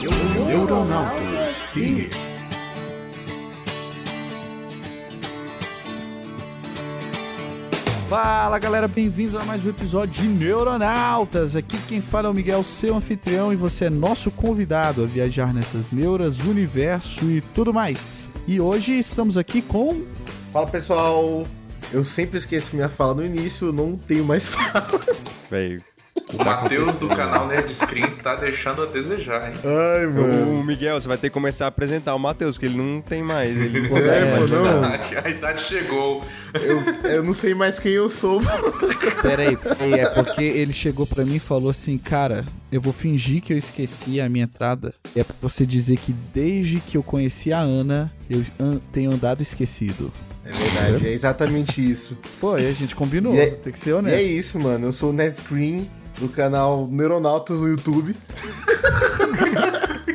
Neuronautas. 0.00 1.56
Fala 8.08 8.58
galera, 8.60 8.86
bem-vindos 8.86 9.34
a 9.34 9.44
mais 9.44 9.66
um 9.66 9.70
episódio 9.70 10.22
de 10.22 10.28
Neuronautas. 10.28 11.56
Aqui 11.56 11.76
quem 11.88 12.00
fala 12.00 12.28
é 12.28 12.30
o 12.30 12.34
Miguel, 12.34 12.62
seu 12.62 12.94
anfitrião, 12.94 13.52
e 13.52 13.56
você 13.56 13.86
é 13.86 13.90
nosso 13.90 14.30
convidado 14.30 15.02
a 15.02 15.06
viajar 15.06 15.52
nessas 15.52 15.90
neuras, 15.90 16.38
universo 16.40 17.24
e 17.24 17.40
tudo 17.40 17.74
mais. 17.74 18.30
E 18.46 18.60
hoje 18.60 18.96
estamos 18.96 19.36
aqui 19.36 19.60
com. 19.60 20.04
Fala 20.52 20.68
pessoal, 20.68 21.44
eu 21.92 22.04
sempre 22.04 22.38
esqueço 22.38 22.76
minha 22.76 22.88
fala 22.88 23.14
no 23.14 23.24
início, 23.24 23.72
não 23.72 23.96
tenho 23.96 24.24
mais 24.24 24.46
fala. 24.48 25.00
Velho. 25.50 25.82
O 26.32 26.44
Matheus 26.44 26.98
do 26.98 27.08
canal 27.08 27.46
Nerd 27.46 27.72
Screen 27.74 28.06
tá 28.22 28.34
deixando 28.34 28.82
a 28.82 28.86
desejar, 28.86 29.48
hein? 29.48 29.54
Ai, 29.64 30.04
O 30.06 30.62
Miguel, 30.62 31.00
você 31.00 31.08
vai 31.08 31.16
ter 31.16 31.28
que 31.30 31.34
começar 31.34 31.64
a 31.64 31.68
apresentar 31.68 32.14
o 32.14 32.18
Matheus, 32.18 32.58
que 32.58 32.66
ele 32.66 32.76
não 32.76 33.00
tem 33.00 33.22
mais. 33.22 33.56
Ele 33.56 33.80
não 33.80 33.86
É, 33.86 33.88
consegue 34.00 34.30
mais. 34.38 34.50
não. 34.50 34.84
A 35.24 35.28
idade 35.30 35.60
chegou. 35.62 36.22
Eu, 36.54 37.10
eu 37.10 37.24
não 37.24 37.32
sei 37.32 37.54
mais 37.54 37.78
quem 37.78 37.92
eu 37.92 38.10
sou. 38.10 38.40
Pera 39.22 39.42
aí, 39.48 39.56
pera 39.56 39.76
aí, 39.80 39.92
é 39.94 40.08
porque 40.10 40.42
ele 40.42 40.72
chegou 40.72 41.06
pra 41.06 41.24
mim 41.24 41.36
e 41.36 41.40
falou 41.40 41.70
assim: 41.70 41.96
Cara, 41.96 42.44
eu 42.70 42.80
vou 42.80 42.92
fingir 42.92 43.40
que 43.40 43.52
eu 43.52 43.58
esqueci 43.58 44.20
a 44.20 44.28
minha 44.28 44.44
entrada. 44.44 44.92
É 45.16 45.24
pra 45.24 45.36
você 45.40 45.64
dizer 45.64 45.96
que 45.96 46.12
desde 46.32 46.80
que 46.80 46.96
eu 46.96 47.02
conheci 47.02 47.52
a 47.52 47.60
Ana, 47.60 48.12
eu 48.28 48.42
an- 48.60 48.80
tenho 48.92 49.10
andado 49.12 49.42
esquecido. 49.42 50.12
É 50.44 50.52
verdade, 50.52 51.06
é 51.06 51.12
exatamente 51.12 51.78
isso. 51.90 52.16
Foi, 52.40 52.66
a 52.66 52.72
gente 52.72 52.94
combinou, 52.94 53.34
é- 53.34 53.46
tem 53.50 53.70
que 53.72 53.78
ser 53.78 53.90
E 53.90 53.92
é 53.92 53.96
honesto. 53.96 54.26
isso, 54.28 54.58
mano. 54.58 54.86
Eu 54.86 54.92
sou 54.92 55.10
o 55.10 55.12
Ned 55.12 55.36
Screen 55.36 55.88
do 56.18 56.28
canal 56.28 56.88
Neuronautas 56.90 57.60
no 57.60 57.68
YouTube. 57.68 58.16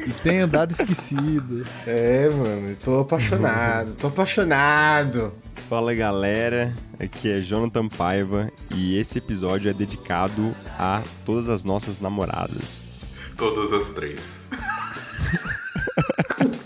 E 0.05 0.11
tem 0.21 0.41
andado 0.41 0.71
esquecido. 0.71 1.65
É, 1.87 2.29
mano, 2.29 2.69
eu 2.69 2.75
tô 2.75 2.99
apaixonado, 2.99 3.95
tô 3.95 4.07
apaixonado. 4.07 5.33
Fala 5.69 5.93
galera, 5.93 6.73
aqui 6.99 7.31
é 7.31 7.41
Jonathan 7.41 7.87
Paiva 7.87 8.51
e 8.69 8.97
esse 8.97 9.17
episódio 9.17 9.69
é 9.69 9.73
dedicado 9.73 10.53
a 10.77 11.01
todas 11.25 11.49
as 11.49 11.63
nossas 11.63 11.99
namoradas. 11.99 13.19
Todas 13.37 13.71
as 13.71 13.89
três. 13.93 14.49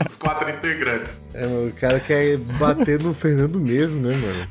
Os 0.06 0.16
quatro 0.16 0.50
integrantes. 0.50 1.22
É, 1.34 1.46
mano, 1.46 1.68
o 1.70 1.74
cara 1.74 2.00
quer 2.00 2.38
bater 2.38 3.00
no 3.02 3.14
Fernando 3.14 3.60
mesmo, 3.60 4.00
né, 4.02 4.16
mano? 4.16 4.48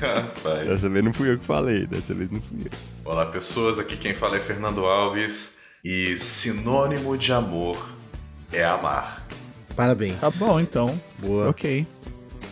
Rapaz. 0.00 0.68
Dessa 0.68 0.88
vez 0.88 1.04
não 1.04 1.12
fui 1.12 1.30
eu 1.30 1.38
que 1.38 1.44
falei, 1.44 1.86
dessa 1.86 2.14
vez 2.14 2.30
não 2.30 2.40
fui 2.40 2.66
eu. 2.66 2.70
Olá, 3.04 3.26
pessoas. 3.26 3.78
Aqui 3.78 3.96
quem 3.96 4.14
fala 4.14 4.36
é 4.36 4.40
Fernando 4.40 4.84
Alves. 4.86 5.58
E 5.84 6.16
sinônimo 6.16 7.16
de 7.18 7.32
amor 7.32 7.88
é 8.52 8.64
amar. 8.64 9.26
Parabéns. 9.74 10.20
Tá 10.20 10.30
bom, 10.30 10.60
então. 10.60 11.00
Boa. 11.18 11.48
Ok. 11.50 11.86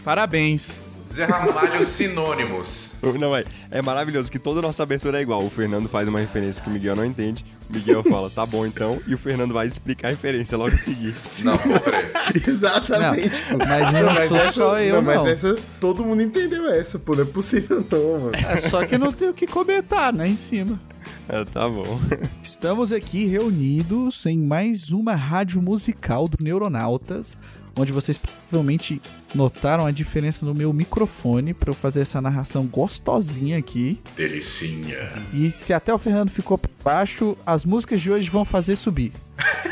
Parabéns. 0.04 0.82
Zé 1.11 1.25
Ramalho 1.25 1.83
Sinônimos. 1.83 2.92
Não, 3.19 3.34
é, 3.34 3.44
é 3.69 3.83
maravilhoso 3.83 4.30
que 4.30 4.39
toda 4.39 4.62
nossa 4.62 4.84
abertura 4.84 5.19
é 5.19 5.22
igual. 5.22 5.44
O 5.44 5.50
Fernando 5.50 5.89
faz 5.89 6.06
uma 6.06 6.20
referência 6.20 6.62
que 6.62 6.70
o 6.70 6.72
Miguel 6.72 6.94
não 6.94 7.05
entende, 7.05 7.44
o 7.69 7.72
Miguel 7.72 8.05
fala, 8.05 8.30
tá 8.30 8.47
bom 8.47 8.64
então, 8.64 9.00
e 9.08 9.14
o 9.14 9.19
Fernando 9.19 9.53
vai 9.53 9.66
explicar 9.66 10.06
a 10.06 10.11
referência 10.12 10.56
logo 10.56 10.72
em 10.72 10.78
seguida. 10.78 11.16
Não. 11.42 11.58
Exatamente. 12.47 13.33
Mas 13.56 13.92
não, 13.92 14.28
sou 14.28 14.36
essa, 14.36 14.53
só 14.53 14.78
eu, 14.78 14.97
não. 14.97 15.03
Mas 15.03 15.27
essa, 15.27 15.56
todo 15.81 16.05
mundo 16.05 16.22
entendeu 16.22 16.70
essa, 16.70 16.98
pô. 16.98 17.16
Não 17.16 17.22
é 17.22 17.27
possível 17.27 17.84
não, 17.91 18.20
mano. 18.20 18.33
É 18.34 18.56
só 18.58 18.84
que 18.84 18.94
eu 18.94 18.98
não 18.98 19.12
tenho 19.12 19.31
o 19.31 19.34
que 19.34 19.47
comentar, 19.47 20.12
né, 20.12 20.28
em 20.28 20.36
cima. 20.36 20.81
É, 21.28 21.44
tá 21.44 21.69
bom. 21.69 22.00
Estamos 22.42 22.92
aqui 22.92 23.25
reunidos 23.25 24.27
em 24.27 24.38
mais 24.38 24.91
uma 24.91 25.14
rádio 25.14 25.61
musical 25.61 26.28
do 26.28 26.36
Neuronautas, 26.42 27.36
onde 27.77 27.91
vocês 27.91 28.19
provavelmente 28.19 29.00
notaram 29.34 29.86
a 29.86 29.91
diferença 29.91 30.44
no 30.44 30.54
meu 30.54 30.72
microfone 30.72 31.54
para 31.54 31.70
eu 31.70 31.74
fazer 31.74 32.00
essa 32.00 32.20
narração 32.20 32.66
gostosinha 32.66 33.58
aqui. 33.58 34.00
Delicinha. 34.16 35.24
E 35.32 35.50
se 35.50 35.72
até 35.72 35.92
o 35.92 35.98
Fernando 35.98 36.30
ficou 36.30 36.58
pra 36.58 36.70
baixo, 36.82 37.36
as 37.44 37.64
músicas 37.64 38.00
de 38.00 38.10
hoje 38.10 38.28
vão 38.28 38.44
fazer 38.44 38.76
subir. 38.76 39.12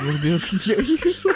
Meu 0.00 0.18
Deus, 0.18 0.44
que 0.44 0.72
é 0.72 0.80
isso? 0.80 1.28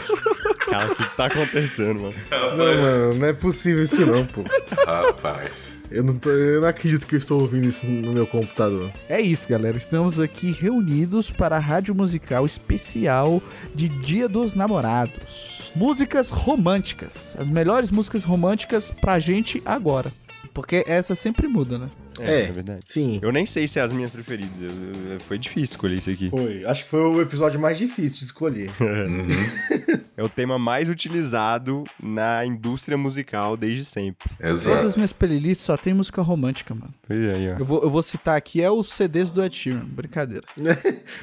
Cara, 0.70 0.92
o 0.92 0.94
que 0.94 1.16
tá 1.16 1.26
acontecendo, 1.26 2.00
mano? 2.00 2.14
Não, 2.30 2.56
mano, 2.56 3.14
não 3.14 3.26
é 3.26 3.32
possível 3.32 3.82
isso 3.82 4.06
não, 4.06 4.24
pô. 4.24 4.42
Rapaz. 4.86 5.72
Eu 5.90 6.02
não, 6.02 6.16
tô, 6.16 6.30
eu 6.30 6.62
não 6.62 6.68
acredito 6.68 7.06
que 7.06 7.14
eu 7.14 7.18
estou 7.18 7.42
ouvindo 7.42 7.66
isso 7.66 7.86
no 7.86 8.12
meu 8.12 8.26
computador. 8.26 8.90
É 9.08 9.20
isso, 9.20 9.46
galera. 9.46 9.76
Estamos 9.76 10.18
aqui 10.18 10.50
reunidos 10.50 11.30
para 11.30 11.56
a 11.56 11.58
rádio 11.58 11.94
musical 11.94 12.46
especial 12.46 13.42
de 13.74 13.90
Dia 13.90 14.26
dos 14.26 14.54
Namorados. 14.54 15.61
Músicas 15.74 16.28
românticas. 16.30 17.34
As 17.38 17.48
melhores 17.48 17.90
músicas 17.90 18.24
românticas 18.24 18.92
pra 19.00 19.18
gente 19.18 19.62
agora. 19.64 20.12
Porque 20.54 20.84
essa 20.86 21.14
sempre 21.14 21.48
muda, 21.48 21.78
né? 21.78 21.88
É. 22.20 22.42
é 22.42 22.52
verdade. 22.52 22.80
Sim. 22.84 23.18
Eu 23.22 23.32
nem 23.32 23.46
sei 23.46 23.66
se 23.66 23.78
é 23.78 23.82
as 23.82 23.90
minhas 23.90 24.10
preferidas. 24.10 24.50
eu- 24.60 25.12
eu- 25.12 25.20
foi 25.20 25.38
difícil 25.38 25.62
escolher 25.74 25.96
isso 25.96 26.10
aqui. 26.10 26.28
Foi. 26.28 26.62
Acho 26.66 26.84
que 26.84 26.90
foi 26.90 27.00
o 27.00 27.22
episódio 27.22 27.58
mais 27.58 27.78
difícil 27.78 28.18
de 28.18 28.24
escolher. 28.26 28.70
Uhum. 28.80 29.26
É 30.14 30.22
o 30.22 30.28
tema 30.28 30.58
mais 30.58 30.90
utilizado 30.90 31.84
na 32.00 32.44
indústria 32.44 32.98
musical 32.98 33.56
desde 33.56 33.82
sempre. 33.84 34.28
Todas 34.38 34.66
Exato. 34.66 34.86
as 34.86 34.94
minhas 34.96 35.12
playlists 35.12 35.64
só 35.64 35.74
tem 35.74 35.94
música 35.94 36.20
romântica, 36.20 36.74
mano. 36.74 36.92
Pois 37.08 37.18
é, 37.18 37.34
aí, 37.34 37.50
ó. 37.50 37.58
Eu 37.58 37.64
vou, 37.64 37.82
eu 37.82 37.88
vou 37.90 38.02
citar 38.02 38.36
aqui 38.36 38.60
é 38.60 38.70
os 38.70 38.92
CDs 38.92 39.32
do 39.32 39.42
Ed 39.42 39.56
Sheeran. 39.56 39.84
Brincadeira. 39.86 40.44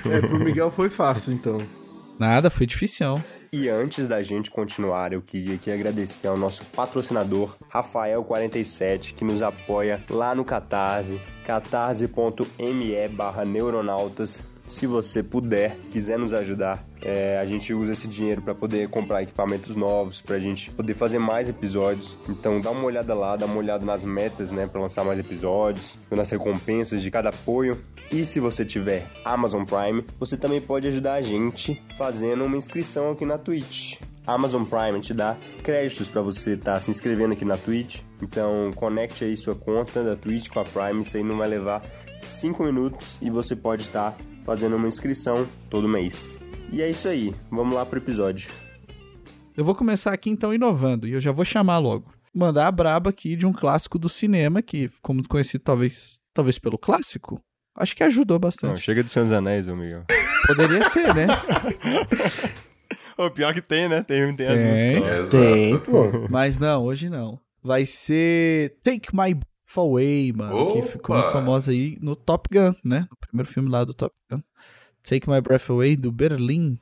é, 0.09 0.21
pro 0.21 0.39
Miguel 0.39 0.71
foi 0.71 0.89
fácil, 0.89 1.31
então. 1.33 1.61
Nada, 2.19 2.49
foi 2.49 2.66
difícil. 2.66 3.23
E 3.51 3.67
antes 3.67 4.07
da 4.07 4.21
gente 4.21 4.51
continuar, 4.51 5.11
eu 5.11 5.23
queria 5.23 5.55
aqui 5.55 5.71
agradecer 5.71 6.27
ao 6.27 6.37
nosso 6.37 6.63
patrocinador, 6.65 7.57
Rafael47, 7.73 9.15
que 9.15 9.23
nos 9.23 9.41
apoia 9.41 10.03
lá 10.07 10.35
no 10.35 10.45
Catarse, 10.45 11.19
catarse.me 11.45 13.07
barra 13.07 13.43
neuronautas. 13.43 14.43
Se 14.69 14.85
você 14.85 15.24
puder, 15.24 15.75
quiser 15.91 16.19
nos 16.19 16.31
ajudar, 16.31 16.85
é, 17.02 17.40
a 17.40 17.46
gente 17.46 17.74
usa 17.74 17.94
esse 17.94 18.07
dinheiro 18.07 18.40
para 18.40 18.53
poder 18.53 18.88
comprar 18.88 19.24
equipamentos 19.24 19.75
novos, 19.75 20.22
para 20.22 20.35
a 20.35 20.40
gente 20.40 20.69
poder 20.69 20.94
fazer 20.94 21.18
mais 21.18 21.50
episódios. 21.50 22.16
Então 22.30 22.62
dá 22.62 22.69
uma 22.69 22.84
olhada 22.84 23.16
lá, 23.16 23.35
dá 23.35 23.47
uma 23.47 23.58
olhada 23.58 23.84
nas 23.84 24.03
metas, 24.03 24.52
né, 24.52 24.68
para 24.68 24.79
lançar 24.79 25.03
mais 25.03 25.18
episódios, 25.18 25.97
nas 26.12 26.29
recompensas 26.29 27.02
de 27.02 27.09
cada 27.09 27.29
apoio. 27.29 27.84
E 28.12 28.24
se 28.24 28.40
você 28.40 28.63
tiver 28.63 29.09
Amazon 29.25 29.63
Prime, 29.63 30.06
você 30.19 30.38
também 30.38 30.62
pode 30.62 30.88
ajudar 30.88 31.16
a 31.16 31.22
gente 31.24 31.81
fazendo 31.97 32.46
uma 32.46 32.56
inscrição 32.56 33.12
aqui 33.12 33.25
na 33.25 33.40
Twitch. 33.40 34.00
Amazon 34.28 34.63
Prime 34.66 35.00
te 35.00 35.16
dá 35.16 35.35
créditos 35.63 36.08
para 36.09 36.22
você 36.22 36.53
estar 36.53 36.79
se 36.79 36.91
inscrevendo 36.91 37.34
aqui 37.34 37.44
na 37.44 37.58
Twitch. 37.58 38.02
Então 38.22 38.72
conecte 38.75 39.24
aí 39.24 39.35
sua 39.35 39.56
conta 39.56 40.03
da 40.03 40.16
Twitch 40.16 40.50
com 40.50 40.59
a 40.59 40.63
Prime, 40.63 41.02
isso 41.02 41.18
aí 41.18 41.24
não 41.24 41.38
vai 41.38 41.47
levar 41.47 41.81
5 42.22 42.63
minutos 42.63 43.18
e 43.19 43.31
você 43.31 43.56
pode 43.56 43.81
estar 43.81 44.16
fazendo 44.49 44.77
uma 44.77 44.87
inscrição 44.87 45.47
todo 45.69 45.87
mês. 45.87 46.39
E 46.71 46.81
é 46.81 46.89
isso 46.89 47.07
aí, 47.07 47.35
vamos 47.51 47.75
lá 47.75 47.85
pro 47.85 47.99
episódio. 47.99 48.49
Eu 49.55 49.63
vou 49.63 49.75
começar 49.75 50.11
aqui 50.11 50.27
então 50.31 50.51
inovando 50.51 51.07
e 51.07 51.11
eu 51.13 51.19
já 51.19 51.31
vou 51.31 51.45
chamar 51.45 51.77
logo. 51.77 52.11
Mandar 52.33 52.65
a 52.65 52.71
braba 52.71 53.11
aqui 53.11 53.35
de 53.35 53.45
um 53.45 53.53
clássico 53.53 53.99
do 53.99 54.09
cinema 54.09 54.59
que 54.63 54.89
muito 55.07 55.29
conhecido 55.29 55.63
talvez, 55.63 56.17
talvez 56.33 56.57
pelo 56.57 56.79
clássico. 56.79 57.39
Acho 57.77 57.95
que 57.95 58.01
ajudou 58.01 58.37
Não, 58.37 58.39
bastante. 58.39 58.79
chega 58.81 59.03
do 59.03 59.09
Senhor 59.11 59.25
dos 59.25 59.33
Anéis, 59.33 59.67
Miguel. 59.67 60.05
Poderia 60.47 60.89
ser, 60.89 61.13
né? 61.13 61.27
O 63.19 63.29
pior 63.29 63.53
que 63.53 63.61
tem, 63.61 63.87
né? 63.87 64.01
Tem, 64.01 64.33
tem 64.35 64.47
as 64.47 64.61
Tem. 64.61 64.95
músicas. 64.99 65.29
Tem, 65.29 65.77
pô. 65.79 66.27
Mas 66.29 66.57
não, 66.57 66.85
hoje 66.85 67.07
não. 67.09 67.39
Vai 67.61 67.85
ser 67.85 68.77
Take 68.81 69.09
My 69.13 69.37
Breath 69.69 69.78
Away, 69.78 70.34
mano. 70.34 70.74
Que 70.74 70.81
ficou 70.81 71.16
Opa! 71.16 71.24
muito 71.24 71.31
famosa 71.31 71.72
aí 71.72 71.97
no 72.02 72.16
Top 72.16 72.50
Gun, 72.52 72.74
né? 72.84 73.07
No 73.09 73.18
primeiro 73.18 73.50
filme 73.50 73.69
lá 73.69 73.84
do 73.84 73.93
Top 73.93 74.16
Gun. 74.32 74.40
Take 75.03 75.29
My 75.29 75.41
Breath 75.41 75.70
Away, 75.70 75.96
do 75.96 76.11
Berlim. 76.11 76.79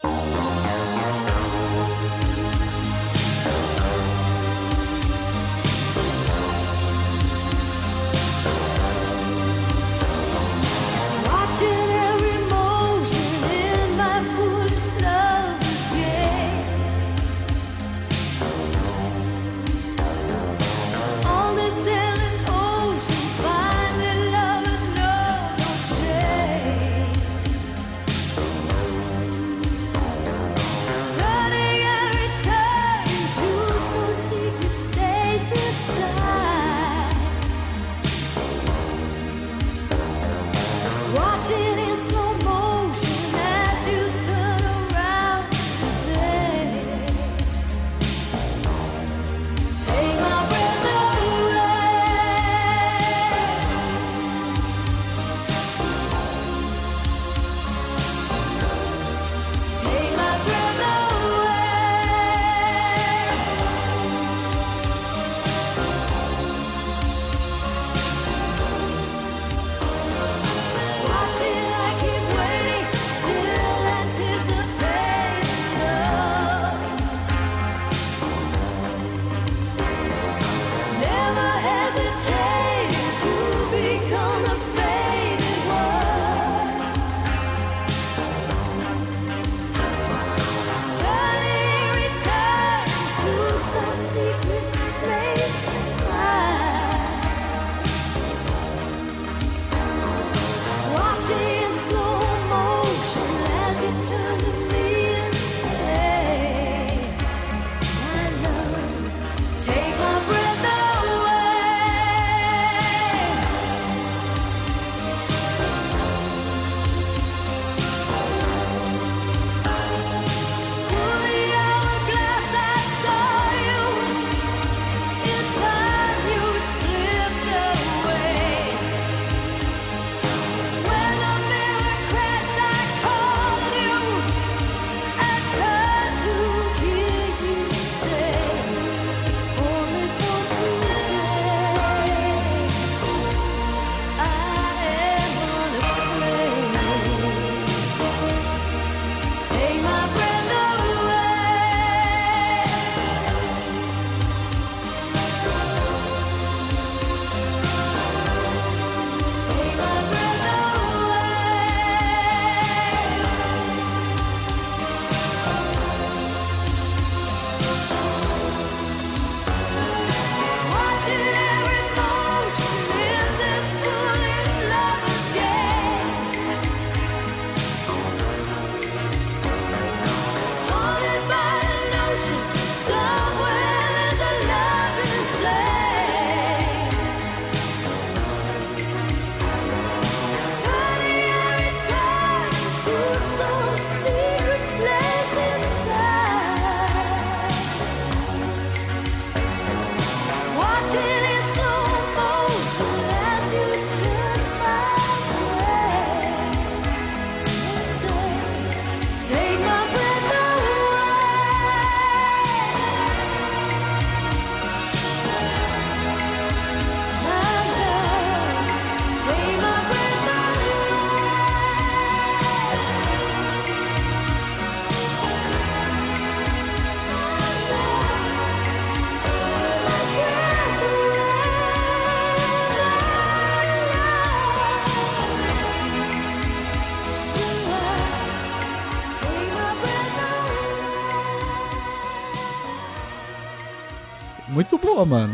Mano. 245.07 245.33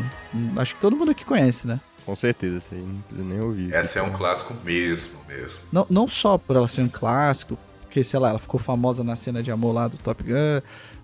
Acho 0.57 0.75
que 0.75 0.81
todo 0.81 0.95
mundo 0.95 1.11
aqui 1.11 1.25
conhece, 1.25 1.67
né? 1.67 1.79
Com 2.05 2.15
certeza, 2.15 2.57
isso 2.57 2.69
aí 2.73 2.81
não 2.81 3.01
precisa 3.01 3.27
nem 3.27 3.39
ouvir. 3.39 3.73
Essa 3.73 3.99
é 3.99 4.01
um 4.01 4.11
clássico 4.11 4.53
mesmo, 4.63 5.19
mesmo. 5.27 5.59
Não, 5.71 5.85
não 5.89 6.07
só 6.07 6.37
por 6.37 6.55
ela 6.55 6.67
ser 6.67 6.81
um 6.81 6.89
clássico, 6.89 7.57
porque, 7.81 8.03
sei 8.03 8.19
lá, 8.19 8.29
ela 8.29 8.39
ficou 8.39 8.59
famosa 8.59 9.03
na 9.03 9.15
cena 9.15 9.41
de 9.41 9.51
amor 9.51 9.73
lá 9.73 9.87
do 9.87 9.97
Top 9.97 10.21
Gun, 10.23 10.61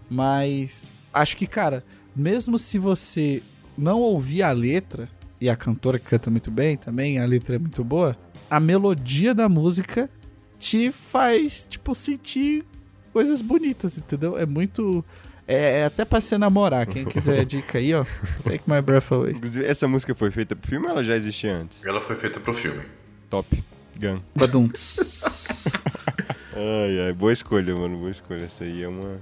mas 0.09 0.91
acho 1.13 1.37
que, 1.37 1.47
cara, 1.47 1.83
mesmo 2.15 2.57
se 2.57 2.77
você 2.77 3.41
não 3.77 3.99
ouvir 3.99 4.43
a 4.43 4.51
letra, 4.51 5.09
e 5.41 5.49
a 5.49 5.55
cantora 5.55 5.97
que 5.97 6.05
canta 6.05 6.29
muito 6.29 6.51
bem 6.51 6.75
também, 6.75 7.19
a 7.19 7.25
letra 7.25 7.55
é 7.55 7.59
muito 7.59 7.83
boa, 7.83 8.17
a 8.49 8.59
melodia 8.59 9.33
da 9.33 9.47
música 9.47 10.09
te 10.57 10.91
faz, 10.91 11.65
tipo, 11.65 11.95
sentir 11.95 12.65
coisas 13.13 13.41
bonitas, 13.41 13.97
entendeu? 13.97 14.37
É 14.37 14.45
muito. 14.45 15.03
É, 15.49 15.79
é 15.79 15.85
até 15.85 16.05
pra 16.05 16.21
se 16.21 16.37
namorar. 16.37 16.85
Quem 16.85 17.03
quiser 17.05 17.43
dica 17.43 17.79
aí, 17.79 17.91
ó. 17.95 18.05
Take 18.43 18.63
my 18.67 18.79
breath 18.83 19.11
away. 19.11 19.33
Essa 19.65 19.87
música 19.87 20.13
foi 20.13 20.29
feita 20.29 20.55
pro 20.55 20.69
filme 20.69 20.85
ou 20.85 20.91
ela 20.91 21.03
já 21.03 21.15
existia 21.15 21.55
antes? 21.55 21.83
Ela 21.83 21.99
foi 22.01 22.15
feita 22.15 22.39
pro 22.39 22.53
filme. 22.53 22.83
Top 23.31 23.63
Gun. 23.99 24.21
Badum-ts. 24.35 25.63
Ai, 26.55 26.99
ai, 27.05 27.13
boa 27.13 27.31
escolha, 27.31 27.73
mano, 27.73 27.97
boa 27.97 28.11
escolha. 28.11 28.43
Essa 28.43 28.65
aí 28.65 28.83
é 28.83 28.87
uma 28.87 29.21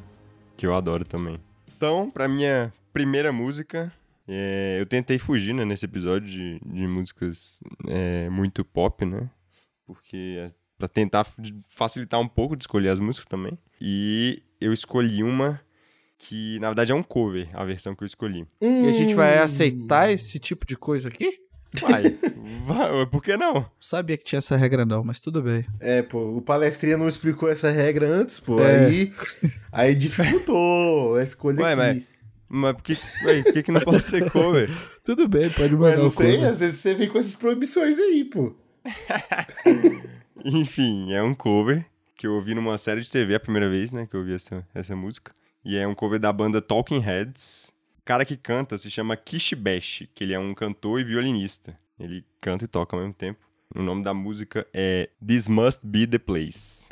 que 0.56 0.66
eu 0.66 0.74
adoro 0.74 1.06
também. 1.06 1.38
Então, 1.76 2.10
pra 2.10 2.28
minha 2.28 2.74
primeira 2.92 3.32
música, 3.32 3.94
é, 4.28 4.78
eu 4.80 4.88
tentei 4.88 5.20
fugir, 5.20 5.54
né, 5.54 5.64
nesse 5.64 5.86
episódio 5.86 6.28
de, 6.28 6.60
de 6.66 6.88
músicas 6.88 7.62
é, 7.88 8.28
muito 8.30 8.66
pop, 8.66 9.06
né? 9.06 9.30
Porque 9.86 10.36
é 10.40 10.50
pra 10.80 10.88
tentar 10.88 11.26
facilitar 11.68 12.20
um 12.20 12.28
pouco 12.28 12.56
de 12.56 12.64
escolher 12.64 12.90
as 12.90 13.00
músicas 13.00 13.28
também. 13.28 13.58
E 13.80 14.42
eu 14.60 14.74
escolhi 14.74 15.24
uma 15.24 15.62
que, 16.18 16.60
na 16.60 16.68
verdade, 16.68 16.92
é 16.92 16.96
um 16.96 17.04
cover, 17.04 17.50
a 17.54 17.64
versão 17.64 17.96
que 17.96 18.04
eu 18.04 18.08
escolhi. 18.08 18.48
E 18.62 18.88
a 18.88 18.92
gente 18.92 19.14
vai 19.14 19.38
aceitar 19.38 20.12
esse 20.12 20.40
tipo 20.40 20.66
de 20.66 20.76
coisa 20.76 21.10
aqui? 21.10 21.40
Vai, 21.82 22.04
vai, 22.66 23.06
por 23.06 23.22
que 23.22 23.36
não? 23.36 23.54
Não 23.56 23.70
sabia 23.80 24.18
que 24.18 24.24
tinha 24.24 24.40
essa 24.40 24.56
regra, 24.56 24.86
não, 24.86 25.04
mas 25.04 25.20
tudo 25.20 25.42
bem. 25.42 25.66
É, 25.80 26.02
pô, 26.02 26.38
o 26.38 26.42
palestrinha 26.42 26.98
não 26.98 27.08
explicou 27.08 27.50
essa 27.50 27.70
regra 27.70 28.08
antes, 28.08 28.40
pô. 28.40 28.60
É. 28.62 28.86
Aí, 28.86 29.14
aí 29.72 29.96
dificultou 29.96 31.16
a 31.18 31.24
escolha 31.24 31.62
Ué, 31.62 31.74
aqui. 31.92 32.08
Mas 32.50 32.74
por 32.74 32.84
que, 32.84 32.94
ué, 33.26 33.44
por 33.44 33.54
que, 33.54 33.64
que 33.64 33.72
não 33.72 33.82
pode 33.82 34.06
ser 34.06 34.32
cover? 34.32 34.70
Tudo 35.04 35.28
bem, 35.28 35.50
pode 35.50 35.74
Mas 35.74 35.80
mandar 35.80 35.98
não 35.98 36.06
o 36.06 36.10
sei, 36.10 36.36
cover. 36.38 36.50
às 36.50 36.60
vezes 36.62 36.80
você 36.80 36.96
vem 36.96 37.10
com 37.10 37.20
essas 37.20 37.36
proibições 37.36 38.00
aí, 38.00 38.24
pô. 38.24 38.56
Enfim, 40.46 41.12
é 41.14 41.22
um 41.22 41.34
cover 41.34 41.86
que 42.16 42.26
eu 42.26 42.34
ouvi 42.34 42.56
numa 42.56 42.78
série 42.78 43.02
de 43.02 43.10
TV 43.10 43.36
a 43.36 43.40
primeira 43.40 43.70
vez, 43.70 43.92
né, 43.92 44.08
que 44.10 44.16
eu 44.16 44.22
ouvi 44.22 44.34
essa, 44.34 44.66
essa 44.74 44.96
música. 44.96 45.32
E 45.68 45.76
é 45.76 45.86
um 45.86 45.94
cover 45.94 46.18
da 46.18 46.32
banda 46.32 46.62
Talking 46.62 47.00
Heads. 47.00 47.74
O 48.00 48.04
cara 48.06 48.24
que 48.24 48.38
canta 48.38 48.78
se 48.78 48.90
chama 48.90 49.18
Kishi 49.18 49.54
Bash, 49.54 50.08
que 50.16 50.24
ele 50.24 50.34
é 50.34 50.40
um 50.40 50.54
cantor 50.54 51.02
e 51.02 51.04
violinista. 51.04 51.78
Ele 52.00 52.24
canta 52.40 52.64
e 52.64 52.70
toca 52.70 52.96
ao 52.96 53.02
mesmo 53.02 53.14
tempo. 53.14 53.46
O 53.76 53.82
nome 53.82 54.02
da 54.02 54.14
música 54.14 54.66
é 54.74 55.10
This 55.20 55.50
Must 55.50 55.82
Be 55.84 56.08
the 56.08 56.20
Place. 56.20 56.88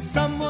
Someone 0.00 0.49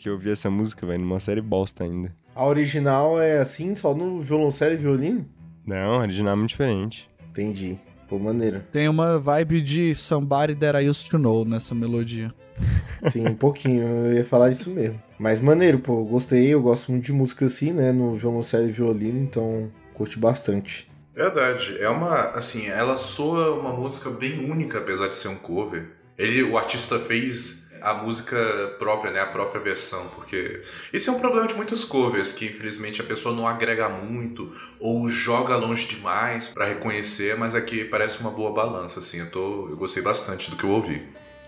que 0.00 0.08
eu 0.08 0.16
vi 0.16 0.30
essa 0.30 0.48
música, 0.48 0.86
velho, 0.86 1.00
numa 1.00 1.20
série 1.20 1.42
bosta 1.42 1.84
ainda. 1.84 2.10
A 2.34 2.46
original 2.46 3.20
é 3.20 3.38
assim, 3.38 3.74
só 3.74 3.94
no 3.94 4.18
violoncelo 4.22 4.72
e 4.72 4.78
violino? 4.78 5.28
Não, 5.66 5.96
a 5.96 5.98
original 5.98 6.32
é 6.32 6.36
muito 6.36 6.50
diferente. 6.50 7.08
Entendi. 7.28 7.78
Pô, 8.08 8.18
maneiro. 8.18 8.64
Tem 8.72 8.88
uma 8.88 9.18
vibe 9.18 9.60
de 9.60 9.94
Somebody 9.94 10.54
That 10.54 10.82
I 10.82 10.88
Used 10.88 11.10
to 11.10 11.18
Know 11.18 11.44
nessa 11.44 11.74
melodia. 11.74 12.32
Tem 13.12 13.28
um 13.28 13.34
pouquinho, 13.34 13.86
eu 13.86 14.14
ia 14.14 14.24
falar 14.24 14.50
isso 14.50 14.70
mesmo. 14.70 15.00
Mas 15.18 15.38
maneiro, 15.38 15.78
pô, 15.78 16.02
gostei, 16.04 16.48
eu 16.48 16.62
gosto 16.62 16.90
muito 16.90 17.04
de 17.04 17.12
música 17.12 17.44
assim, 17.44 17.70
né? 17.70 17.92
No 17.92 18.14
violoncelo 18.14 18.68
e 18.68 18.72
violino, 18.72 19.20
então 19.20 19.70
curti 19.92 20.18
bastante. 20.18 20.90
Verdade. 21.14 21.76
É 21.78 21.88
uma. 21.90 22.30
Assim, 22.30 22.68
ela 22.68 22.96
soa 22.96 23.54
uma 23.54 23.74
música 23.74 24.08
bem 24.08 24.50
única, 24.50 24.78
apesar 24.78 25.08
de 25.08 25.16
ser 25.16 25.28
um 25.28 25.36
cover. 25.36 25.90
Ele, 26.16 26.42
o 26.42 26.56
artista 26.56 26.98
fez 26.98 27.69
a 27.82 27.94
música 27.94 28.74
própria, 28.78 29.12
né? 29.12 29.20
A 29.20 29.26
própria 29.26 29.60
versão, 29.60 30.08
porque 30.08 30.62
esse 30.92 31.08
é 31.08 31.12
um 31.12 31.20
problema 31.20 31.46
de 31.46 31.54
muitos 31.54 31.84
covers, 31.84 32.32
que 32.32 32.46
infelizmente 32.46 33.00
a 33.00 33.04
pessoa 33.04 33.34
não 33.34 33.46
agrega 33.46 33.88
muito 33.88 34.54
ou 34.78 35.08
joga 35.08 35.56
longe 35.56 35.86
demais 35.86 36.48
pra 36.48 36.66
reconhecer, 36.66 37.36
mas 37.36 37.54
aqui 37.54 37.84
parece 37.84 38.20
uma 38.20 38.30
boa 38.30 38.52
balança, 38.52 39.00
assim. 39.00 39.20
Eu, 39.20 39.30
tô, 39.30 39.68
eu 39.68 39.76
gostei 39.76 40.02
bastante 40.02 40.50
do 40.50 40.56
que 40.56 40.64
eu 40.64 40.70
ouvi. 40.70 41.02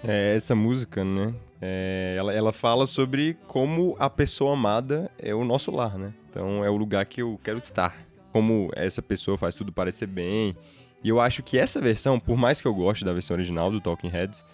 É, 0.05 0.35
essa 0.35 0.55
música, 0.55 1.05
né? 1.05 1.35
é, 1.63 2.17
ela, 2.19 2.35
ela 2.35 2.53
fala 2.53 2.89
sobre 2.89 3.37
como 3.47 3.95
a 3.97 4.11
pessoa 4.11 4.55
amada 4.55 5.09
é 5.17 5.33
o 5.33 5.45
nosso 5.45 5.71
lar, 5.71 5.97
né? 5.97 6.13
Então 6.29 6.65
é 6.65 6.69
o 6.69 6.77
lugar 6.77 7.07
que 7.07 7.23
eu 7.23 7.39
quero 7.43 7.59
estar. 7.59 7.97
Como 8.33 8.69
essa 8.75 9.01
pessoa 9.01 9.39
faz 9.39 9.55
tudo 9.55 9.71
parecer 9.71 10.07
bem. 10.07 10.57
E 11.05 11.09
eu 11.09 11.21
acho 11.21 11.41
que 11.43 11.57
essa 11.57 11.81
versão, 11.81 12.19
por 12.19 12.37
mais 12.37 12.61
que 12.61 12.67
eu 12.67 12.75
goste 12.75 13.05
da 13.05 13.13
versão 13.13 13.37
original 13.37 13.71
do 13.71 13.81
Talking 13.81 14.09
Heads, 14.09 14.45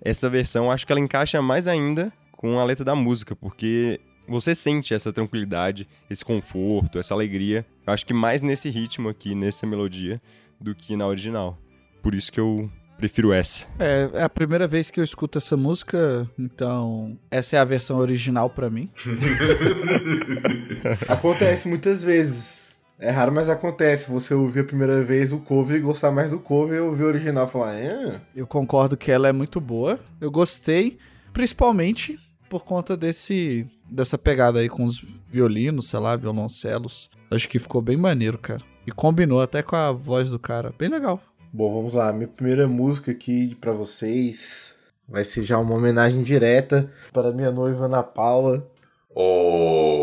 essa 0.00 0.28
versão 0.28 0.70
acho 0.70 0.86
que 0.86 0.92
ela 0.92 1.00
encaixa 1.00 1.40
mais 1.40 1.66
ainda 1.66 2.12
com 2.32 2.58
a 2.58 2.64
letra 2.64 2.84
da 2.84 2.94
música, 2.94 3.34
porque 3.34 4.00
você 4.28 4.54
sente 4.54 4.92
essa 4.92 5.12
tranquilidade, 5.12 5.88
esse 6.10 6.24
conforto, 6.24 6.98
essa 6.98 7.14
alegria. 7.14 7.64
Eu 7.86 7.92
acho 7.92 8.04
que 8.04 8.12
mais 8.12 8.42
nesse 8.42 8.68
ritmo 8.68 9.08
aqui, 9.08 9.34
nessa 9.34 9.66
melodia, 9.66 10.20
do 10.60 10.74
que 10.74 10.96
na 10.96 11.06
original. 11.06 11.58
Por 12.02 12.14
isso 12.14 12.30
que 12.30 12.40
eu 12.40 12.70
prefiro 12.96 13.32
essa. 13.32 13.66
É, 13.78 14.08
é 14.14 14.22
a 14.22 14.28
primeira 14.28 14.66
vez 14.66 14.90
que 14.90 14.98
eu 14.98 15.04
escuto 15.04 15.38
essa 15.38 15.56
música, 15.56 16.28
então 16.38 17.18
essa 17.30 17.56
é 17.56 17.58
a 17.58 17.64
versão 17.64 17.98
original 17.98 18.50
pra 18.50 18.70
mim. 18.70 18.90
Acontece 21.08 21.68
muitas 21.68 22.02
vezes. 22.02 22.55
É 22.98 23.10
raro, 23.10 23.32
mas 23.32 23.48
acontece. 23.48 24.10
Você 24.10 24.34
ouvir 24.34 24.60
a 24.60 24.64
primeira 24.64 25.02
vez 25.02 25.32
o 25.32 25.38
cover 25.38 25.76
e 25.76 25.80
gostar 25.80 26.10
mais 26.10 26.30
do 26.30 26.38
cover 26.38 26.78
e 26.78 26.80
ouvir 26.80 27.04
o 27.04 27.08
original 27.08 27.46
e 27.46 27.50
falar, 27.50 27.74
é. 27.74 28.20
Eu 28.34 28.46
concordo 28.46 28.96
que 28.96 29.10
ela 29.10 29.28
é 29.28 29.32
muito 29.32 29.60
boa. 29.60 29.98
Eu 30.20 30.30
gostei, 30.30 30.98
principalmente 31.32 32.18
por 32.48 32.64
conta 32.64 32.96
desse 32.96 33.66
dessa 33.90 34.18
pegada 34.18 34.58
aí 34.58 34.68
com 34.68 34.84
os 34.84 35.04
violinos, 35.30 35.88
sei 35.88 36.00
lá, 36.00 36.16
violoncelos. 36.16 37.08
Acho 37.30 37.48
que 37.48 37.58
ficou 37.58 37.80
bem 37.80 37.96
maneiro, 37.96 38.38
cara. 38.38 38.62
E 38.86 38.90
combinou 38.90 39.40
até 39.40 39.62
com 39.62 39.76
a 39.76 39.92
voz 39.92 40.30
do 40.30 40.38
cara. 40.38 40.72
Bem 40.78 40.88
legal. 40.88 41.20
Bom, 41.52 41.72
vamos 41.72 41.94
lá. 41.94 42.12
Minha 42.12 42.28
primeira 42.28 42.66
música 42.66 43.10
aqui 43.10 43.54
pra 43.60 43.72
vocês 43.72 44.74
vai 45.08 45.24
ser 45.24 45.42
já 45.42 45.58
uma 45.58 45.74
homenagem 45.74 46.22
direta 46.22 46.90
para 47.12 47.32
minha 47.32 47.50
noiva 47.50 47.86
Ana 47.86 48.02
Paula. 48.02 48.66
Oh. 49.14 49.95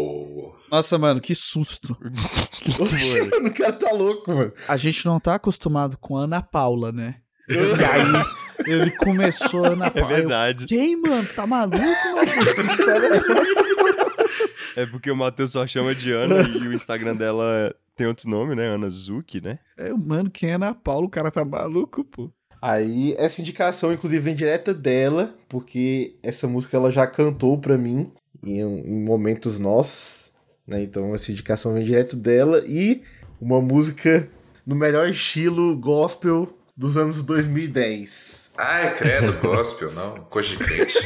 Nossa, 0.74 0.98
mano, 0.98 1.22
que 1.22 1.36
susto. 1.36 1.96
Oxe, 2.82 3.22
mano, 3.30 3.48
o 3.48 3.54
cara 3.54 3.74
tá 3.74 3.92
louco, 3.92 4.34
mano. 4.34 4.52
A 4.68 4.76
gente 4.76 5.06
não 5.06 5.20
tá 5.20 5.36
acostumado 5.36 6.00
com 6.00 6.18
Ana 6.18 6.42
Paula, 6.42 6.92
né? 6.92 7.18
E 7.48 7.54
aí 7.56 8.74
ele 8.74 8.90
começou 8.90 9.66
Ana 9.66 9.86
É 9.86 9.90
Paula. 9.92 10.12
Eu, 10.12 10.16
verdade. 10.18 10.66
Quem, 10.66 11.00
mano? 11.00 11.28
Tá 11.36 11.46
maluco, 11.46 11.78
mano? 11.78 12.26
Que 12.26 12.62
história 12.62 13.06
é 13.06 13.18
essa? 13.18 14.82
É 14.82 14.86
porque 14.88 15.12
o 15.12 15.16
Matheus 15.16 15.52
só 15.52 15.68
chama 15.68 15.94
de 15.94 16.12
Ana 16.12 16.42
e 16.42 16.68
o 16.68 16.74
Instagram 16.74 17.16
dela 17.18 17.76
tem 17.96 18.08
outro 18.08 18.28
nome, 18.28 18.56
né? 18.56 18.66
Ana 18.66 18.90
Zuki, 18.90 19.40
né? 19.42 19.60
É, 19.78 19.94
mano, 19.94 20.32
quem 20.32 20.50
é 20.50 20.54
Ana 20.56 20.74
Paula? 20.74 21.06
O 21.06 21.10
cara 21.10 21.30
tá 21.30 21.46
maluco, 21.46 22.04
pô. 22.04 22.32
Aí, 22.60 23.14
essa 23.20 23.42
indicação, 23.42 23.94
inclusive, 23.94 24.22
vem 24.22 24.34
direta 24.34 24.74
dela, 24.74 25.36
porque 25.48 26.16
essa 26.24 26.48
música 26.48 26.76
ela 26.76 26.90
já 26.90 27.06
cantou 27.06 27.60
pra 27.60 27.78
mim 27.78 28.12
em, 28.44 28.60
em 28.62 29.04
momentos 29.04 29.60
nossos, 29.60 30.23
né? 30.68 30.82
Então, 30.82 31.14
essa 31.14 31.32
indicação 31.32 31.74
vem 31.74 31.84
direto 31.84 32.16
dela 32.16 32.64
e 32.66 33.04
uma 33.40 33.62
música 33.62 34.28
no 34.66 34.76
melhor 34.76 35.10
estilo 35.10 35.78
gospel 35.78 36.58
dos 36.76 36.98
anos 36.98 37.22
2010. 37.24 38.52
Ai, 38.58 38.96
credo, 38.96 39.34
gospel, 39.42 39.92
não. 39.92 40.16
Coisa 40.26 40.50
de 40.50 40.58
crente. 40.58 41.00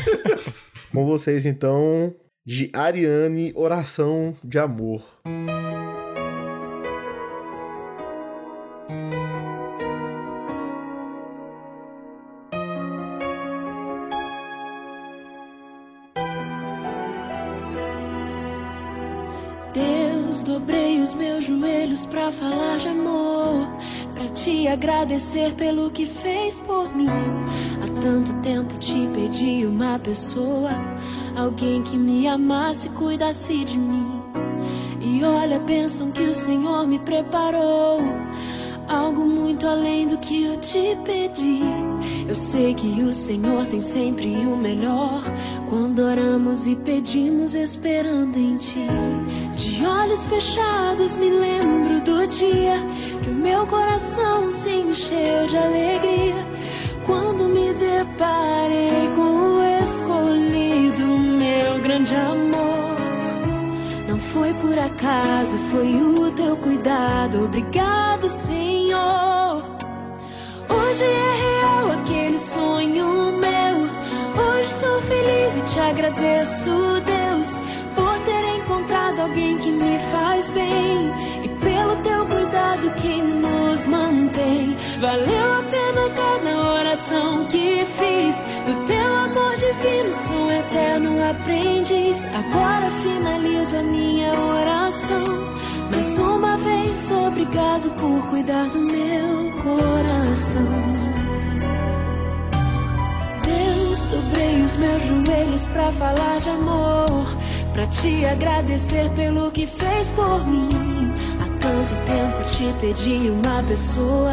Com 0.92 1.06
vocês, 1.06 1.46
então, 1.46 2.16
de 2.46 2.70
Ariane, 2.74 3.52
Oração 3.56 4.36
de 4.44 4.58
Amor. 4.58 5.04
Agradecer 24.78 25.54
pelo 25.56 25.90
que 25.90 26.06
fez 26.06 26.60
por 26.60 26.96
mim. 26.96 27.08
Há 27.08 28.02
tanto 28.02 28.32
tempo 28.42 28.78
te 28.78 29.08
pedi 29.12 29.66
uma 29.66 29.98
pessoa, 29.98 30.70
alguém 31.36 31.82
que 31.82 31.98
me 31.98 32.28
amasse 32.28 32.88
e 32.88 32.92
cuidasse 32.92 33.64
de 33.66 33.78
mim. 33.78 34.22
E 35.02 35.24
olha 35.24 35.60
bênção 35.60 36.12
que 36.12 36.22
o 36.22 36.34
Senhor 36.34 36.86
me 36.86 37.00
preparou. 37.00 38.02
Algo 38.88 39.26
muito 39.26 39.68
além 39.68 40.08
do 40.08 40.18
que 40.20 40.44
eu 40.44 40.58
te 40.58 40.96
pedi. 41.04 41.60
Eu 42.28 42.36
sei 42.36 42.74
que 42.76 43.02
o 43.02 43.12
Senhor 43.12 43.66
tem 43.66 43.82
sempre 43.82 44.28
o 44.28 44.56
melhor. 44.56 45.24
Quando 45.70 46.04
oramos 46.04 46.68
e 46.68 46.76
pedimos, 46.76 47.56
esperando 47.56 48.38
em 48.38 48.56
ti. 48.56 48.88
De 49.58 49.86
olhos 49.86 50.24
fechados, 50.28 51.18
me 51.18 51.30
lembro 51.30 52.00
do 52.02 52.28
dia 52.28 52.78
que 53.28 53.32
meu 53.32 53.66
coração 53.66 54.50
se 54.50 54.70
encheu 54.70 55.48
de 55.48 55.58
alegria. 55.58 56.48
Quando 57.06 57.44
me 57.50 57.74
deparei 57.74 59.10
com 59.16 59.32
o 59.56 59.82
escolhido, 59.84 61.06
meu 61.06 61.82
grande 61.82 62.16
amor. 62.16 62.96
Não 64.08 64.18
foi 64.18 64.54
por 64.54 64.80
acaso, 64.80 65.58
foi 65.72 65.94
o 66.02 66.32
teu 66.32 66.56
cuidado. 66.58 67.46
Obrigado, 67.46 68.30
Senhor. 68.30 69.66
Hoje 70.70 71.04
é 71.04 71.32
real 71.46 72.00
aquele 72.00 72.38
sonho 72.38 73.08
meu. 73.46 73.76
Hoje 74.42 74.74
sou 74.80 75.02
feliz 75.02 75.58
e 75.58 75.62
te 75.74 75.80
agradeço, 75.80 76.72
Deus, 77.06 77.62
por 77.94 78.18
ter 78.20 78.58
encontrado 78.58 79.20
alguém 79.20 79.58
que 79.58 79.72
me 79.72 80.00
faz 80.12 80.50
bem 80.52 81.37
cuidado 82.88 82.92
que 82.96 83.22
nos 83.22 83.86
mantém. 83.86 84.76
Valeu 85.00 85.54
a 85.54 85.64
pena 85.64 86.10
cada 86.16 86.74
oração 86.74 87.46
que 87.46 87.86
fiz. 87.98 88.44
Do 88.66 88.86
teu 88.86 89.16
amor 89.16 89.56
divino, 89.58 90.14
sou 90.28 90.52
eterno 90.52 91.30
aprendiz. 91.30 92.26
Agora 92.26 92.90
finalizo 92.92 93.78
a 93.78 93.84
minha 93.84 94.32
oração. 94.32 95.24
Mais 95.92 96.18
uma 96.18 96.58
vez, 96.58 97.12
obrigado 97.12 97.90
por 97.96 98.28
cuidar 98.30 98.68
do 98.70 98.80
meu 98.80 99.52
coração. 99.64 101.08
Deus, 103.44 104.00
dobrei 104.12 104.62
os 104.62 104.78
meus 104.78 105.04
joelhos 105.04 105.68
pra 105.68 105.92
falar 105.94 106.40
de 106.40 106.50
amor, 106.50 107.38
pra 107.74 107.88
te 107.88 108.26
agradecer 108.26 109.10
pelo 109.12 109.50
que 109.52 109.66
fez 109.66 110.08
por 110.12 110.46
mim. 110.48 111.14
Tanto 111.68 111.96
tempo 112.06 112.44
te 112.46 112.74
pedi 112.80 113.30
uma 113.30 113.62
pessoa, 113.64 114.32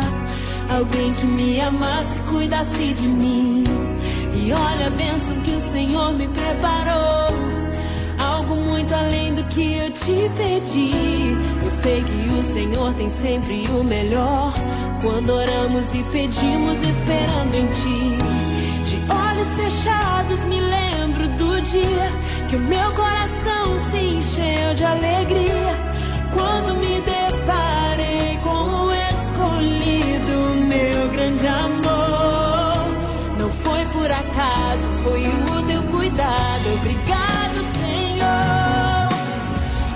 alguém 0.70 1.12
que 1.14 1.26
me 1.26 1.60
amasse 1.60 2.16
e 2.16 2.22
cuidasse 2.30 2.94
de 2.94 3.08
mim. 3.08 3.64
E 4.36 4.52
olha 4.52 4.86
a 4.86 4.90
bênção 4.90 5.34
que 5.40 5.50
o 5.50 5.60
Senhor 5.60 6.12
me 6.12 6.28
preparou. 6.28 7.34
Algo 8.20 8.54
muito 8.54 8.94
além 8.94 9.34
do 9.34 9.42
que 9.48 9.78
eu 9.78 9.90
te 9.90 10.30
pedi. 10.36 11.34
Eu 11.60 11.70
sei 11.70 12.04
que 12.04 12.38
o 12.38 12.42
Senhor 12.44 12.94
tem 12.94 13.10
sempre 13.10 13.64
o 13.68 13.82
melhor. 13.82 14.54
Quando 15.02 15.30
oramos 15.30 15.92
e 15.92 16.04
pedimos, 16.04 16.80
esperando 16.82 17.52
em 17.52 17.66
ti. 17.66 18.16
De 18.86 19.12
olhos 19.12 19.48
fechados, 19.56 20.44
me 20.44 20.60
lembro 20.60 21.26
do 21.36 21.60
dia 21.62 22.12
que 22.48 22.54
o 22.54 22.60
meu 22.60 22.92
coração 22.92 23.80
se 23.90 23.98
encheu 23.98 24.74
de 24.76 24.84
alegria. 24.84 25.94
Quando 26.32 26.74
me 26.80 26.93
foi 35.04 35.22
o 35.28 35.62
teu 35.66 35.82
cuidado. 35.82 36.74
Obrigado, 36.80 37.58
Senhor. 37.78 39.08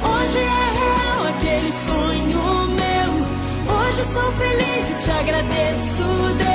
Hoje 0.04 0.38
é 0.38 0.66
real 0.78 1.26
aquele 1.34 1.72
sonho 1.72 2.68
meu. 2.68 3.10
Hoje 3.74 4.04
sou 4.04 4.30
feliz 4.32 4.90
e 4.90 4.94
te 5.02 5.10
agradeço, 5.10 6.34
Deus. 6.36 6.47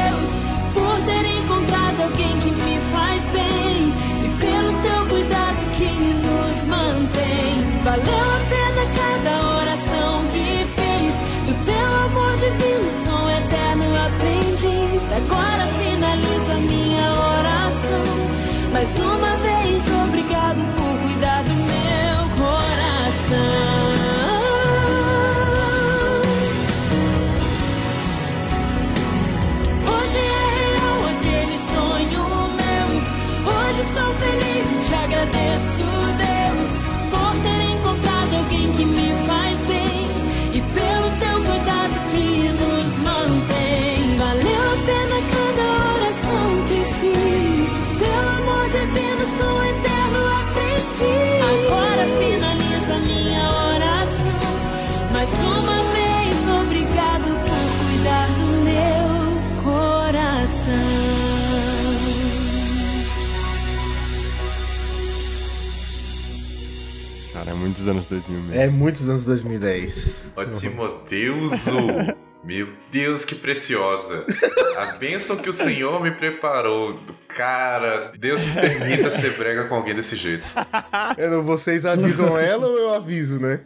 Cara, 67.44 67.52
é 67.52 67.60
muitos 67.60 67.88
anos 67.88 68.08
2000 68.08 68.40
mesmo. 68.40 68.62
É 68.62 68.68
muitos 68.70 69.10
anos 69.10 69.26
2010. 69.26 70.26
Ó, 70.36 70.46
Timoteuso, 70.46 71.78
meu 72.44 72.70
Deus, 72.92 73.26
que 73.26 73.36
preciosa. 73.36 74.26
A 74.78 74.86
bênção 74.94 75.36
que 75.38 75.50
o 75.50 75.54
Senhor 75.54 76.02
me 76.02 76.12
preparou. 76.12 76.98
Cara, 77.36 78.12
Deus 78.18 78.42
me 78.46 78.54
permita 78.54 79.12
ser 79.12 79.32
brega 79.38 79.66
com 79.66 79.76
alguém 79.76 79.94
desse 79.96 80.16
jeito. 80.16 80.46
Não- 81.30 81.42
Vocês 81.44 81.86
avisam 81.86 82.38
ela 82.38 82.68
ou 82.68 82.78
eu 82.78 82.94
aviso, 82.94 83.40
né? 83.40 83.60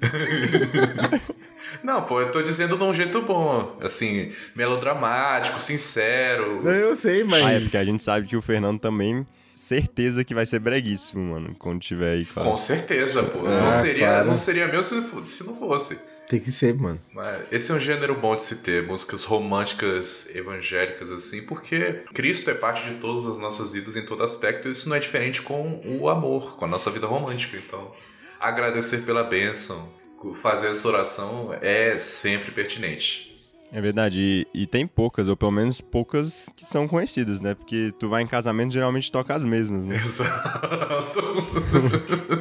Não, 1.83 2.01
pô, 2.03 2.21
eu 2.21 2.31
tô 2.31 2.41
dizendo 2.41 2.77
de 2.77 2.83
um 2.83 2.93
jeito 2.93 3.21
bom. 3.21 3.77
Assim, 3.81 4.31
melodramático, 4.55 5.59
sincero. 5.59 6.63
Não, 6.63 6.71
eu 6.71 6.95
sei, 6.95 7.23
mas. 7.23 7.45
Ah, 7.45 7.51
é 7.53 7.59
porque 7.59 7.77
a 7.77 7.83
gente 7.83 8.01
sabe 8.01 8.25
que 8.25 8.35
o 8.37 8.41
Fernando 8.41 8.79
também, 8.79 9.27
certeza 9.57 10.23
que 10.23 10.33
vai 10.33 10.45
ser 10.45 10.59
breguíssimo, 10.59 11.33
mano, 11.33 11.55
quando 11.57 11.79
tiver 11.81 12.13
aí, 12.13 12.25
claro. 12.25 12.49
Com 12.49 12.57
certeza, 12.57 13.23
pô. 13.23 13.39
Ah, 13.45 13.63
não, 13.63 13.71
seria, 13.71 14.05
claro. 14.07 14.27
não 14.27 14.35
seria 14.35 14.67
meu 14.67 14.83
se, 14.83 14.95
não 14.95 15.03
fo- 15.03 15.25
se 15.25 15.43
não 15.45 15.57
fosse. 15.57 15.99
Tem 16.29 16.39
que 16.41 16.51
ser, 16.51 16.73
mano. 16.75 16.99
Esse 17.51 17.71
é 17.71 17.75
um 17.75 17.79
gênero 17.79 18.13
bom 18.19 18.35
de 18.35 18.43
se 18.43 18.57
ter, 18.57 18.85
músicas 18.85 19.23
românticas, 19.23 20.29
evangélicas, 20.35 21.09
assim, 21.09 21.41
porque 21.43 22.01
Cristo 22.13 22.51
é 22.51 22.53
parte 22.53 22.83
de 22.89 22.95
todas 22.95 23.25
as 23.27 23.37
nossas 23.39 23.73
vidas 23.73 23.95
em 23.95 24.05
todo 24.05 24.23
aspecto, 24.23 24.67
e 24.67 24.71
isso 24.73 24.89
não 24.89 24.97
é 24.97 24.99
diferente 24.99 25.41
com 25.41 25.81
o 25.85 26.09
amor, 26.09 26.57
com 26.57 26.65
a 26.65 26.67
nossa 26.67 26.91
vida 26.91 27.07
romântica. 27.07 27.55
Então, 27.57 27.91
agradecer 28.39 29.03
pela 29.05 29.23
bênção, 29.23 29.89
fazer 30.35 30.67
essa 30.67 30.87
oração 30.87 31.57
é 31.61 31.97
sempre 31.97 32.51
pertinente. 32.51 33.26
É 33.71 33.81
verdade, 33.81 34.47
e, 34.53 34.63
e 34.63 34.67
tem 34.67 34.87
poucas, 34.87 35.27
ou 35.27 35.35
pelo 35.35 35.51
menos 35.51 35.81
poucas 35.81 36.47
que 36.55 36.63
são 36.63 36.87
conhecidas, 36.87 37.41
né? 37.41 37.53
Porque 37.53 37.93
tu 37.99 38.07
vai 38.07 38.23
em 38.23 38.27
casamento 38.27 38.71
geralmente 38.71 39.11
toca 39.11 39.35
as 39.35 39.43
mesmas, 39.43 39.85
né? 39.85 39.97
Exato. 39.97 41.19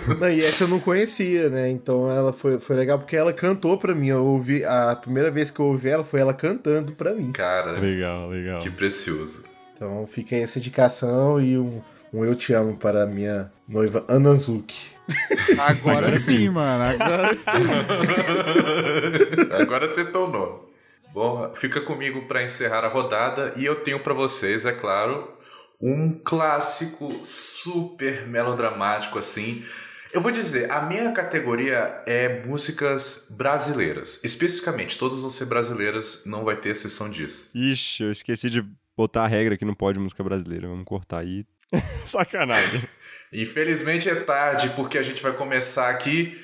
Não, 0.21 0.31
e 0.31 0.45
essa 0.45 0.65
eu 0.65 0.69
não 0.69 0.79
conhecia, 0.79 1.51
né? 1.51 1.69
Então 1.69 2.11
ela 2.11 2.33
foi, 2.33 2.61
foi 2.61 2.77
legal 2.77 2.99
porque 2.99 3.17
ela 3.17 3.33
cantou 3.33 3.77
pra 3.77 3.95
mim. 3.95 4.09
Eu 4.09 4.25
ouvi. 4.25 4.65
A 4.65 4.95
primeira 4.95 5.31
vez 5.31 5.51
que 5.51 5.59
eu 5.59 5.67
ouvi 5.67 5.89
ela 5.89 6.05
foi 6.05 6.21
ela 6.21 6.33
cantando 6.33 6.93
pra 6.93 7.13
mim. 7.13 7.33
Cara, 7.33 7.73
Legal, 7.73 8.29
legal. 8.29 8.61
que 8.61 8.71
precioso. 8.71 9.45
Então 9.75 10.07
fica 10.07 10.37
aí 10.37 10.43
essa 10.43 10.59
indicação 10.59 11.41
e 11.41 11.59
um, 11.59 11.83
um 12.13 12.25
Eu 12.25 12.35
Te 12.35 12.55
Amo 12.55 12.77
para 12.77 13.03
a 13.03 13.07
minha 13.07 13.51
noiva 13.69 14.05
Ana 14.09 14.35
Zuki. 14.35 14.91
Agora 15.59 16.17
sim, 16.19 16.49
mano. 16.49 16.85
Agora 16.85 17.35
sim. 17.35 17.51
Agora 19.61 19.93
você 19.93 20.05
nome. 20.05 20.66
Bom, 21.17 21.55
fica 21.55 21.81
comigo 21.81 22.29
para 22.29 22.43
encerrar 22.43 22.85
a 22.85 22.89
rodada 22.89 23.55
e 23.57 23.65
eu 23.65 23.77
tenho 23.77 23.99
para 23.99 24.13
vocês, 24.13 24.67
é 24.67 24.73
claro, 24.73 25.33
um 25.81 26.13
clássico 26.13 27.25
super 27.25 28.29
melodramático 28.29 29.19
assim. 29.19 29.65
Eu 30.13 30.21
vou 30.21 30.31
dizer, 30.31 30.71
a 30.71 30.83
minha 30.83 31.11
categoria 31.13 32.03
é 32.05 32.45
músicas 32.45 33.29
brasileiras. 33.31 34.23
Especificamente, 34.25 34.99
todas 34.99 35.23
vão 35.23 35.31
ser 35.31 35.47
brasileiras, 35.47 36.25
não 36.27 36.45
vai 36.45 36.57
ter 36.57 36.69
exceção 36.69 37.09
disso. 37.09 37.51
Ixi, 37.55 38.03
eu 38.03 38.11
esqueci 38.11 38.51
de 38.51 38.63
botar 38.95 39.25
a 39.25 39.27
regra 39.27 39.57
que 39.57 39.65
não 39.65 39.75
pode 39.75 39.99
música 39.99 40.23
brasileira. 40.23 40.69
Vamos 40.69 40.85
cortar 40.85 41.21
aí. 41.21 41.47
Sacanagem. 42.05 42.83
Infelizmente 43.33 44.07
é 44.07 44.17
tarde, 44.17 44.69
porque 44.77 44.99
a 44.99 45.03
gente 45.03 45.23
vai 45.23 45.33
começar 45.33 45.89
aqui 45.89 46.39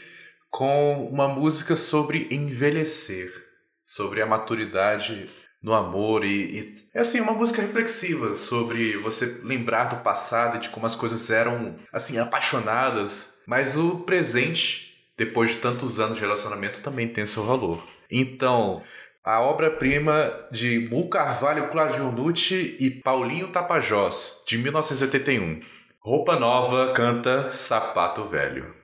com 0.48 1.06
uma 1.08 1.28
música 1.28 1.76
sobre 1.76 2.26
envelhecer, 2.30 3.51
sobre 3.84 4.22
a 4.22 4.26
maturidade 4.26 5.28
no 5.62 5.72
amor 5.74 6.24
e, 6.24 6.58
e- 6.58 6.74
é 6.94 7.00
assim 7.00 7.20
uma 7.20 7.32
música 7.32 7.62
reflexiva 7.62 8.34
sobre 8.34 8.96
você 8.98 9.40
lembrar 9.44 9.84
do 9.84 10.02
passado 10.02 10.56
e 10.56 10.60
de 10.60 10.70
como 10.70 10.86
as 10.86 10.96
coisas 10.96 11.30
eram 11.30 11.76
assim 11.92 12.18
apaixonadas, 12.18 13.40
mas 13.46 13.76
o 13.76 14.00
presente 14.00 14.92
depois 15.16 15.50
de 15.50 15.56
tantos 15.58 16.00
anos 16.00 16.16
de 16.16 16.22
relacionamento 16.22 16.80
também 16.80 17.06
tem 17.08 17.24
seu 17.26 17.44
valor. 17.44 17.86
Então 18.10 18.82
a 19.24 19.40
obra-prima 19.40 20.32
de 20.50 20.80
Mu 20.90 21.08
Carvalho 21.08 21.68
Claudionucci 21.70 22.76
e 22.80 22.90
Paulinho 22.90 23.52
Tapajós, 23.52 24.42
de 24.48 24.58
1981. 24.58 25.60
Roupa 26.00 26.36
Nova 26.36 26.92
canta 26.92 27.52
Sapato 27.52 28.24
Velho. 28.24 28.74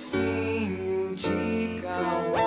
Mocinho 0.00 1.14
de 1.14 1.82
cowboy. 1.82 2.40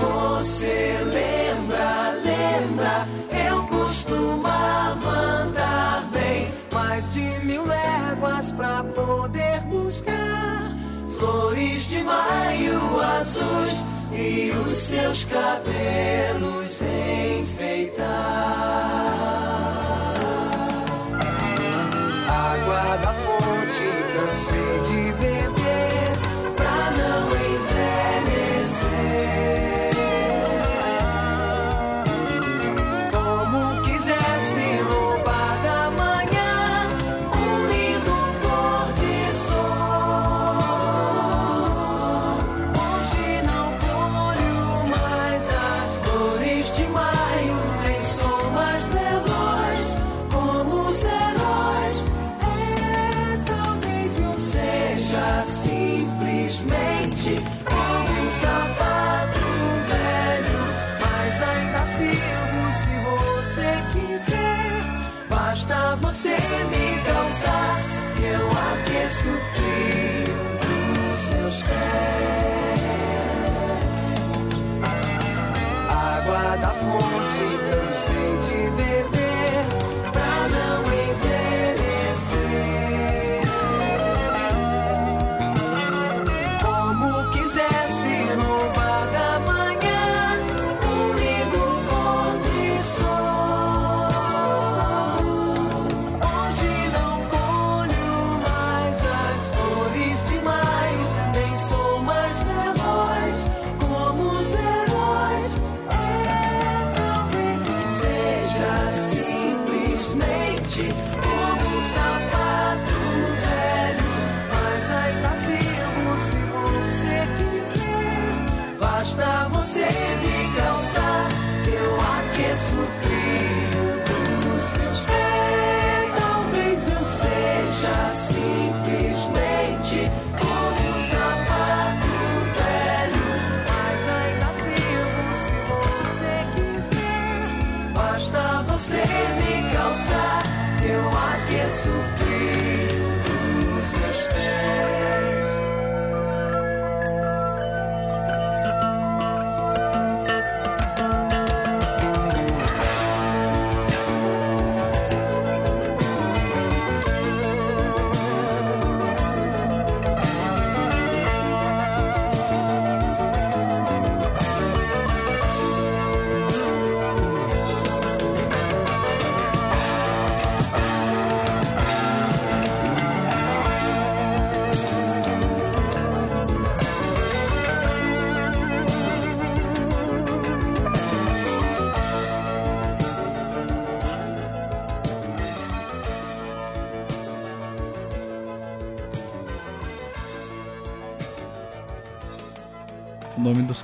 Você 0.00 0.98
lembra, 1.02 2.12
lembra, 2.22 3.08
eu 3.48 3.66
costumava 3.66 5.10
andar 5.10 6.08
bem 6.12 6.52
mais 6.72 7.12
de 7.12 7.44
mil 7.44 7.66
léguas 7.66 8.52
pra 8.52 8.84
poder 8.84 9.60
buscar 9.62 10.76
flores 11.18 11.88
de 11.88 12.04
maio 12.04 13.00
azuis 13.00 13.84
e 14.12 14.52
os 14.68 14.78
seus 14.78 15.24
cabelos 15.24 16.65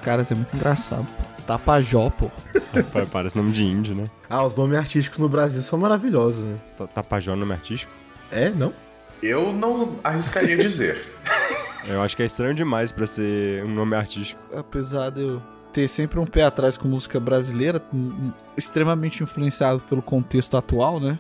caras 0.02 0.30
é 0.30 0.34
muito 0.34 0.54
engraçado. 0.54 1.06
pô. 1.06 1.42
Tapajó, 1.46 2.10
pô. 2.10 2.30
Pa- 2.92 3.06
Parece 3.10 3.36
nome 3.36 3.52
de 3.52 3.64
índio, 3.64 3.94
né? 3.94 4.04
Ah, 4.28 4.44
os 4.44 4.54
nomes 4.54 4.76
artísticos 4.78 5.18
no 5.18 5.28
Brasil 5.28 5.60
são 5.62 5.78
maravilhosos, 5.78 6.44
né? 6.44 6.56
Ta- 6.76 6.86
Tapajó 6.86 7.32
é 7.32 7.36
nome 7.36 7.52
artístico? 7.52 7.92
É, 8.30 8.50
não? 8.50 8.72
Eu 9.22 9.52
não 9.52 9.96
arriscaria 10.04 10.56
dizer. 10.56 11.04
Eu 11.86 12.00
acho 12.00 12.16
que 12.16 12.22
é 12.22 12.26
estranho 12.26 12.54
demais 12.54 12.92
pra 12.92 13.08
ser 13.08 13.64
um 13.64 13.74
nome 13.74 13.96
artístico. 13.96 14.40
Apesar 14.56 15.10
de 15.10 15.20
eu 15.22 15.42
ter 15.72 15.88
sempre 15.88 16.20
um 16.20 16.24
pé 16.26 16.44
atrás 16.44 16.76
com 16.76 16.86
música 16.86 17.18
brasileira, 17.18 17.82
extremamente 18.56 19.20
influenciado 19.20 19.80
pelo 19.80 20.00
contexto 20.00 20.56
atual, 20.56 21.00
né? 21.00 21.18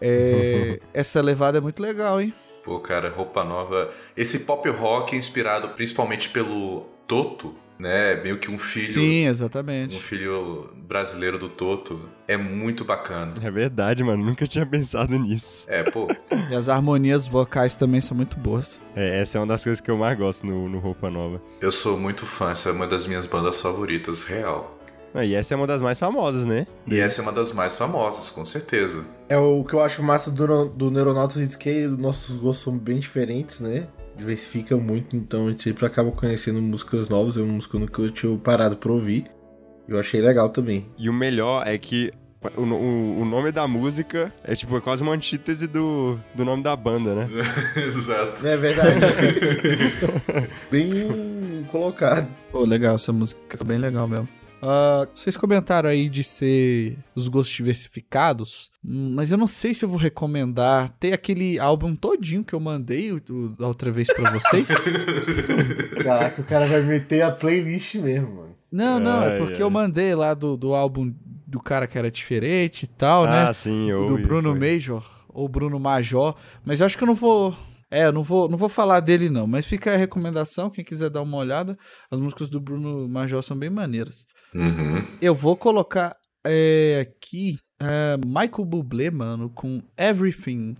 É, 0.00 0.80
essa 0.92 1.20
levada 1.22 1.58
é 1.58 1.60
muito 1.60 1.80
legal, 1.80 2.20
hein? 2.20 2.34
Pô, 2.64 2.80
cara, 2.80 3.08
roupa 3.08 3.44
nova. 3.44 3.90
Esse 4.16 4.40
pop 4.40 4.68
rock 4.68 5.14
inspirado 5.14 5.68
principalmente 5.70 6.28
pelo 6.28 6.86
Toto, 7.06 7.54
né? 7.78 8.16
Meio 8.22 8.38
que 8.38 8.50
um 8.50 8.58
filho. 8.58 8.86
Sim, 8.86 9.26
Um 9.26 9.30
exatamente. 9.30 9.96
filho 9.98 10.70
brasileiro 10.88 11.38
do 11.38 11.48
Toto. 11.48 12.08
É 12.26 12.36
muito 12.36 12.84
bacana. 12.84 13.34
É 13.42 13.50
verdade, 13.50 14.02
mano. 14.02 14.24
Nunca 14.24 14.46
tinha 14.46 14.66
pensado 14.66 15.16
nisso. 15.18 15.66
É, 15.70 15.82
pô. 15.84 16.08
E 16.50 16.54
as 16.56 16.68
harmonias 16.68 17.26
vocais 17.28 17.74
também 17.74 18.00
são 18.00 18.16
muito 18.16 18.36
boas. 18.38 18.82
É, 18.94 19.20
essa 19.20 19.38
é 19.38 19.40
uma 19.40 19.46
das 19.46 19.62
coisas 19.62 19.80
que 19.80 19.90
eu 19.90 19.96
mais 19.96 20.18
gosto 20.18 20.46
no, 20.46 20.68
no 20.68 20.78
Roupa 20.78 21.10
Nova. 21.10 21.40
Eu 21.60 21.70
sou 21.70 21.98
muito 21.98 22.24
fã, 22.26 22.50
essa 22.50 22.70
é 22.70 22.72
uma 22.72 22.86
das 22.86 23.06
minhas 23.06 23.26
bandas 23.26 23.60
favoritas, 23.60 24.24
real. 24.24 24.76
Ah, 25.14 25.24
e 25.24 25.34
essa 25.34 25.54
é 25.54 25.56
uma 25.56 25.66
das 25.66 25.80
mais 25.80 25.98
famosas, 25.98 26.44
né? 26.44 26.66
E 26.86 26.98
essa 26.98 27.20
é 27.20 27.22
uma 27.22 27.32
das 27.32 27.50
mais 27.50 27.78
famosas, 27.78 28.28
com 28.28 28.44
certeza. 28.44 29.02
É 29.30 29.38
o 29.38 29.64
que 29.64 29.72
eu 29.72 29.80
acho 29.80 30.02
massa 30.02 30.30
do, 30.30 30.66
do 30.66 30.90
Neuronautas 30.90 31.56
que 31.56 31.86
nossos 31.86 32.36
gostos 32.36 32.64
são 32.64 32.76
bem 32.76 32.98
diferentes, 32.98 33.60
né? 33.60 33.86
Diversifica 34.16 34.76
muito, 34.76 35.16
então 35.16 35.46
a 35.46 35.50
gente 35.50 35.62
sempre 35.62 35.84
acaba 35.84 36.10
conhecendo 36.10 36.60
músicas 36.60 37.08
novas. 37.08 37.36
É 37.36 37.42
uma 37.42 37.52
música 37.52 37.78
que 37.86 37.98
eu 37.98 38.10
tinha 38.10 38.38
parado 38.38 38.76
pra 38.76 38.92
ouvir. 38.92 39.26
Eu 39.88 39.98
achei 39.98 40.20
legal 40.20 40.48
também. 40.48 40.86
E 40.98 41.08
o 41.08 41.12
melhor 41.12 41.66
é 41.66 41.78
que 41.78 42.10
o, 42.56 42.62
o, 42.62 43.20
o 43.20 43.24
nome 43.24 43.50
da 43.50 43.66
música 43.66 44.32
é 44.44 44.54
tipo 44.54 44.76
é 44.76 44.80
quase 44.80 45.02
uma 45.02 45.12
antítese 45.12 45.66
do, 45.66 46.18
do 46.34 46.44
nome 46.44 46.62
da 46.62 46.76
banda, 46.76 47.14
né? 47.14 47.28
Exato. 47.76 48.46
É 48.46 48.56
verdade. 48.56 49.00
bem 50.70 51.66
colocado. 51.70 52.28
Pô, 52.50 52.64
legal 52.64 52.96
essa 52.96 53.12
música, 53.12 53.40
foi 53.56 53.66
bem 53.66 53.78
legal 53.78 54.06
mesmo. 54.06 54.28
Ah, 54.62 55.06
vocês 55.14 55.36
comentaram 55.36 55.88
aí 55.88 56.08
de 56.08 56.24
ser 56.24 56.96
os 57.14 57.28
gostos 57.28 57.54
diversificados, 57.54 58.70
mas 58.82 59.30
eu 59.30 59.36
não 59.38 59.46
sei 59.46 59.74
se 59.74 59.84
eu 59.84 59.88
vou 59.88 59.98
recomendar. 59.98 60.88
Tem 60.98 61.12
aquele 61.12 61.58
álbum 61.58 61.94
todinho 61.94 62.42
que 62.44 62.54
eu 62.54 62.60
mandei 62.60 63.12
o- 63.12 63.22
o- 63.30 63.48
da 63.50 63.68
outra 63.68 63.92
vez 63.92 64.08
pra 64.12 64.30
vocês. 64.30 64.66
Caraca, 66.02 66.40
o 66.40 66.44
cara 66.44 66.66
vai 66.66 66.80
meter 66.82 67.22
a 67.22 67.30
playlist 67.30 67.94
mesmo, 67.96 68.34
mano. 68.34 68.56
não, 68.72 68.98
não, 68.98 69.22
é 69.22 69.32
Ai, 69.34 69.38
porque 69.38 69.54
ai. 69.56 69.62
eu 69.62 69.70
mandei 69.70 70.14
lá 70.14 70.34
do, 70.34 70.56
do 70.56 70.74
álbum 70.74 71.12
do 71.46 71.60
cara 71.60 71.86
que 71.86 71.96
era 71.98 72.10
diferente 72.10 72.84
e 72.84 72.86
tal, 72.88 73.24
né? 73.26 73.46
Ah, 73.48 73.52
sim, 73.52 73.88
eu 73.90 74.06
do 74.06 74.12
ouvi, 74.14 74.22
Bruno 74.24 74.50
foi. 74.50 74.58
Major 74.74 75.04
ou 75.28 75.48
Bruno 75.48 75.78
Major, 75.78 76.34
mas 76.64 76.80
eu 76.80 76.86
acho 76.86 76.96
que 76.98 77.04
eu 77.04 77.06
não 77.06 77.14
vou, 77.14 77.54
é, 77.90 78.06
eu 78.06 78.12
não 78.12 78.22
vou, 78.22 78.48
não 78.48 78.58
vou 78.58 78.68
falar 78.68 79.00
dele 79.00 79.28
não, 79.28 79.46
mas 79.46 79.64
fica 79.64 79.94
a 79.94 79.96
recomendação, 79.96 80.70
quem 80.70 80.84
quiser 80.84 81.08
dar 81.08 81.22
uma 81.22 81.36
olhada, 81.36 81.78
as 82.10 82.18
músicas 82.18 82.48
do 82.48 82.60
Bruno 82.60 83.08
Major 83.08 83.42
são 83.42 83.56
bem 83.56 83.70
maneiras. 83.70 84.26
Uhum. 84.54 85.06
Eu 85.20 85.34
vou 85.34 85.56
colocar 85.56 86.16
é, 86.44 87.00
aqui 87.00 87.58
é, 87.80 88.16
Michael 88.24 88.64
Bublé, 88.64 89.10
mano, 89.10 89.50
com 89.50 89.82
Everything. 89.96 90.76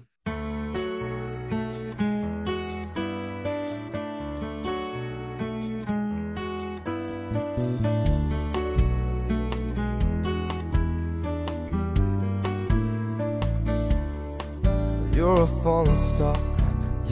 You're 15.14 15.40
a 15.40 15.46
falling 15.46 15.96
star. 16.14 16.45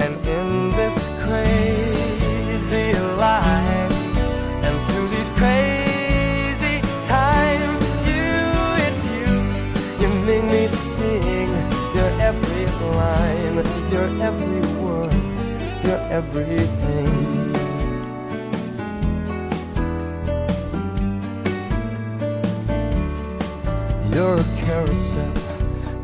And 0.00 0.14
in 0.26 0.70
this 0.72 0.98
crazy 1.24 2.92
life, 3.16 3.92
and 4.66 4.76
through 4.86 5.08
these 5.08 5.30
crazy 5.40 6.80
times, 7.06 7.84
you, 8.10 8.36
it's 8.86 9.02
you. 9.14 9.28
You 10.00 10.08
make 10.26 10.44
me 10.44 10.66
sing. 10.66 11.52
Your 11.96 12.10
every 12.20 12.66
line, 12.96 13.56
your 13.90 14.08
every 14.22 14.60
word, 14.82 15.12
your 15.84 16.00
everything. 16.18 17.12
You're 24.12 24.34
a 24.34 24.44
carousel, 24.64 25.32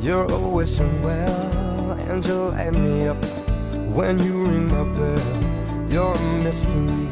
you're 0.00 0.24
a 0.32 0.38
wishing 0.38 1.02
well, 1.02 1.92
and 2.08 2.24
you 2.24 2.34
light 2.34 2.72
me 2.72 3.08
up 3.08 3.22
when 3.94 4.18
you 4.20 4.44
ring 4.44 4.68
my 4.68 4.84
bell. 4.96 5.90
You're 5.90 6.14
a 6.14 6.42
mystery, 6.42 7.08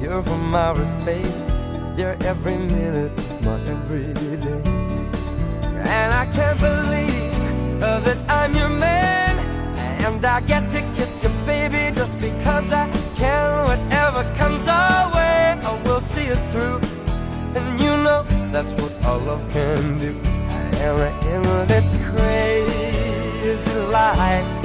you're 0.00 0.22
from 0.22 0.54
outer 0.54 0.86
space, 0.86 1.68
you're 1.96 2.16
every 2.24 2.56
minute 2.56 3.12
of 3.18 3.42
my 3.42 3.60
everyday. 3.66 4.62
And 5.96 6.14
I 6.14 6.26
can't 6.32 6.58
believe 6.58 7.82
uh, 7.82 8.00
that 8.00 8.18
I'm 8.30 8.54
your 8.54 8.70
man, 8.70 9.38
and 10.04 10.24
I 10.24 10.40
get 10.40 10.70
to 10.70 10.80
kiss 10.96 11.22
you, 11.22 11.28
baby, 11.44 11.94
just 11.94 12.18
because 12.18 12.72
I 12.72 12.90
can. 13.16 13.64
Whatever 13.66 14.22
comes 14.36 14.66
our 14.66 15.14
way, 15.14 15.60
I 15.62 15.82
will 15.84 16.00
see 16.00 16.28
it 16.34 16.42
through. 16.50 16.80
And 17.54 17.80
you 17.80 17.90
know 18.04 18.24
that's 18.50 18.72
what 18.80 18.92
all 19.04 19.18
love 19.18 19.44
can 19.52 19.98
do. 19.98 20.18
And 20.80 21.24
in 21.26 21.42
this 21.66 21.92
crazy 22.10 23.80
life, 23.90 24.57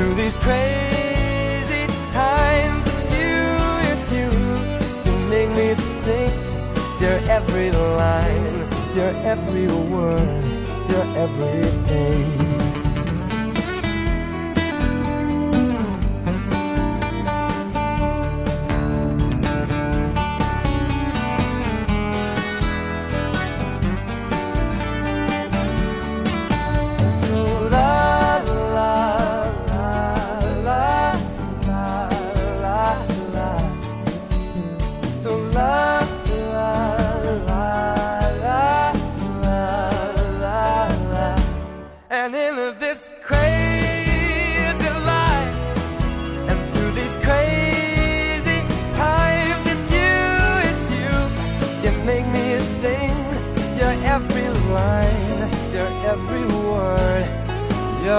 through 0.00 0.14
these 0.14 0.38
crazy 0.38 1.84
times, 2.10 2.86
it's 2.86 3.10
you, 3.20 3.40
it's 3.90 4.06
you. 4.18 4.30
You 5.04 5.12
make 5.28 5.50
me 5.50 5.74
sing. 6.02 6.32
You're 7.00 7.22
every 7.28 7.70
line, 7.70 8.66
you're 8.96 9.16
every 9.32 9.66
word, 9.66 10.66
you're 10.88 11.10
everything. 11.24 12.39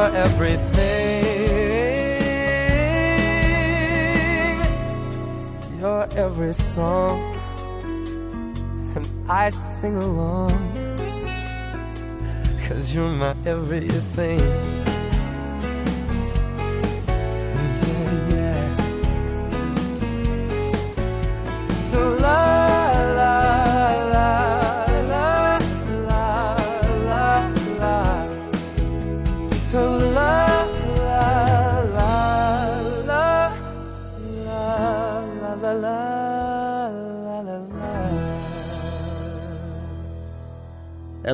Your 0.02 0.16
everything, 0.16 1.22
your 5.80 6.08
every 6.16 6.54
song, 6.54 7.20
and 8.96 9.08
I 9.30 9.52
sing 9.52 9.98
along. 9.98 10.58
Cause 12.68 12.96
you're 12.96 13.10
my 13.10 13.36
everything. 13.46 14.71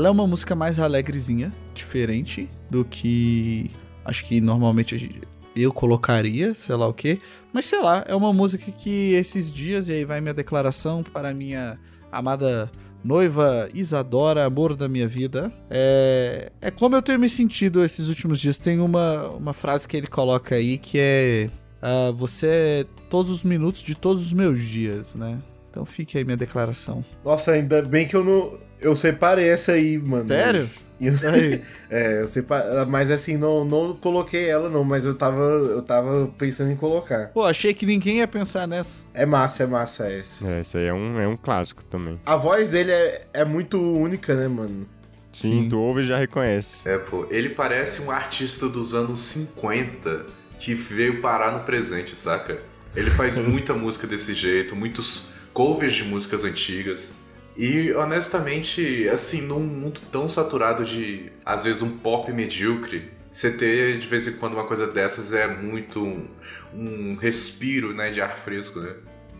É 0.07 0.09
uma 0.09 0.25
música 0.25 0.55
mais 0.55 0.79
alegrezinha, 0.79 1.51
diferente 1.73 2.49
do 2.69 2.85
que 2.85 3.69
acho 4.05 4.23
que 4.23 4.39
normalmente 4.39 5.21
eu 5.53 5.73
colocaria, 5.73 6.55
sei 6.55 6.77
lá 6.77 6.87
o 6.87 6.93
quê. 6.93 7.19
Mas 7.51 7.65
sei 7.65 7.81
lá, 7.81 8.05
é 8.07 8.15
uma 8.15 8.31
música 8.31 8.71
que 8.71 9.15
esses 9.15 9.51
dias, 9.51 9.89
e 9.89 9.91
aí 9.91 10.05
vai 10.05 10.21
minha 10.21 10.33
declaração 10.33 11.03
para 11.03 11.33
minha 11.33 11.77
amada 12.09 12.71
noiva 13.03 13.67
Isadora, 13.73 14.45
amor 14.45 14.77
da 14.77 14.87
minha 14.87 15.09
vida. 15.09 15.51
É, 15.69 16.53
é 16.61 16.71
como 16.71 16.95
eu 16.95 17.01
tenho 17.01 17.19
me 17.19 17.27
sentido 17.27 17.83
esses 17.83 18.07
últimos 18.07 18.39
dias. 18.39 18.57
Tem 18.57 18.79
uma, 18.79 19.27
uma 19.31 19.53
frase 19.53 19.85
que 19.85 19.97
ele 19.97 20.07
coloca 20.07 20.55
aí 20.55 20.77
que 20.77 20.97
é. 21.01 21.49
ah, 21.81 22.13
você 22.15 22.47
é 22.47 22.85
todos 23.09 23.29
os 23.29 23.43
minutos 23.43 23.83
de 23.83 23.93
todos 23.93 24.25
os 24.25 24.31
meus 24.31 24.63
dias, 24.63 25.15
né? 25.15 25.37
Então 25.69 25.85
fique 25.85 26.17
aí 26.17 26.23
minha 26.23 26.37
declaração. 26.37 27.03
Nossa, 27.25 27.51
ainda 27.51 27.81
bem 27.81 28.07
que 28.07 28.15
eu 28.15 28.23
não. 28.23 28.66
Eu 28.79 28.95
separei 28.95 29.49
essa 29.49 29.73
aí, 29.73 29.97
mano. 29.97 30.27
Sério? 30.27 30.69
Aí. 30.99 31.61
é, 31.91 32.21
eu 32.21 32.27
separei. 32.27 32.85
Mas 32.85 33.11
assim, 33.11 33.37
não, 33.37 33.63
não 33.63 33.95
coloquei 33.95 34.49
ela, 34.49 34.67
não, 34.67 34.83
mas 34.83 35.05
eu 35.05 35.13
tava, 35.13 35.41
eu 35.41 35.81
tava 35.81 36.33
pensando 36.37 36.71
em 36.71 36.75
colocar. 36.75 37.27
Pô, 37.27 37.43
achei 37.43 37.71
que 37.73 37.85
ninguém 37.85 38.17
ia 38.17 38.27
pensar 38.27 38.67
nessa. 38.67 39.05
É 39.13 39.25
massa, 39.25 39.63
é 39.63 39.67
massa 39.67 40.07
essa. 40.07 40.47
É, 40.47 40.61
esse 40.61 40.75
aí 40.75 40.85
é 40.85 40.93
um, 40.93 41.19
é 41.19 41.27
um 41.27 41.37
clássico 41.37 41.85
também. 41.85 42.19
A 42.25 42.35
voz 42.35 42.69
dele 42.69 42.91
é, 42.91 43.27
é 43.33 43.45
muito 43.45 43.79
única, 43.79 44.33
né, 44.33 44.47
mano? 44.47 44.87
Sim, 45.31 45.63
Sim. 45.63 45.69
tu 45.69 45.79
ouve 45.79 46.01
e 46.01 46.03
já 46.03 46.17
reconhece. 46.17 46.89
É, 46.89 46.97
pô, 46.97 47.27
ele 47.29 47.49
parece 47.49 48.01
um 48.01 48.09
artista 48.09 48.67
dos 48.67 48.95
anos 48.95 49.19
50 49.19 50.25
que 50.57 50.73
veio 50.73 51.21
parar 51.21 51.51
no 51.51 51.63
presente, 51.63 52.15
saca? 52.15 52.59
Ele 52.95 53.11
faz 53.11 53.37
muita 53.37 53.73
música 53.73 54.07
desse 54.07 54.33
jeito, 54.33 54.75
muitos 54.75 55.29
covers 55.53 55.93
de 55.93 56.05
músicas 56.05 56.43
antigas. 56.43 57.15
E 57.57 57.91
honestamente, 57.93 59.09
assim, 59.09 59.41
num 59.41 59.59
mundo 59.59 59.99
tão 60.11 60.29
saturado 60.29 60.85
de, 60.85 61.31
às 61.45 61.63
vezes, 61.65 61.81
um 61.81 61.97
pop 61.97 62.31
medíocre, 62.31 63.09
você 63.29 63.51
ter 63.51 63.97
de 63.99 64.07
vez 64.07 64.27
em 64.27 64.33
quando 64.33 64.53
uma 64.53 64.65
coisa 64.67 64.85
dessas 64.87 65.33
é 65.33 65.47
muito 65.47 66.03
um, 66.03 66.27
um 66.73 67.15
respiro, 67.15 67.93
né, 67.93 68.11
de 68.11 68.21
ar 68.21 68.39
fresco, 68.43 68.79
né? 68.79 68.93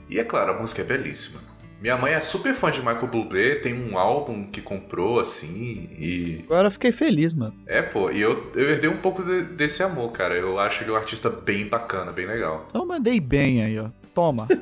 E 0.10 0.20
é 0.20 0.24
claro, 0.24 0.54
a 0.54 0.60
música 0.60 0.82
é 0.82 0.86
belíssima. 0.86 1.42
Minha 1.80 1.96
mãe 1.96 2.14
é 2.14 2.20
super 2.20 2.56
fã 2.56 2.72
de 2.72 2.80
Michael 2.80 3.06
Bublé, 3.08 3.56
tem 3.56 3.72
um 3.72 4.00
álbum 4.00 4.48
que 4.50 4.62
comprou, 4.62 5.20
assim, 5.20 5.88
e 6.00 6.42
Agora 6.46 6.68
eu 6.68 6.72
fiquei 6.72 6.92
feliz, 6.92 7.34
mano. 7.34 7.54
é, 7.68 7.84
pô, 7.84 8.10
e 8.10 8.20
eu, 8.20 8.52
eu 8.56 8.68
herdei 8.72 8.90
um 8.90 8.98
pouco 8.98 9.22
de- 9.24 9.44
desse 9.44 9.84
amor, 9.84 10.12
cara. 10.12 10.34
Eu 10.36 10.58
acho 10.58 10.84
ele 10.84 10.90
um 10.90 10.96
artista 10.96 11.30
bem 11.30 11.68
bacana, 11.68 12.12
bem 12.12 12.26
legal. 12.26 12.66
Então 12.68 12.82
eu 12.82 12.88
mandei 12.88 13.20
bem 13.20 13.64
aí, 13.64 13.78
ó. 13.80 13.90
Toma. 14.14 14.48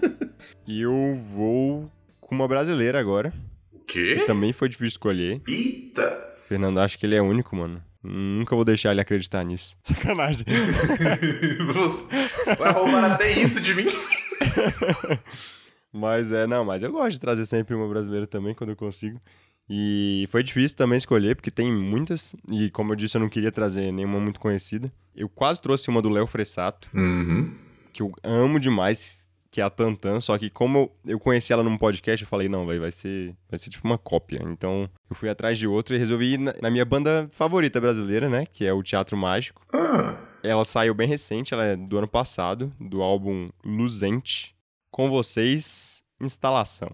E 0.68 0.82
eu 0.82 1.16
vou 1.34 1.90
com 2.28 2.36
uma 2.36 2.48
brasileira 2.48 3.00
agora, 3.00 3.34
O 3.72 3.80
que 3.80 4.16
quê? 4.16 4.26
também 4.26 4.52
foi 4.54 4.70
difícil 4.70 4.88
escolher. 4.88 5.42
Eita! 5.48 6.24
Fernando, 6.48 6.80
acho 6.80 6.98
que 6.98 7.06
ele 7.06 7.16
é 7.16 7.22
único, 7.22 7.56
mano. 7.56 7.84
Nunca 8.04 8.56
vou 8.56 8.64
deixar 8.66 8.92
ele 8.92 9.02
acreditar 9.02 9.44
nisso. 9.44 9.76
Sacanagem. 9.84 10.46
Vai 12.58 12.72
roubar 12.72 13.14
até 13.14 13.32
isso 13.32 13.60
de 13.62 13.74
mim? 13.74 13.88
Mas 15.92 16.32
é, 16.32 16.46
não, 16.46 16.66
mas 16.66 16.84
eu 16.84 16.92
gosto 16.92 17.12
de 17.12 17.20
trazer 17.22 17.46
sempre 17.46 17.74
uma 17.74 17.88
brasileira 17.88 18.28
também 18.28 18.54
quando 18.54 18.72
eu 18.72 18.76
consigo. 18.76 19.18
E 19.70 20.28
foi 20.30 20.44
difícil 20.44 20.76
também 20.76 20.98
escolher, 20.98 21.36
porque 21.38 21.50
tem 21.50 21.72
muitas, 21.72 22.36
e 22.52 22.70
como 22.70 22.92
eu 22.92 22.96
disse, 22.98 23.16
eu 23.16 23.22
não 23.22 23.30
queria 23.30 23.50
trazer 23.52 23.92
nenhuma 23.94 24.20
muito 24.20 24.38
conhecida. 24.40 24.92
Eu 25.16 25.30
quase 25.30 25.62
trouxe 25.62 25.90
uma 25.90 26.02
do 26.02 26.10
Léo 26.10 26.28
Fressato, 26.28 26.90
Uhum. 26.94 27.50
que 27.94 28.02
eu 28.04 28.12
amo 28.24 28.60
demais, 28.60 29.25
que 29.56 29.62
é 29.62 29.64
a 29.64 29.70
Tantan, 29.70 30.20
só 30.20 30.38
que 30.38 30.50
como 30.50 30.92
eu, 31.06 31.18
conheci 31.18 31.54
ela 31.54 31.64
num 31.64 31.78
podcast, 31.78 32.22
eu 32.22 32.28
falei, 32.28 32.50
não, 32.50 32.68
véi, 32.68 32.78
vai 32.78 32.92
ser, 32.92 33.34
vai 33.50 33.58
ser 33.58 33.70
tipo 33.70 33.88
uma 33.88 33.98
cópia. 33.98 34.42
Então 34.44 34.90
eu 35.10 35.16
fui 35.16 35.30
atrás 35.30 35.58
de 35.58 35.66
outra 35.66 35.96
e 35.96 36.00
resolvi 36.00 36.34
ir 36.34 36.38
na, 36.40 36.54
na 36.62 36.70
minha 36.70 36.84
banda 36.84 37.30
favorita 37.32 37.80
brasileira, 37.80 38.28
né, 38.28 38.46
que 38.46 38.66
é 38.66 38.74
o 38.74 38.84
Teatro 38.84 39.16
Mágico. 39.16 39.62
Ah, 39.72 40.18
Ela 40.44 40.66
saiu 40.66 40.94
bem 40.94 41.08
recente, 41.08 41.54
ela 41.54 41.64
é 41.64 41.78
do 41.78 41.98
ano 41.98 42.08
passado, 42.08 42.70
do 42.78 43.02
álbum 43.02 43.50
Luzente. 43.64 44.54
Com 44.92 45.10
vocês, 45.10 46.04
Instalação. 46.20 46.90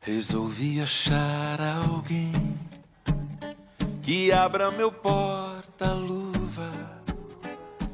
Resolvi 0.00 0.80
achar 0.80 1.60
alguém 1.60 2.32
que 4.02 4.32
abra 4.32 4.70
meu 4.70 4.90
porta-luva, 4.90 6.70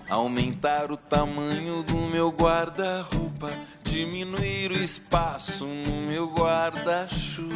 aumentar 0.09 0.93
o 0.93 0.97
tamanho 0.97 1.83
do 1.83 1.97
meu 1.97 2.31
guarda-roupa, 2.31 3.51
diminuir 3.93 4.73
o 4.73 4.83
espaço 4.83 5.67
no 5.67 6.07
meu 6.09 6.27
guarda-chuva. 6.29 7.53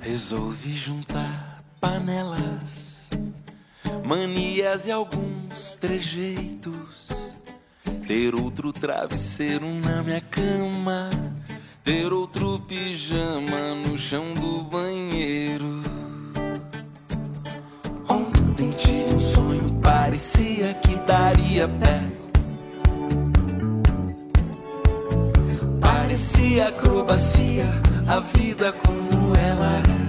resolvi 0.00 0.72
juntar 0.72 1.62
panelas, 1.80 3.08
manias 4.04 4.86
e 4.86 4.90
alguns 4.90 5.74
trejeitos. 5.74 7.08
Ter 8.06 8.34
outro 8.34 8.72
travesseiro 8.72 9.66
na 9.66 10.02
minha 10.02 10.20
cama, 10.20 11.10
ter 11.84 12.12
outro 12.12 12.60
pijama 12.60 13.74
no 13.86 13.96
chão 13.96 14.34
do 14.34 14.64
banheiro. 14.64 16.09
Tive 18.76 19.14
um 19.14 19.20
sonho, 19.20 19.80
parecia 19.82 20.74
que 20.74 20.94
daria 21.06 21.66
pé. 21.66 22.02
Parecia 25.80 26.68
acrobacia, 26.68 27.64
a 28.06 28.20
vida 28.20 28.72
como 28.72 29.34
ela 29.34 29.82
é. 29.96 29.99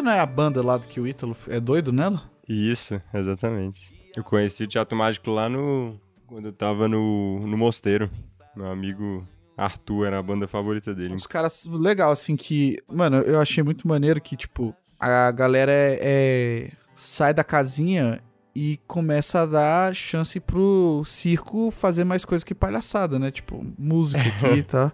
Você 0.00 0.04
não 0.04 0.12
é 0.12 0.20
a 0.20 0.24
banda 0.24 0.64
lá 0.64 0.78
do 0.78 0.88
que 0.88 0.98
o 0.98 1.06
Ítalo 1.06 1.36
é 1.46 1.60
doido 1.60 1.92
nela? 1.92 2.22
Isso, 2.48 2.98
exatamente. 3.12 3.92
Eu 4.16 4.24
conheci 4.24 4.64
o 4.64 4.66
Teatro 4.66 4.96
Mágico 4.96 5.30
lá 5.30 5.46
no. 5.46 6.00
Quando 6.26 6.46
eu 6.46 6.52
tava 6.54 6.88
no, 6.88 7.46
no 7.46 7.54
Mosteiro. 7.58 8.10
Meu 8.56 8.68
amigo 8.68 9.28
Arthur 9.58 10.06
era 10.06 10.18
a 10.18 10.22
banda 10.22 10.48
favorita 10.48 10.94
dele. 10.94 11.12
Uns 11.12 11.26
caras 11.26 11.66
legal, 11.66 12.12
assim, 12.12 12.34
que. 12.34 12.78
Mano, 12.90 13.18
eu 13.18 13.38
achei 13.38 13.62
muito 13.62 13.86
maneiro 13.86 14.22
que, 14.22 14.38
tipo, 14.38 14.74
a 14.98 15.30
galera 15.32 15.70
é, 15.70 15.98
é- 16.00 16.70
sai 16.94 17.34
da 17.34 17.44
casinha 17.44 18.22
e 18.56 18.80
começa 18.86 19.42
a 19.42 19.46
dar 19.46 19.94
chance 19.94 20.40
pro 20.40 21.02
circo 21.04 21.70
fazer 21.70 22.04
mais 22.04 22.24
coisa 22.24 22.42
que 22.42 22.54
palhaçada, 22.54 23.18
né? 23.18 23.30
Tipo, 23.30 23.66
música 23.78 24.22
aqui, 24.22 24.62
tá? 24.64 24.92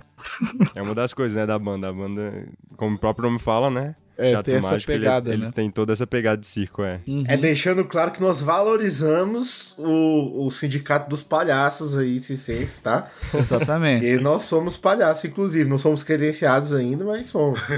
É 0.74 0.82
uma 0.82 0.96
das 0.96 1.14
coisas, 1.14 1.36
né, 1.36 1.46
da 1.46 1.56
banda. 1.56 1.90
A 1.90 1.92
banda, 1.92 2.48
como 2.76 2.96
o 2.96 2.98
próprio 2.98 3.28
nome 3.28 3.38
fala, 3.38 3.70
né? 3.70 3.94
É, 4.18 4.30
Teatro 4.30 4.44
tem 4.44 4.54
essa 4.58 4.70
Mágico, 4.70 4.90
ele- 4.92 4.98
pegada, 5.00 5.32
eles 5.32 5.48
né? 5.48 5.52
têm 5.54 5.70
toda 5.70 5.92
essa 5.92 6.06
pegada 6.06 6.38
de 6.38 6.46
circo, 6.46 6.82
é. 6.82 7.00
É 7.28 7.36
deixando 7.36 7.84
claro 7.84 8.10
que 8.10 8.20
nós 8.20 8.40
valorizamos 8.42 9.74
o, 9.78 10.46
o 10.46 10.50
sindicato 10.50 11.08
dos 11.10 11.22
palhaços 11.22 11.96
aí, 11.96 12.18
ciência, 12.20 12.82
tá? 12.82 13.10
Exatamente. 13.34 14.06
E 14.06 14.16
nós 14.18 14.42
somos 14.42 14.76
palhaços, 14.78 15.24
inclusive. 15.26 15.68
Não 15.68 15.78
somos 15.78 16.02
credenciados 16.02 16.72
ainda, 16.72 17.04
mas 17.04 17.26
somos. 17.26 17.60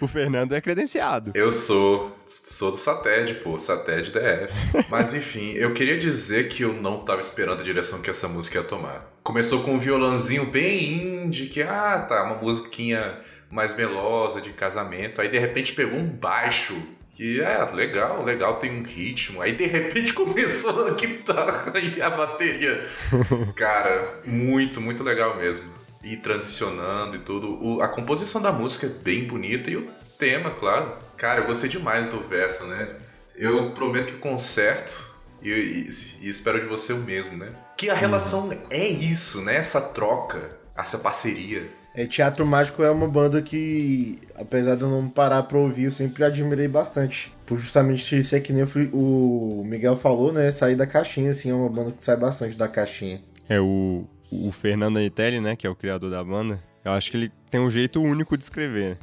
O 0.00 0.06
Fernando 0.06 0.52
é 0.54 0.60
credenciado. 0.60 1.32
Eu 1.34 1.50
sou, 1.50 2.16
sou 2.26 2.70
do 2.70 2.76
Sated, 2.76 3.34
pô, 3.42 3.58
Sated 3.58 4.12
DF. 4.12 4.86
Mas 4.88 5.12
enfim, 5.12 5.54
eu 5.54 5.72
queria 5.74 5.98
dizer 5.98 6.48
que 6.48 6.62
eu 6.62 6.72
não 6.72 6.98
tava 7.04 7.20
esperando 7.20 7.60
a 7.60 7.64
direção 7.64 8.00
que 8.00 8.08
essa 8.08 8.28
música 8.28 8.58
ia 8.58 8.64
tomar. 8.64 9.12
Começou 9.24 9.60
com 9.62 9.72
um 9.74 9.78
violãozinho 9.78 10.46
bem 10.46 11.24
indie, 11.24 11.46
que, 11.46 11.62
ah, 11.62 12.06
tá, 12.08 12.22
uma 12.22 12.36
musiquinha 12.36 13.16
mais 13.50 13.74
melosa 13.74 14.40
de 14.40 14.50
casamento. 14.50 15.20
Aí 15.20 15.28
de 15.28 15.38
repente 15.38 15.72
pegou 15.72 15.98
um 15.98 16.06
baixo, 16.06 16.76
que 17.14 17.40
é 17.40 17.64
legal, 17.72 18.22
legal, 18.24 18.56
tem 18.60 18.70
um 18.80 18.82
ritmo. 18.84 19.40
Aí 19.42 19.52
de 19.52 19.66
repente 19.66 20.12
começou 20.14 20.86
a 20.86 20.90
guitarra 20.90 21.78
e 21.78 22.00
a 22.00 22.10
bateria. 22.10 22.86
Cara, 23.56 24.20
muito, 24.24 24.80
muito 24.80 25.02
legal 25.02 25.36
mesmo. 25.36 25.64
E 26.04 26.16
transicionando 26.16 27.16
e 27.16 27.18
tudo. 27.20 27.58
O- 27.62 27.82
a 27.82 27.88
composição 27.88 28.40
da 28.40 28.52
música 28.52 28.86
é 28.86 28.90
bem 28.90 29.24
bonita 29.26 29.68
e 29.70 29.76
o 29.76 29.88
tema, 30.18 30.50
claro. 30.50 30.92
Cara, 31.16 31.40
eu 31.40 31.46
gostei 31.46 31.68
demais 31.68 32.08
do 32.08 32.20
verso, 32.20 32.64
né? 32.66 32.88
Eu 33.36 33.70
prometo 33.72 34.12
que 34.14 34.18
conserto 34.18 35.06
E, 35.40 35.50
e- 35.50 35.88
e 36.22 36.28
espero 36.28 36.60
de 36.60 36.66
você 36.66 36.92
o 36.92 36.98
mesmo, 36.98 37.36
né? 37.36 37.52
Que 37.76 37.88
a 37.88 37.94
relação 37.94 38.50
é 38.70 38.88
isso, 38.88 39.40
né? 39.42 39.54
Essa 39.56 39.80
troca, 39.80 40.50
essa 40.76 40.98
parceria. 40.98 41.68
É, 41.94 42.06
Teatro 42.06 42.46
Mágico 42.46 42.82
é 42.82 42.90
uma 42.90 43.08
banda 43.08 43.42
que, 43.42 44.16
apesar 44.36 44.76
de 44.76 44.82
eu 44.82 44.90
não 44.90 45.08
parar 45.08 45.42
pra 45.44 45.58
ouvir, 45.58 45.84
eu 45.84 45.90
sempre 45.90 46.22
admirei 46.22 46.68
bastante. 46.68 47.32
Por 47.44 47.58
justamente 47.58 48.22
ser 48.22 48.40
que 48.40 48.52
nem 48.52 48.64
o 48.92 49.64
Miguel 49.64 49.96
falou, 49.96 50.32
né? 50.32 50.50
Sair 50.50 50.76
da 50.76 50.86
caixinha, 50.86 51.30
assim, 51.30 51.50
é 51.50 51.54
uma 51.54 51.68
banda 51.68 51.92
que 51.92 52.04
sai 52.04 52.16
bastante 52.16 52.56
da 52.56 52.68
caixinha. 52.68 53.20
É 53.48 53.58
o, 53.58 54.04
o 54.30 54.52
Fernando 54.52 54.98
Anitelli, 54.98 55.40
né, 55.40 55.56
que 55.56 55.66
é 55.66 55.70
o 55.70 55.74
criador 55.74 56.10
da 56.10 56.22
banda. 56.22 56.62
Eu 56.84 56.92
acho 56.92 57.10
que 57.10 57.16
ele 57.16 57.32
tem 57.50 57.60
um 57.60 57.70
jeito 57.70 58.00
único 58.00 58.36
de 58.36 58.44
escrever. 58.44 58.90
né? 58.90 58.96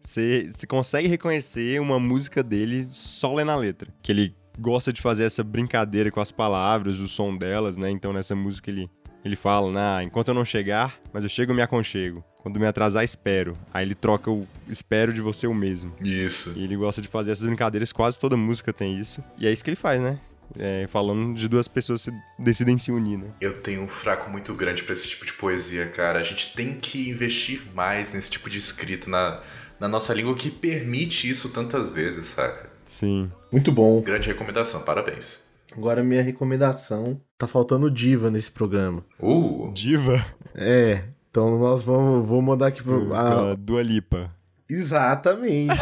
Você 0.00 0.66
consegue 0.66 1.08
reconhecer 1.08 1.80
uma 1.80 1.98
música 1.98 2.42
dele 2.42 2.84
só 2.84 3.32
lendo 3.32 3.52
a 3.52 3.56
letra. 3.56 3.88
Que 4.02 4.10
ele 4.12 4.34
gosta 4.58 4.92
de 4.92 5.00
fazer 5.00 5.24
essa 5.24 5.42
brincadeira 5.44 6.10
com 6.10 6.20
as 6.20 6.32
palavras, 6.32 6.98
o 6.98 7.08
som 7.08 7.36
delas, 7.36 7.76
né? 7.76 7.90
Então 7.90 8.12
nessa 8.12 8.34
música 8.34 8.70
ele, 8.70 8.90
ele 9.24 9.36
fala, 9.36 9.70
nah, 9.70 10.02
enquanto 10.02 10.28
eu 10.28 10.34
não 10.34 10.44
chegar, 10.44 10.98
mas 11.12 11.24
eu 11.24 11.30
chego 11.30 11.52
eu 11.52 11.56
me 11.56 11.62
aconchego. 11.62 12.24
Quando 12.38 12.58
me 12.58 12.66
atrasar, 12.66 13.04
espero. 13.04 13.56
Aí 13.72 13.84
ele 13.84 13.94
troca 13.94 14.30
o 14.30 14.46
espero 14.68 15.12
de 15.12 15.20
você 15.20 15.46
o 15.46 15.54
mesmo. 15.54 15.94
Isso. 16.00 16.52
E 16.56 16.64
ele 16.64 16.76
gosta 16.76 17.00
de 17.00 17.06
fazer 17.06 17.30
essas 17.30 17.46
brincadeiras, 17.46 17.92
quase 17.92 18.18
toda 18.18 18.36
música 18.36 18.72
tem 18.72 18.98
isso. 18.98 19.22
E 19.38 19.46
é 19.46 19.52
isso 19.52 19.62
que 19.62 19.70
ele 19.70 19.76
faz, 19.76 20.00
né? 20.00 20.18
É, 20.58 20.86
falando 20.88 21.34
de 21.34 21.48
duas 21.48 21.68
pessoas 21.68 22.04
que 22.04 22.10
se 22.10 22.22
decidem 22.38 22.76
se 22.76 22.90
unir, 22.90 23.16
né? 23.16 23.28
Eu 23.40 23.62
tenho 23.62 23.82
um 23.82 23.88
fraco 23.88 24.28
muito 24.28 24.52
grande 24.54 24.82
pra 24.82 24.92
esse 24.92 25.08
tipo 25.08 25.24
de 25.24 25.32
poesia, 25.34 25.86
cara. 25.86 26.18
A 26.18 26.22
gente 26.22 26.52
tem 26.54 26.74
que 26.74 27.08
investir 27.08 27.62
mais 27.72 28.12
nesse 28.12 28.30
tipo 28.30 28.50
de 28.50 28.58
escrita 28.58 29.08
na, 29.08 29.40
na 29.78 29.88
nossa 29.88 30.12
língua 30.12 30.34
que 30.34 30.50
permite 30.50 31.30
isso 31.30 31.52
tantas 31.52 31.94
vezes, 31.94 32.26
saca? 32.26 32.70
Sim. 32.84 33.30
Muito 33.52 33.70
bom. 33.70 34.02
Grande 34.02 34.28
recomendação, 34.28 34.82
parabéns. 34.84 35.51
Agora 35.76 36.02
minha 36.02 36.22
recomendação. 36.22 37.20
Tá 37.38 37.46
faltando 37.46 37.90
diva 37.90 38.30
nesse 38.30 38.50
programa. 38.50 39.04
Uh, 39.20 39.70
Diva. 39.72 40.24
É, 40.54 41.02
então 41.30 41.58
nós 41.58 41.82
vamos. 41.82 42.26
Vou 42.28 42.40
mandar 42.42 42.66
aqui 42.68 42.82
pro. 42.82 43.12
A 43.14 43.52
Ah, 43.52 43.56
Dua 43.56 43.82
Lipa. 43.82 44.30
exatamente. 44.68 45.72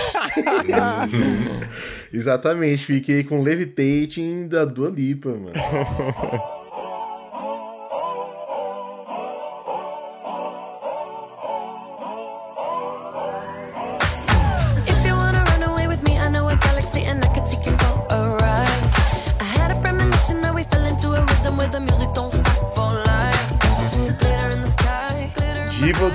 exatamente. 2.13 2.85
Fiquei 2.85 3.25
com 3.25 3.43
Levitating 3.43 4.47
da 4.49 4.65
Dua 4.65 4.91
Lipa, 4.91 5.31
mano. 5.31 5.53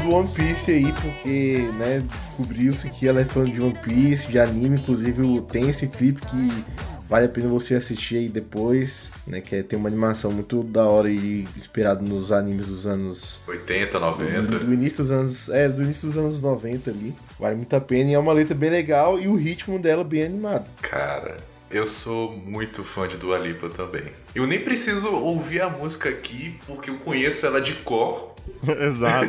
do 0.06 0.14
One 0.14 0.28
Piece 0.28 0.72
aí, 0.72 0.93
porque, 1.01 1.68
né, 1.78 2.03
descobriu-se 2.20 2.89
que 2.89 3.08
ela 3.08 3.22
é 3.22 3.26
fã 3.26 3.43
de 3.43 3.60
One 3.60 3.78
Piece, 3.84 4.28
de 4.28 4.39
anime, 4.39 4.78
inclusive 4.78 5.41
tem 5.51 5.68
esse 5.70 5.88
clipe 5.88 6.22
que 6.22 6.66
vale 7.10 7.26
a 7.26 7.30
pena 7.30 7.47
você 7.47 7.76
assistir 7.76 8.18
aí 8.18 8.30
depois, 8.30 9.12
né, 9.26 9.41
que 9.41 9.56
é, 9.56 9.64
tem 9.64 9.78
uma 9.78 9.89
animação 9.89 10.32
muito 10.32 10.64
da 10.64 10.86
hora 10.86 11.10
e 11.10 11.47
inspirado 11.58 12.03
nos 12.03 12.32
animes 12.32 12.68
dos 12.68 12.86
anos 12.86 13.41
80, 13.47 13.91
do, 13.91 13.99
90. 13.99 14.41
do 14.60 14.74
início 14.74 14.97
dos 14.99 15.12
anos, 15.12 15.49
é, 15.49 15.68
do 15.68 15.84
início 15.84 16.08
dos 16.08 16.18
anos 16.18 16.39
90 16.39 16.91
ali. 16.91 17.16
Vale 17.39 17.56
muito 17.56 17.76
a 17.76 17.82
pena 17.82 18.12
e 18.12 18.14
é 18.14 18.20
uma 18.20 18.34
letra 18.34 18.53
bem 18.53 18.70
legal 18.70 19.20
e 19.20 19.28
o 19.28 19.36
ritmo 19.36 19.80
dela 19.80 20.03
bem 20.03 20.24
animado. 20.24 20.68
Cara, 20.82 21.38
eu 21.72 21.88
sou 21.88 22.32
muito 22.32 22.84
fã 22.84 23.08
de 23.08 23.18
Dua 23.18 23.39
Lipa 23.39 23.70
também. 23.70 24.06
Eu 24.36 24.45
nem 24.45 24.64
preciso 24.64 25.10
ouvir 25.10 25.62
a 25.62 25.70
música 25.70 26.10
aqui, 26.10 26.58
porque 26.68 26.91
eu 26.91 26.99
conheço 26.99 27.45
ela 27.45 27.60
de 27.60 27.74
cor. 27.76 28.34
Exato. 28.81 29.27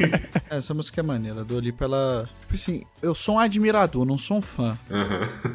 Essa 0.50 0.72
música 0.74 1.00
é 1.00 1.02
maneira. 1.02 1.40
A 1.40 1.44
Dua 1.44 1.60
Lipa, 1.60 1.84
ela... 1.84 2.28
Tipo 2.42 2.54
assim, 2.54 2.82
eu 3.02 3.14
sou 3.14 3.36
um 3.36 3.38
admirador, 3.38 4.04
não 4.04 4.16
sou 4.18 4.38
um 4.38 4.42
fã. 4.42 4.78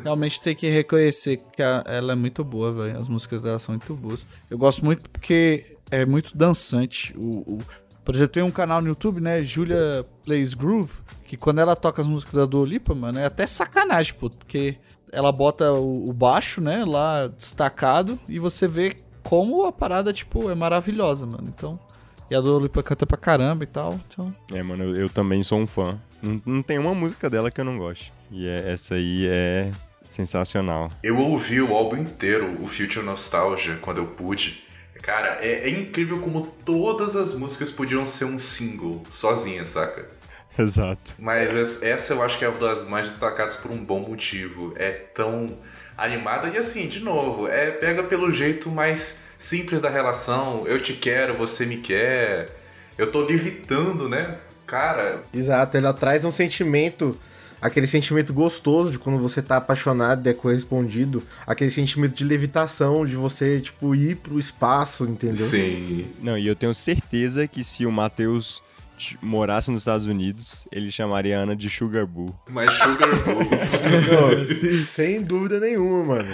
Realmente 0.04 0.40
tem 0.42 0.56
que 0.56 0.70
reconhecer 0.70 1.42
que 1.56 1.62
a- 1.62 1.84
ela 1.88 2.14
é 2.14 2.16
muito 2.16 2.44
boa, 2.44 2.72
velho. 2.72 3.00
As 3.00 3.08
músicas 3.08 3.42
dela 3.42 3.58
são 3.60 3.74
muito 3.76 3.94
boas. 3.96 4.26
Eu 4.50 4.58
gosto 4.58 4.84
muito 4.86 5.10
porque 5.10 5.78
é 5.90 6.06
muito 6.06 6.38
dançante. 6.38 7.14
O, 7.18 7.54
o- 7.56 7.60
Por 8.06 8.14
exemplo, 8.14 8.34
tem 8.34 8.44
um 8.44 8.52
canal 8.52 8.82
no 8.82 8.90
YouTube, 8.90 9.20
né? 9.22 9.42
Julia 9.42 10.06
Plays 10.26 10.54
Groove, 10.54 10.94
que 11.26 11.38
quando 11.38 11.60
ela 11.60 11.76
toca 11.76 12.02
as 12.02 12.08
músicas 12.08 12.34
da 12.36 12.46
Dua 12.46 12.68
Lipa, 12.68 12.94
mano, 12.94 13.18
é 13.20 13.26
até 13.26 13.48
sacanagem, 13.48 14.14
pô. 14.16 14.30
Porque 14.30 14.78
ela 15.12 15.32
bota 15.32 15.72
o, 15.74 16.10
o 16.10 16.14
baixo, 16.14 16.60
né, 16.62 16.84
lá 16.86 17.28
destacado, 17.28 18.20
e 18.28 18.38
você 18.40 18.68
vê 18.68 18.94
como 19.24 19.64
a 19.66 19.72
parada, 19.72 20.12
tipo, 20.14 20.50
é 20.50 20.56
maravilhosa, 20.56 21.26
mano. 21.26 21.48
Então... 21.56 21.80
E 22.34 22.36
a 22.36 22.42
Dua 22.42 22.60
Lipa 22.60 22.82
canta 22.82 23.06
pra 23.06 23.16
caramba 23.16 23.64
e 23.64 23.68
tal, 23.68 24.00
então... 24.10 24.36
é, 24.52 24.64
mano, 24.64 24.84
eu, 24.86 24.96
eu 25.02 25.08
também 25.10 25.44
sou 25.44 25.60
um 25.60 25.68
fã. 25.68 26.02
Não, 26.20 26.42
não 26.44 26.64
tem 26.64 26.80
uma 26.80 26.96
música 26.96 27.30
dela 27.30 27.52
que 27.52 27.62
eu 27.62 27.66
não 27.66 27.78
goste. 27.78 28.12
E 28.32 28.48
é- 28.48 28.72
essa 28.74 28.96
aí 28.96 29.28
é 29.30 29.70
sensacional. 30.02 30.90
Eu 31.04 31.20
ouvi 31.20 31.62
o 31.62 31.76
álbum 31.76 31.98
inteiro, 31.98 32.58
o 32.60 32.68
Future 32.68 33.06
Nostalgia, 33.06 33.78
quando 33.80 34.00
eu 34.00 34.08
pude. 34.08 34.64
Cara, 35.04 35.38
é, 35.46 35.66
é 35.66 35.70
incrível 35.70 36.22
como 36.22 36.48
todas 36.66 37.16
as 37.16 37.36
músicas 37.36 37.70
podiam 37.70 38.04
ser 38.04 38.26
um 38.26 38.40
single, 38.40 39.04
sozinha, 39.12 39.64
saca? 39.68 40.10
Exato. 40.58 41.14
Mas 41.20 41.54
es- 41.54 41.84
essa 41.84 42.14
eu 42.16 42.24
acho 42.24 42.40
que 42.40 42.46
é 42.46 42.50
uma 42.50 42.58
das 42.58 42.84
mais 42.90 43.10
destacadas 43.10 43.58
por 43.58 43.70
um 43.70 43.78
bom 43.86 44.00
motivo. 44.00 44.74
É 44.76 44.90
tão 44.90 45.56
animada 45.98 46.50
e 46.50 46.58
assim, 46.58 46.88
de 46.88 47.00
novo, 47.00 47.48
é 47.48 47.72
pega 47.72 48.04
pelo 48.04 48.32
jeito 48.32 48.70
mais 48.70 49.24
simples 49.38 49.82
da 49.82 49.90
relação. 49.90 50.66
Eu 50.68 50.82
te 50.82 50.94
quero, 50.94 51.38
você 51.38 51.66
me 51.66 51.78
quer. 51.78 52.50
Eu 52.98 53.12
tô 53.12 53.22
levitando, 53.22 54.08
né? 54.08 54.38
Cara, 54.66 55.24
Exato, 55.34 55.78
ela 55.78 55.94
traz 55.94 56.24
um 56.26 56.32
sentimento, 56.32 57.18
aquele 57.62 57.86
sentimento 57.86 58.34
gostoso 58.34 58.92
de 58.92 58.98
quando 59.00 59.20
você 59.20 59.42
tá 59.42 59.58
apaixonado 59.58 60.26
e 60.26 60.30
é 60.30 60.34
correspondido, 60.34 61.22
aquele 61.46 61.70
sentimento 61.70 62.14
de 62.14 62.24
levitação, 62.24 63.06
de 63.06 63.16
você, 63.16 63.60
tipo, 63.60 63.94
ir 63.94 64.16
pro 64.18 64.40
espaço, 64.40 65.04
entendeu? 65.04 65.46
sim. 65.46 66.08
Não, 66.22 66.38
e 66.38 66.48
eu 66.48 66.56
tenho 66.56 66.74
certeza 66.74 67.48
que 67.48 67.64
se 67.64 67.86
o 67.86 67.92
Matheus 67.92 68.64
morasse 69.22 69.70
nos 69.72 69.82
Estados 69.82 70.08
Unidos, 70.08 70.68
ele 70.72 70.92
chamaria 70.92 71.38
a 71.40 71.42
Ana 71.44 71.56
de 71.56 71.70
Sugar 71.70 72.06
Boo. 72.06 72.34
Mas 72.50 72.72
Sugar 72.74 73.10
Boo. 73.24 74.48
Se- 74.48 74.84
sem 74.86 75.22
dúvida 75.24 75.60
nenhuma, 75.60 76.04
mano. 76.16 76.30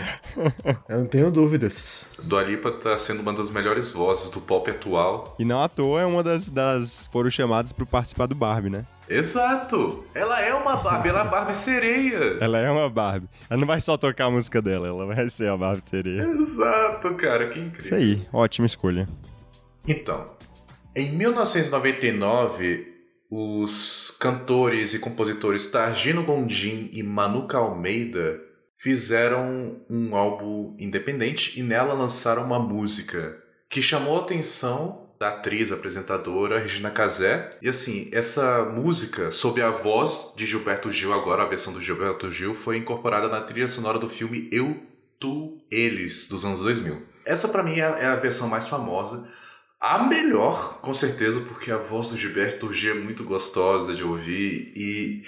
Eu 0.87 0.99
não 0.99 1.05
tenho 1.05 1.31
dúvidas. 1.31 2.07
Dua 2.23 2.43
Lipa 2.43 2.71
tá 2.71 2.97
sendo 2.97 3.21
uma 3.21 3.33
das 3.33 3.49
melhores 3.49 3.91
vozes 3.91 4.29
do 4.29 4.39
pop 4.41 4.69
atual. 4.69 5.35
E 5.39 5.45
não 5.45 5.61
à 5.61 5.67
toa 5.69 6.01
é 6.01 6.05
uma 6.05 6.21
das, 6.23 6.49
das 6.49 7.09
foram 7.11 7.29
chamadas 7.29 7.71
para 7.71 7.85
participar 7.85 8.25
do 8.27 8.35
Barbie, 8.35 8.69
né? 8.69 8.85
Exato! 9.09 10.03
Ela 10.13 10.39
é 10.39 10.53
uma 10.53 10.75
Barbie, 10.75 11.09
ela 11.09 11.19
é 11.19 11.21
a 11.23 11.25
Barbie 11.25 11.55
sereia. 11.55 12.37
Ela 12.39 12.59
é 12.59 12.69
uma 12.69 12.87
Barbie. 12.89 13.27
Ela 13.49 13.59
não 13.59 13.67
vai 13.67 13.81
só 13.81 13.97
tocar 13.97 14.25
a 14.25 14.29
música 14.31 14.61
dela, 14.61 14.87
ela 14.87 15.05
vai 15.07 15.27
ser 15.29 15.49
a 15.49 15.57
Barbie 15.57 15.81
sereia. 15.83 16.21
Exato, 16.23 17.15
cara, 17.15 17.47
que 17.49 17.59
incrível. 17.59 17.85
Isso 17.85 17.95
aí, 17.95 18.21
ótima 18.31 18.67
escolha. 18.67 19.07
Então, 19.87 20.27
em 20.99 21.11
1999, 21.13 22.87
os 23.31 24.11
cantores 24.19 24.93
e 24.93 24.99
compositores 24.99 25.69
Targino 25.71 26.23
Gondim 26.23 26.89
e 26.91 27.01
Manuka 27.01 27.57
Almeida 27.57 28.41
fizeram 28.77 29.81
um 29.89 30.15
álbum 30.15 30.75
independente 30.77 31.59
e 31.59 31.63
nela 31.63 31.93
lançaram 31.93 32.43
uma 32.43 32.59
música 32.59 33.37
que 33.69 33.81
chamou 33.81 34.17
a 34.17 34.23
atenção 34.23 35.09
da 35.19 35.29
atriz 35.29 35.71
apresentadora 35.71 36.59
Regina 36.59 36.89
Casé. 36.89 37.57
E 37.61 37.69
assim, 37.69 38.09
essa 38.11 38.63
música, 38.63 39.31
sob 39.31 39.61
a 39.61 39.69
voz 39.69 40.33
de 40.35 40.45
Gilberto 40.45 40.91
Gil, 40.91 41.13
agora 41.13 41.43
a 41.43 41.47
versão 41.47 41.73
do 41.73 41.81
Gilberto 41.81 42.31
Gil, 42.31 42.55
foi 42.55 42.77
incorporada 42.77 43.27
na 43.27 43.41
trilha 43.41 43.67
sonora 43.67 43.99
do 43.99 44.09
filme 44.09 44.47
Eu, 44.51 44.81
Tu, 45.19 45.61
Eles, 45.69 46.29
dos 46.29 46.45
anos 46.45 46.61
2000. 46.61 47.01
Essa 47.25 47.49
pra 47.49 47.61
mim 47.61 47.73
é 47.73 47.97
é 47.99 48.05
a 48.05 48.15
versão 48.15 48.47
mais 48.47 48.69
famosa. 48.69 49.29
A 49.79 50.03
melhor, 50.03 50.79
com 50.81 50.93
certeza, 50.93 51.39
porque 51.41 51.71
a 51.71 51.77
voz 51.77 52.09
do 52.09 52.17
Gilberto 52.17 52.71
Gil 52.73 52.97
é 52.97 52.99
muito 52.99 53.23
gostosa 53.23 53.95
de 53.95 54.03
ouvir 54.03 54.73
e. 54.75 55.23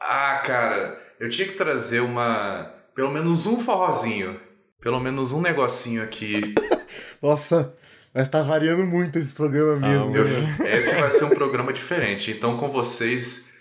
Ah, 0.00 0.42
cara, 0.44 1.00
eu 1.20 1.28
tinha 1.28 1.46
que 1.46 1.54
trazer 1.54 2.00
uma. 2.00 2.74
Pelo 2.94 3.12
menos 3.12 3.46
um 3.46 3.60
forrozinho. 3.60 4.40
Pelo 4.80 4.98
menos 4.98 5.32
um 5.32 5.40
negocinho 5.40 6.02
aqui. 6.02 6.54
Nossa, 7.22 7.76
mas 8.12 8.28
tá 8.28 8.42
variando 8.42 8.84
muito 8.84 9.16
esse 9.18 9.32
programa 9.32 9.88
mesmo. 9.88 10.16
Eu- 10.16 10.24
né? 10.24 10.76
esse 10.76 10.96
vai 10.96 11.08
ser 11.08 11.24
um 11.26 11.30
programa 11.30 11.72
diferente. 11.72 12.32
Então, 12.32 12.56
com 12.56 12.68
vocês, 12.68 13.54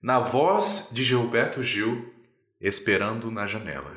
na 0.00 0.20
voz 0.20 0.90
de 0.92 1.02
Gilberto 1.02 1.60
Gil, 1.62 2.14
Esperando 2.60 3.30
na 3.30 3.46
Janela. 3.46 3.96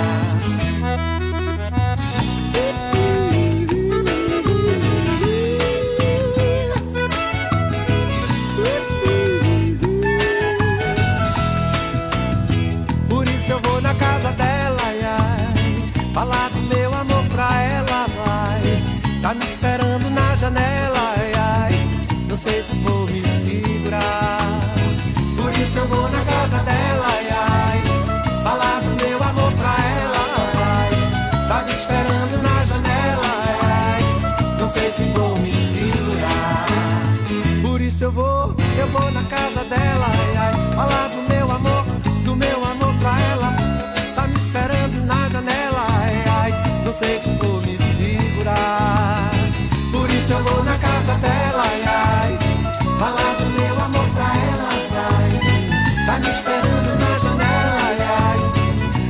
Falar 53.01 53.33
do 53.35 53.45
meu 53.45 53.79
amor 53.79 54.07
pra 54.13 54.31
ela, 54.37 54.69
vai. 54.93 56.05
Tá 56.05 56.19
me 56.19 56.29
esperando 56.29 56.99
na 56.99 57.17
janela, 57.17 57.77
ai, 57.81 57.97
ai. 57.99 58.39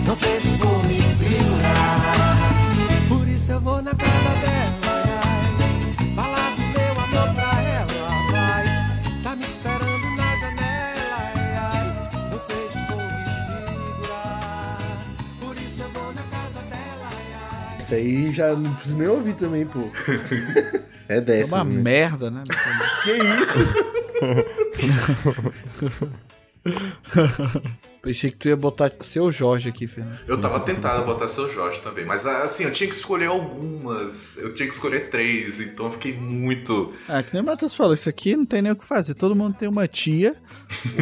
Não 0.08 0.16
sei 0.16 0.38
se 0.38 0.48
vou 0.56 0.82
me 0.84 1.02
segurar. 1.02 2.38
Por 3.10 3.28
isso 3.28 3.52
eu 3.52 3.60
vou 3.60 3.82
na 3.82 3.94
casa 3.94 4.30
dela, 4.40 4.80
ai, 4.88 5.04
ai. 6.00 6.16
Falar 6.16 6.56
do 6.56 6.62
meu 6.62 7.04
amor 7.04 7.36
pra 7.36 7.62
ela, 7.62 8.32
vai. 8.32 8.64
Tá 9.24 9.36
me 9.36 9.44
esperando 9.44 10.16
na 10.16 10.36
janela, 10.38 11.18
ai, 11.36 11.58
ai. 11.58 12.30
Não 12.32 12.40
sei 12.40 12.70
se 12.70 12.80
vou 12.88 12.98
me 12.98 13.26
segurar. 13.46 14.80
Por 15.42 15.58
isso 15.58 15.82
eu 15.82 15.90
vou 15.90 16.14
na 16.14 16.24
casa 16.24 16.62
dela, 16.70 17.10
ai, 17.12 17.34
ai. 17.74 17.78
Isso 17.78 17.94
aí 17.94 18.32
já 18.32 18.54
não 18.56 18.74
preciso 18.74 18.98
nem 18.98 19.08
ouvir 19.10 19.34
também, 19.34 19.66
pô. 19.66 19.90
É 20.08 20.82
É 21.12 21.20
dessas, 21.20 21.52
uma 21.52 21.66
né? 21.66 21.82
merda, 21.82 22.32
né? 22.32 22.42
Que 23.04 23.12
isso? 23.14 23.60
Pensei 28.02 28.32
que 28.32 28.38
tu 28.38 28.48
ia 28.48 28.58
botar 28.58 28.92
seu 29.02 29.32
Jorge 29.32 29.70
aqui, 29.70 29.86
Fernando. 29.86 30.20
Eu 30.28 30.42
tava 30.42 30.60
tentado 30.62 31.06
botar 31.06 31.28
seu 31.28 31.52
Jorge 31.52 31.80
também, 31.82 32.04
mas 32.04 32.26
assim, 32.26 32.64
eu 32.64 32.72
tinha 32.72 32.90
que 32.90 32.96
escolher 32.96 33.28
algumas. 33.28 34.40
Eu 34.40 34.54
tinha 34.54 34.68
que 34.68 34.74
escolher 34.74 35.10
três, 35.12 35.62
então 35.62 35.86
eu 35.86 35.92
fiquei 35.92 36.14
muito. 36.18 36.92
Ah, 37.08 37.22
que 37.22 37.32
nem 37.32 37.44
o 37.44 37.46
Matheus 37.46 37.76
falou, 37.76 37.94
isso 37.94 38.10
aqui 38.10 38.36
não 38.36 38.46
tem 38.46 38.62
nem 38.62 38.72
o 38.72 38.76
que 38.76 38.86
fazer. 38.86 39.14
Todo 39.14 39.36
mundo 39.36 39.56
tem 39.56 39.70
uma 39.70 39.88
tia 39.88 40.36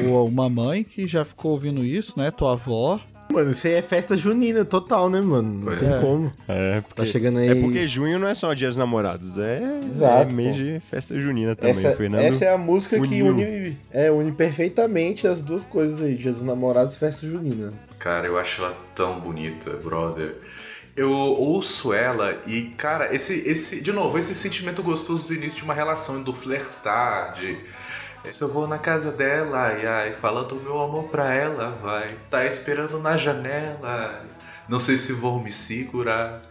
ou 0.06 0.28
uma 0.28 0.50
mãe 0.50 0.84
que 0.84 1.08
já 1.08 1.24
ficou 1.24 1.52
ouvindo 1.52 1.86
isso, 1.86 2.20
né? 2.20 2.32
Tua 2.32 2.52
avó. 2.52 3.00
Mano, 3.32 3.52
isso 3.52 3.68
aí 3.68 3.74
é 3.74 3.82
festa 3.84 4.18
junina 4.18 4.66
total, 4.66 5.08
né, 5.10 5.22
mano? 5.22 5.54
Não 5.60 5.64
Pois 5.66 5.80
tem 5.80 5.94
é. 5.94 6.00
como. 6.00 6.32
É, 6.48 6.82
porque, 6.82 6.96
Tá 6.96 7.06
chegando 7.06 7.38
aí. 7.38 7.50
é 7.50 7.56
porque 7.56 7.86
junho 7.86 8.18
não 8.18 8.28
é 8.28 8.34
só 8.34 8.54
dia 8.56 8.68
dos 8.68 8.76
namorados, 8.78 9.38
é, 9.38 9.62
Exato, 9.86 10.32
é 10.32 10.36
mês 10.36 10.58
pô. 10.58 10.64
de 10.64 10.80
festa 10.90 11.20
junina 11.20 11.56
também. 11.56 11.72
Essa, 11.72 11.92
Fernando 11.96 12.22
essa 12.22 12.46
é 12.46 12.54
a 12.54 12.58
música 12.58 13.00
que 13.00 13.22
uniu. 13.22 13.28
une, 13.28 13.78
é, 13.92 14.12
une 14.12 14.32
perfeitamente 14.32 15.28
as 15.28 15.42
duas 15.42 15.64
coisas 15.64 16.02
aí, 16.02 16.16
Dia 16.16 16.32
dos 16.32 16.42
Namorados 16.42 16.96
e 16.96 17.00
Festa 17.00 17.28
Junina. 17.28 17.72
Cara, 18.00 18.26
eu 18.26 18.38
acho 18.38 18.64
ela 18.64 18.76
tão 18.96 19.20
bonita, 19.20 19.72
brother. 19.84 20.36
Eu 20.96 21.12
ouço 21.12 21.94
ela 21.94 22.36
e, 22.48 22.64
cara, 22.78 23.14
esse, 23.14 23.48
esse. 23.48 23.80
De 23.80 23.92
novo, 23.92 24.18
esse 24.18 24.34
sentimento 24.34 24.82
gostoso 24.84 25.28
do 25.28 25.34
início 25.36 25.58
de 25.60 25.64
uma 25.64 25.74
relação, 25.74 26.22
do 26.24 26.34
flertar, 26.34 27.36
de. 27.36 27.58
Se 28.28 28.42
eu 28.42 28.52
vou 28.52 28.68
na 28.68 28.78
casa 28.78 29.12
dela, 29.12 29.60
ai, 29.60 29.86
ai, 29.86 30.14
falando 30.14 30.52
o 30.52 30.62
meu 30.62 30.80
amor 30.80 31.06
pra 31.06 31.34
ela, 31.34 31.72
vai. 31.82 32.18
Tá 32.30 32.46
esperando 32.46 33.00
na 33.00 33.18
janela. 33.18 34.24
Não 34.68 34.80
sei 34.80 34.98
se 34.98 35.14
vou 35.14 35.42
me 35.42 35.52
segurar. 35.52 36.42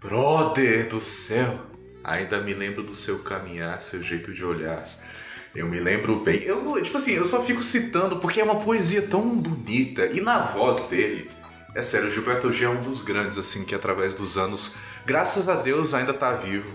Brother 0.00 0.88
do 0.88 1.00
céu! 1.00 1.60
Ainda 2.02 2.40
me 2.40 2.54
lembro 2.54 2.82
do 2.82 2.94
seu 2.94 3.18
caminhar, 3.18 3.80
seu 3.80 4.02
jeito 4.02 4.32
de 4.32 4.44
olhar. 4.44 4.88
Eu 5.54 5.66
me 5.66 5.80
lembro 5.80 6.20
bem. 6.20 6.42
Eu, 6.42 6.80
tipo 6.80 6.96
assim, 6.96 7.12
eu 7.12 7.24
só 7.24 7.42
fico 7.42 7.62
citando 7.62 8.18
porque 8.18 8.40
é 8.40 8.44
uma 8.44 8.60
poesia 8.60 9.02
tão 9.02 9.36
bonita. 9.36 10.06
E 10.06 10.20
na 10.20 10.46
voz 10.46 10.84
dele. 10.84 11.30
É 11.74 11.82
sério, 11.82 12.08
o 12.08 12.10
Gilberto 12.10 12.52
Gil 12.52 12.72
é 12.72 12.74
um 12.74 12.80
dos 12.80 13.02
grandes, 13.02 13.36
assim, 13.36 13.64
que 13.64 13.74
através 13.74 14.14
dos 14.14 14.38
anos, 14.38 14.74
graças 15.04 15.48
a 15.48 15.56
Deus, 15.56 15.92
ainda 15.92 16.14
tá 16.14 16.32
vivo. 16.32 16.70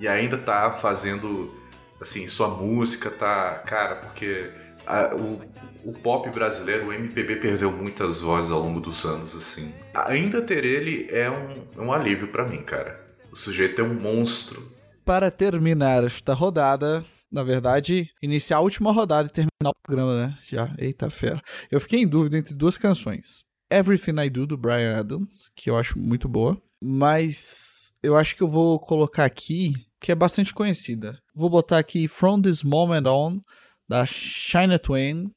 E 0.00 0.08
ainda 0.08 0.38
tá 0.38 0.78
fazendo, 0.80 1.54
assim, 2.00 2.26
sua 2.26 2.48
música 2.48 3.10
tá. 3.10 3.62
Cara, 3.66 3.96
porque 3.96 4.50
a- 4.86 5.14
o, 5.14 5.40
o 5.84 5.92
pop 5.92 6.28
brasileiro, 6.30 6.88
o 6.88 6.92
MPB 6.92 7.36
perdeu 7.36 7.70
muitas 7.72 8.20
vozes 8.20 8.50
ao 8.50 8.60
longo 8.60 8.80
dos 8.80 9.04
anos, 9.04 9.34
assim. 9.34 9.72
Ainda 9.94 10.40
ter 10.42 10.64
ele 10.64 11.08
é 11.10 11.30
um, 11.30 11.84
um 11.86 11.92
alívio 11.92 12.28
pra 12.28 12.46
mim, 12.46 12.62
cara. 12.62 13.04
O 13.32 13.36
sujeito 13.36 13.80
é 13.80 13.84
um 13.84 13.94
monstro. 13.94 14.60
Para 15.04 15.30
terminar 15.30 16.04
esta 16.04 16.34
rodada, 16.34 17.04
na 17.30 17.42
verdade, 17.42 18.10
iniciar 18.22 18.58
a 18.58 18.60
última 18.60 18.92
rodada 18.92 19.28
e 19.28 19.32
terminar 19.32 19.70
o 19.70 19.74
programa, 19.86 20.26
né? 20.26 20.38
Já, 20.42 20.72
eita 20.78 21.08
ferro. 21.10 21.40
Eu 21.70 21.80
fiquei 21.80 22.00
em 22.00 22.06
dúvida 22.08 22.36
entre 22.38 22.54
duas 22.54 22.76
canções. 22.76 23.40
Everything 23.72 24.20
I 24.20 24.28
Do, 24.28 24.46
do 24.46 24.56
Brian 24.56 24.98
Adams, 24.98 25.48
que 25.54 25.70
eu 25.70 25.76
acho 25.78 25.98
muito 25.98 26.28
boa. 26.28 26.60
Mas 26.82 27.92
eu 28.02 28.16
acho 28.16 28.34
que 28.36 28.42
eu 28.42 28.48
vou 28.48 28.78
colocar 28.80 29.24
aqui, 29.24 29.74
que 30.00 30.10
é 30.10 30.14
bastante 30.14 30.54
conhecida. 30.54 31.18
Vou 31.34 31.50
botar 31.50 31.78
aqui 31.78 32.08
From 32.08 32.40
This 32.40 32.62
Moment 32.62 33.06
On, 33.06 33.40
da 33.88 34.04
Shania 34.06 34.78
Twain. 34.78 35.30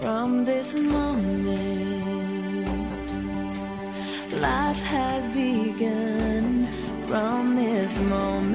From 0.00 0.44
this 0.44 0.74
moment, 0.74 1.58
life 4.32 4.82
has 4.84 5.26
begun. 5.28 6.68
From 7.06 7.54
this 7.56 7.98
moment, 7.98 8.51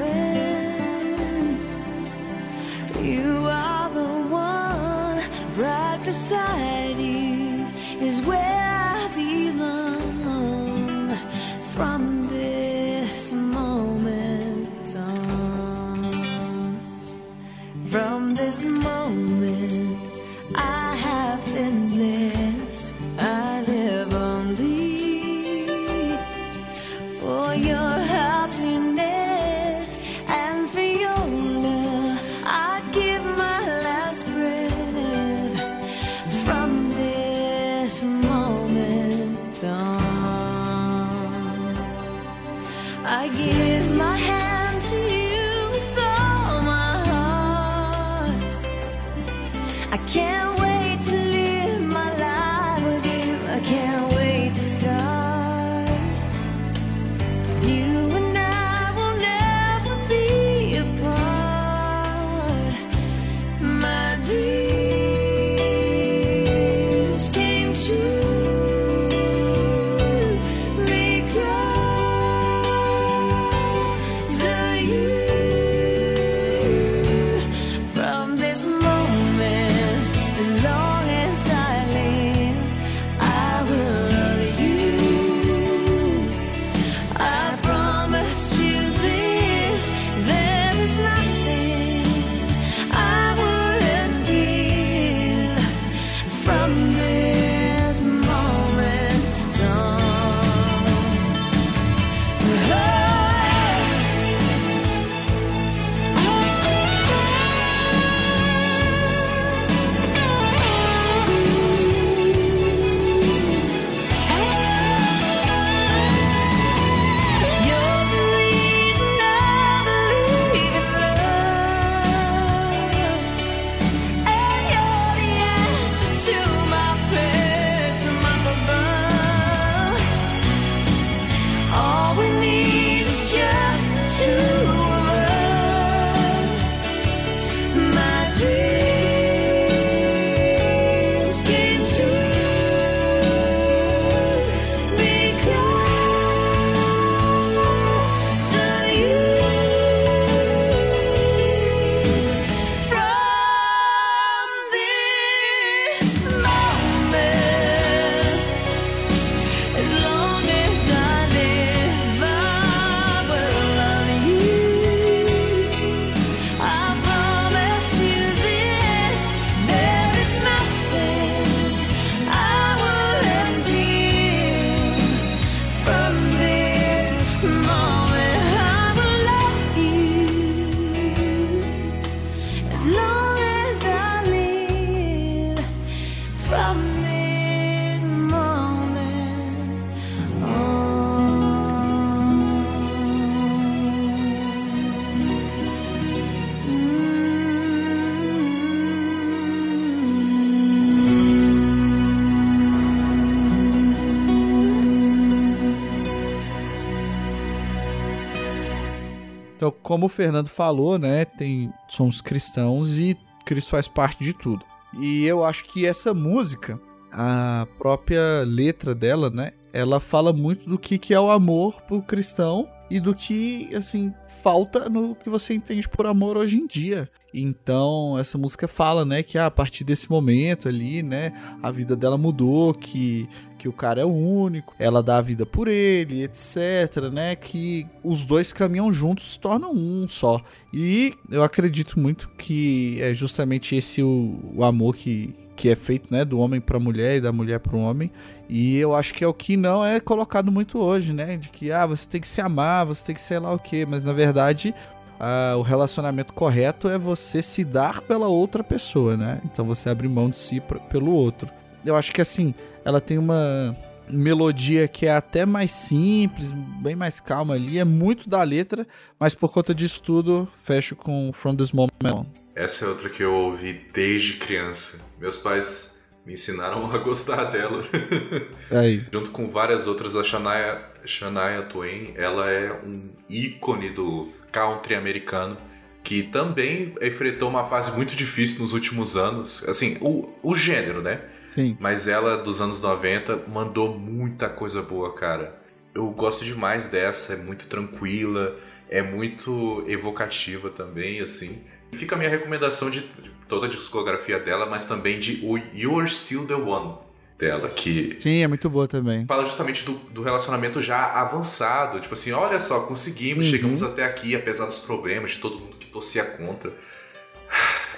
como 209.87 210.07
o 210.07 210.09
Fernando 210.09 210.49
falou, 210.49 210.99
né, 210.99 211.23
tem 211.23 211.71
somos 211.87 212.19
cristãos 212.19 212.97
e 212.97 213.17
Cristo 213.45 213.69
faz 213.69 213.87
parte 213.87 214.21
de 214.21 214.33
tudo. 214.33 214.65
E 214.99 215.25
eu 215.25 215.45
acho 215.45 215.63
que 215.63 215.85
essa 215.85 216.13
música, 216.13 216.77
a 217.09 217.65
própria 217.77 218.43
letra 218.45 218.93
dela, 218.93 219.29
né, 219.29 219.53
ela 219.71 220.01
fala 220.01 220.33
muito 220.33 220.69
do 220.69 220.77
que, 220.77 220.97
que 220.97 221.13
é 221.13 221.19
o 221.19 221.31
amor 221.31 221.81
pro 221.83 222.01
cristão 222.01 222.67
e 222.89 222.99
do 222.99 223.13
que, 223.13 223.73
assim, 223.75 224.13
falta 224.41 224.89
no 224.89 225.15
que 225.15 225.29
você 225.29 225.53
entende 225.53 225.87
por 225.89 226.05
amor 226.05 226.37
hoje 226.37 226.57
em 226.57 226.65
dia. 226.65 227.09
Então, 227.33 228.17
essa 228.17 228.37
música 228.37 228.67
fala, 228.67 229.03
né, 229.03 229.21
que 229.21 229.37
ah, 229.37 229.47
a 229.47 229.51
partir 229.51 229.83
desse 229.83 230.09
momento 230.09 230.67
ali, 230.67 231.03
né, 231.03 231.33
a 231.61 231.69
vida 231.69 231.95
dela 231.95 232.17
mudou, 232.17 232.73
que, 232.73 233.27
que 233.57 233.67
o 233.67 233.73
cara 233.73 234.01
é 234.01 234.05
o 234.05 234.13
único, 234.13 234.73
ela 234.79 235.03
dá 235.03 235.17
a 235.17 235.21
vida 235.21 235.45
por 235.45 235.67
ele, 235.67 236.23
etc, 236.23 237.11
né, 237.11 237.35
que 237.35 237.85
os 238.03 238.25
dois 238.25 238.53
caminham 238.53 238.91
juntos, 238.91 239.33
se 239.33 239.39
tornam 239.39 239.71
um 239.73 240.07
só. 240.07 240.41
E 240.73 241.13
eu 241.29 241.43
acredito 241.43 241.99
muito 241.99 242.29
que 242.37 242.97
é 243.01 243.13
justamente 243.13 243.75
esse 243.75 244.01
o, 244.01 244.39
o 244.55 244.63
amor 244.63 244.95
que, 244.95 245.35
que 245.57 245.69
é 245.69 245.75
feito, 245.75 246.13
né, 246.13 246.23
do 246.23 246.39
homem 246.39 246.61
para 246.61 246.79
mulher 246.79 247.17
e 247.17 247.21
da 247.21 247.33
mulher 247.33 247.59
para 247.59 247.75
o 247.75 247.81
homem. 247.81 248.11
E 248.47 248.77
eu 248.77 248.95
acho 248.95 249.13
que 249.13 249.23
é 249.23 249.27
o 249.27 249.33
que 249.33 249.57
não 249.57 249.83
é 249.83 249.99
colocado 249.99 250.51
muito 250.51 250.79
hoje, 250.79 251.11
né, 251.11 251.35
de 251.35 251.49
que 251.49 251.71
ah, 251.71 251.85
você 251.85 252.07
tem 252.07 252.21
que 252.21 252.27
se 252.27 252.39
amar, 252.39 252.85
você 252.85 253.07
tem 253.07 253.15
que 253.15 253.21
sei 253.21 253.39
lá 253.39 253.51
o 253.51 253.59
quê, 253.59 253.85
mas 253.85 254.03
na 254.03 254.13
verdade 254.13 254.73
ah, 255.19 255.55
o 255.57 255.63
relacionamento 255.63 256.31
correto 256.31 256.87
é 256.87 256.97
você 256.97 257.41
se 257.41 257.65
dar 257.65 258.01
pela 258.01 258.27
outra 258.27 258.63
pessoa, 258.63 259.17
né? 259.17 259.41
Então 259.45 259.65
você 259.65 259.89
abre 259.89 260.07
mão 260.07 260.29
de 260.29 260.37
si 260.37 260.61
pra, 260.61 260.79
pelo 260.79 261.11
outro. 261.11 261.49
Eu 261.83 261.95
acho 261.95 262.11
que 262.11 262.21
assim, 262.21 262.53
ela 262.85 263.01
tem 263.01 263.17
uma 263.17 263.75
melodia 264.09 264.87
que 264.87 265.05
é 265.05 265.15
até 265.15 265.45
mais 265.45 265.71
simples, 265.71 266.51
bem 266.81 266.95
mais 266.95 267.19
calma 267.19 267.53
ali, 267.53 267.79
é 267.79 267.83
muito 267.83 268.29
da 268.29 268.41
letra, 268.43 268.87
mas 269.19 269.33
por 269.33 269.51
conta 269.51 269.73
disso 269.73 270.01
tudo, 270.01 270.47
fecho 270.63 270.95
com 270.95 271.31
From 271.33 271.55
This 271.55 271.71
Moment 271.71 271.91
On. 272.05 272.25
Essa 272.55 272.85
é 272.85 272.87
outra 272.87 273.09
que 273.09 273.23
eu 273.23 273.33
ouvi 273.33 273.85
desde 273.93 274.33
criança. 274.33 275.01
Meus 275.19 275.37
pais 275.37 275.97
me 276.25 276.33
ensinaram 276.33 276.91
a 276.91 276.97
gostar 276.97 277.45
dela. 277.45 277.83
Aí. 278.69 279.05
Junto 279.11 279.31
com 279.31 279.49
várias 279.49 279.87
outras, 279.87 280.15
a 280.15 280.23
Shania, 280.23 280.83
Shania 281.05 281.63
Twain, 281.63 282.13
ela 282.15 282.49
é 282.49 282.73
um 282.73 283.09
ícone 283.29 283.89
do 283.89 284.27
country 284.51 284.95
americano 284.95 285.57
que 286.03 286.23
também 286.23 286.95
enfrentou 287.01 287.49
uma 287.49 287.65
fase 287.65 287.91
muito 287.91 288.15
difícil 288.15 288.61
nos 288.61 288.73
últimos 288.73 289.17
anos. 289.17 289.67
Assim, 289.67 289.97
o, 289.99 290.29
o 290.41 290.55
gênero, 290.55 291.01
né? 291.01 291.21
Sim. 291.47 291.77
Mas 291.79 292.07
ela, 292.07 292.37
dos 292.37 292.61
anos 292.61 292.81
90, 292.81 293.43
mandou 293.47 293.97
muita 293.97 294.47
coisa 294.49 294.81
boa, 294.81 295.13
cara. 295.13 295.57
Eu 295.93 296.07
gosto 296.11 296.45
demais 296.45 296.87
dessa, 296.87 297.33
é 297.33 297.37
muito 297.37 297.65
tranquila, 297.67 298.55
é 298.89 299.01
muito 299.01 299.83
evocativa 299.87 300.69
também, 300.69 301.19
assim. 301.21 301.63
Fica 301.91 302.15
a 302.15 302.17
minha 302.17 302.29
recomendação 302.29 302.89
de 302.89 303.01
toda 303.47 303.65
a 303.65 303.69
discografia 303.69 304.39
dela, 304.39 304.65
mas 304.65 304.85
também 304.85 305.17
de 305.19 305.39
o 305.45 305.57
You're 305.73 306.07
Still 306.07 306.45
the 306.45 306.53
One 306.55 306.95
dela, 307.39 307.69
que 307.69 308.15
Sim, 308.19 308.41
é 308.43 308.47
muito 308.47 308.69
boa 308.69 308.87
também. 308.87 309.25
fala 309.25 309.45
justamente 309.45 309.85
do, 309.85 309.93
do 309.93 310.21
relacionamento 310.21 310.81
já 310.81 311.05
avançado. 311.13 311.99
Tipo 311.99 312.13
assim, 312.13 312.31
olha 312.31 312.59
só, 312.59 312.81
conseguimos, 312.81 313.45
Uhum. 313.45 313.51
chegamos 313.51 313.83
até 313.83 314.03
aqui, 314.03 314.35
apesar 314.35 314.65
dos 314.65 314.79
problemas, 314.79 315.31
de 315.31 315.39
todo 315.39 315.57
mundo 315.59 315.77
que 315.77 315.87
torcia 315.87 316.23
contra. 316.23 316.71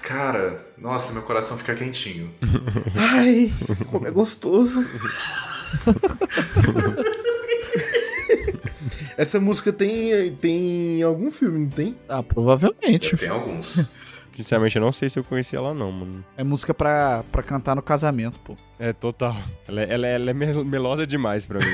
Cara, 0.09 0.65
nossa, 0.75 1.13
meu 1.13 1.21
coração 1.21 1.55
fica 1.55 1.75
quentinho. 1.75 2.31
Ai, 2.95 3.53
como 3.91 4.07
é 4.07 4.09
gostoso. 4.11 4.83
Essa 9.15 9.39
música 9.39 9.71
tem, 9.71 10.31
tem 10.37 11.03
algum 11.03 11.29
filme, 11.29 11.59
não 11.59 11.69
tem? 11.69 11.95
Ah, 12.09 12.23
provavelmente. 12.23 13.15
Tem 13.17 13.29
alguns. 13.29 13.87
Sinceramente, 14.31 14.77
eu 14.77 14.81
não 14.81 14.91
sei 14.91 15.09
se 15.09 15.19
eu 15.19 15.23
conheci 15.23 15.55
ela 15.55 15.73
não, 15.75 15.91
mano. 15.91 16.23
É 16.37 16.43
música 16.43 16.73
pra, 16.73 17.23
pra 17.31 17.43
cantar 17.43 17.75
no 17.75 17.81
casamento, 17.81 18.39
pô. 18.39 18.55
É 18.79 18.93
total. 18.93 19.35
Ela, 19.67 19.81
é- 19.81 19.85
ela, 19.93 20.07
é- 20.07 20.15
ela 20.15 20.29
é 20.31 20.33
mel- 20.33 20.63
melosa 20.65 21.05
demais 21.05 21.45
pra 21.45 21.59
mim. 21.59 21.65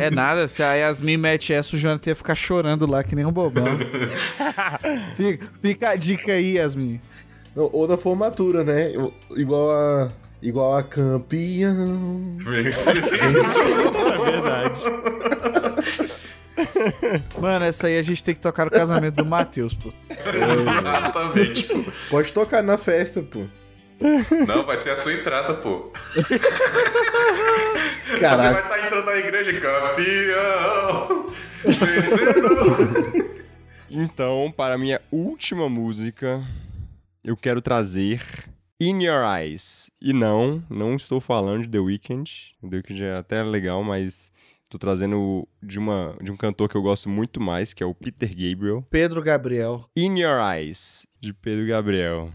É 0.00 0.10
nada, 0.10 0.48
se 0.48 0.62
a 0.64 0.72
Yasmin 0.74 1.16
mete 1.18 1.52
essa, 1.52 1.76
o 1.76 1.78
Jonathan 1.78 2.10
ia 2.10 2.16
ficar 2.16 2.34
chorando 2.34 2.86
lá 2.86 3.04
que 3.04 3.14
nem 3.14 3.24
um 3.26 3.32
bobão. 3.32 3.66
fica, 5.16 5.46
fica 5.60 5.90
a 5.90 5.96
dica 5.96 6.32
aí, 6.32 6.54
Yasmin. 6.56 7.00
Ou 7.56 7.70
ou 7.72 7.88
na 7.88 7.96
formatura, 7.96 8.62
né? 8.64 8.92
Igual 9.36 9.70
a. 9.72 10.10
Igual 10.42 10.78
a 10.78 10.82
campeão. 10.82 12.38
é 12.46 14.30
verdade. 14.30 14.84
Mano, 17.38 17.64
essa 17.66 17.88
aí 17.88 17.98
a 17.98 18.02
gente 18.02 18.24
tem 18.24 18.34
que 18.34 18.40
tocar 18.40 18.64
no 18.64 18.70
casamento 18.70 19.16
do 19.16 19.26
Matheus, 19.26 19.74
pô. 19.74 19.92
Exatamente, 20.08 21.64
pô. 21.64 21.84
Pode 22.08 22.32
tocar 22.32 22.62
na 22.62 22.78
festa, 22.78 23.22
pô. 23.22 23.44
Não, 24.46 24.64
vai 24.64 24.78
ser 24.78 24.90
a 24.90 24.96
sua 24.96 25.12
entrada, 25.12 25.52
pô. 25.54 25.92
Você 26.14 26.38
Caraca. 28.18 28.52
vai 28.52 28.62
estar 28.62 28.86
entrando 28.86 29.04
na 29.04 29.16
igreja, 29.16 29.60
campeão. 29.60 31.26
Vencedor. 31.64 32.76
Então, 33.90 34.50
para 34.56 34.76
a 34.76 34.78
minha 34.78 35.00
última 35.10 35.68
música, 35.68 36.42
eu 37.22 37.36
quero 37.36 37.60
trazer 37.60 38.22
In 38.80 39.02
Your 39.02 39.24
Eyes. 39.24 39.90
E 40.00 40.12
não, 40.12 40.62
não 40.70 40.96
estou 40.96 41.20
falando 41.20 41.62
de 41.62 41.68
The 41.68 41.78
Weeknd. 41.78 42.54
The 42.62 42.76
Weeknd 42.76 43.04
é 43.04 43.16
até 43.16 43.42
legal, 43.42 43.84
mas 43.84 44.32
estou 44.64 44.78
trazendo 44.78 45.46
de, 45.62 45.78
uma, 45.78 46.16
de 46.22 46.32
um 46.32 46.36
cantor 46.36 46.68
que 46.68 46.76
eu 46.76 46.82
gosto 46.82 47.08
muito 47.08 47.40
mais, 47.40 47.74
que 47.74 47.82
é 47.82 47.86
o 47.86 47.94
Peter 47.94 48.30
Gabriel. 48.30 48.86
Pedro 48.90 49.22
Gabriel. 49.22 49.84
In 49.96 50.18
Your 50.18 50.40
Eyes, 50.40 51.06
de 51.20 51.32
Pedro 51.34 51.66
Gabriel. 51.66 52.30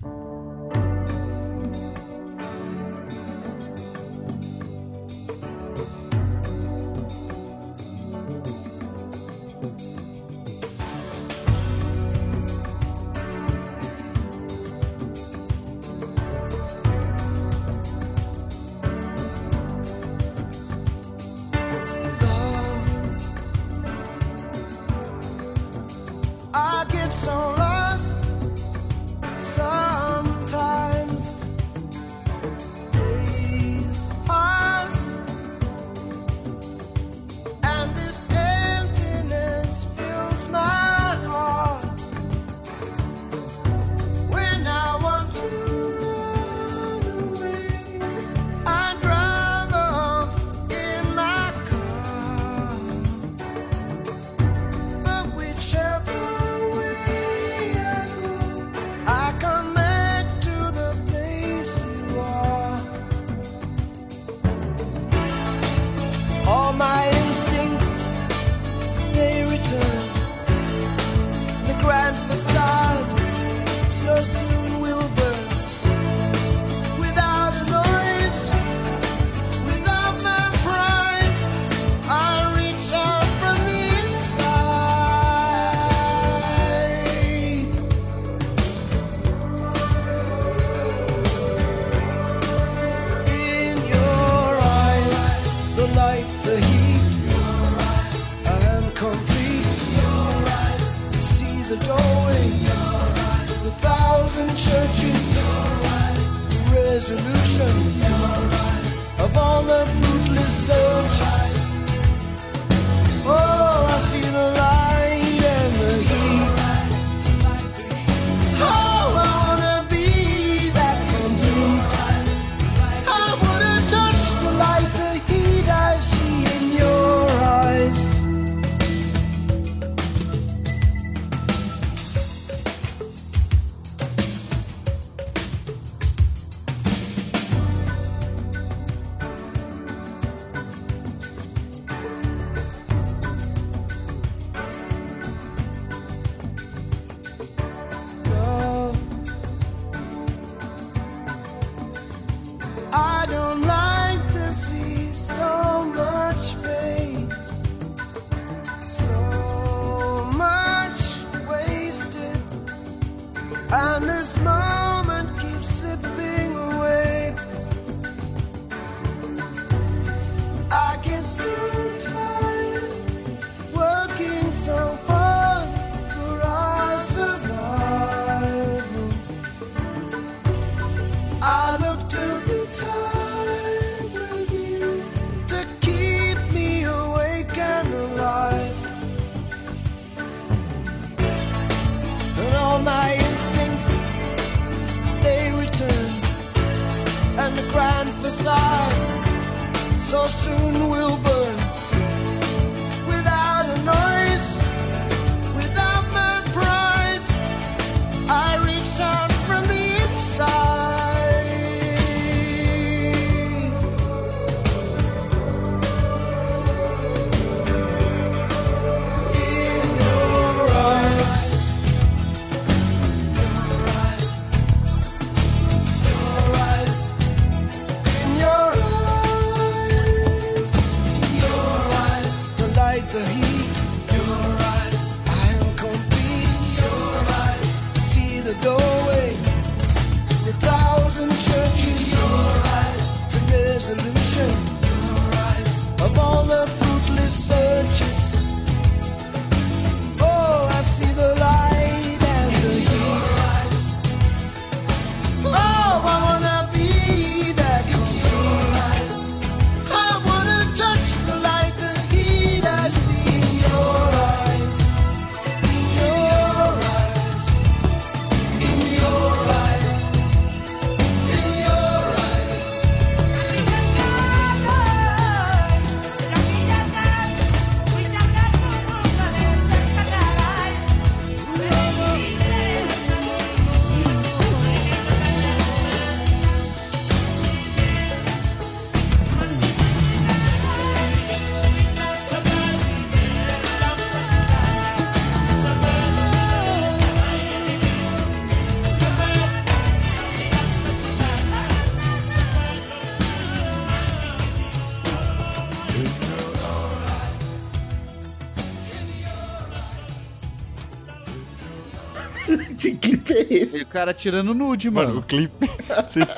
Cara 313.95 314.13
tirando 314.13 314.53
nude, 314.53 314.89
Mano, 314.91 315.07
mano. 315.07 315.19
o 315.21 315.23
clipe. 315.23 315.69
Vocês 316.07 316.37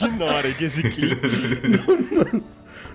ignoram 0.00 0.52
que 0.54 0.64
esse 0.64 0.82
clipe. 0.82 1.20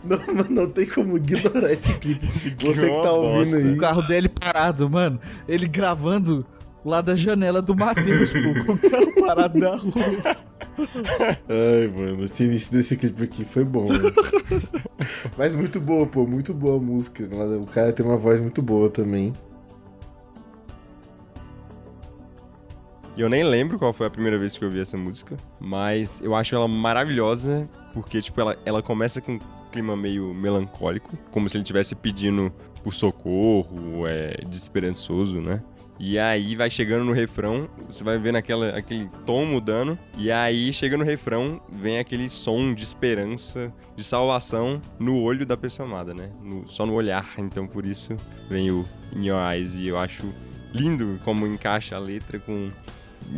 Não, 0.03 0.19
mas 0.33 0.49
não 0.49 0.67
tem 0.69 0.87
como 0.87 1.17
ignorar 1.17 1.71
esse 1.71 1.93
clipe. 1.99 2.25
clipe 2.27 2.63
Você 2.63 2.85
é 2.87 2.89
que 2.89 3.01
tá 3.03 3.11
ouvindo 3.11 3.37
bosta. 3.51 3.57
aí. 3.57 3.73
O 3.73 3.77
carro 3.77 4.01
dele 4.01 4.29
parado, 4.29 4.89
mano. 4.89 5.19
Ele 5.47 5.67
gravando 5.67 6.43
lá 6.83 7.01
da 7.01 7.15
janela 7.15 7.61
do 7.61 7.75
Matheus, 7.75 8.31
pô. 8.31 8.39
Com 8.65 8.71
o 8.73 8.77
carro 8.89 9.13
parado 9.21 9.59
na 9.59 9.75
rua. 9.75 10.37
Ai, 11.47 11.87
mano, 11.95 12.25
esse 12.25 12.43
início 12.43 12.71
desse 12.71 12.95
clipe 12.97 13.23
aqui 13.23 13.45
foi 13.45 13.63
bom, 13.63 13.87
mano. 13.87 14.11
Mas 15.37 15.55
muito 15.55 15.79
boa, 15.79 16.05
pô, 16.07 16.25
muito 16.25 16.51
boa 16.53 16.77
a 16.77 16.81
música. 16.81 17.23
O 17.61 17.65
cara 17.67 17.93
tem 17.93 18.03
uma 18.05 18.17
voz 18.17 18.39
muito 18.41 18.61
boa 18.61 18.89
também. 18.89 19.33
E 23.17 23.21
eu 23.21 23.29
nem 23.29 23.43
lembro 23.43 23.79
qual 23.79 23.93
foi 23.93 24.07
a 24.07 24.09
primeira 24.09 24.37
vez 24.37 24.57
que 24.57 24.63
eu 24.63 24.67
ouvi 24.67 24.79
essa 24.81 24.97
música, 24.97 25.37
mas 25.59 26.19
eu 26.21 26.35
acho 26.35 26.53
ela 26.53 26.67
maravilhosa, 26.67 27.67
porque, 27.93 28.21
tipo, 28.21 28.41
ela, 28.41 28.57
ela 28.65 28.83
começa 28.83 29.21
com 29.21 29.33
um 29.35 29.39
clima 29.71 29.95
meio 29.95 30.33
melancólico, 30.33 31.15
como 31.31 31.49
se 31.49 31.55
ele 31.55 31.63
estivesse 31.63 31.95
pedindo 31.95 32.51
por 32.83 32.93
socorro, 32.93 34.05
é, 34.05 34.37
desesperançoso, 34.45 35.39
né? 35.39 35.61
E 35.97 36.19
aí 36.19 36.57
vai 36.57 36.69
chegando 36.69 37.05
no 37.05 37.13
refrão, 37.13 37.69
você 37.87 38.03
vai 38.03 38.17
vendo 38.17 38.35
aquela, 38.35 38.77
aquele 38.77 39.09
tom 39.25 39.45
mudando, 39.45 39.97
e 40.17 40.29
aí 40.29 40.73
chega 40.73 40.97
no 40.97 41.05
refrão, 41.05 41.61
vem 41.71 41.99
aquele 41.99 42.29
som 42.29 42.73
de 42.73 42.83
esperança, 42.83 43.73
de 43.95 44.03
salvação 44.03 44.81
no 44.99 45.21
olho 45.21 45.45
da 45.45 45.55
pessoa 45.55 45.87
amada, 45.87 46.13
né? 46.13 46.29
No- 46.43 46.67
só 46.67 46.85
no 46.85 46.93
olhar, 46.93 47.25
então 47.37 47.65
por 47.65 47.85
isso 47.85 48.17
vem 48.49 48.71
o 48.71 48.83
In 49.15 49.23
Your 49.27 49.39
Eyes, 49.53 49.73
e 49.75 49.87
eu 49.87 49.97
acho 49.97 50.25
lindo 50.73 51.17
como 51.23 51.47
encaixa 51.47 51.95
a 51.95 51.99
letra 51.99 52.39
com 52.39 52.69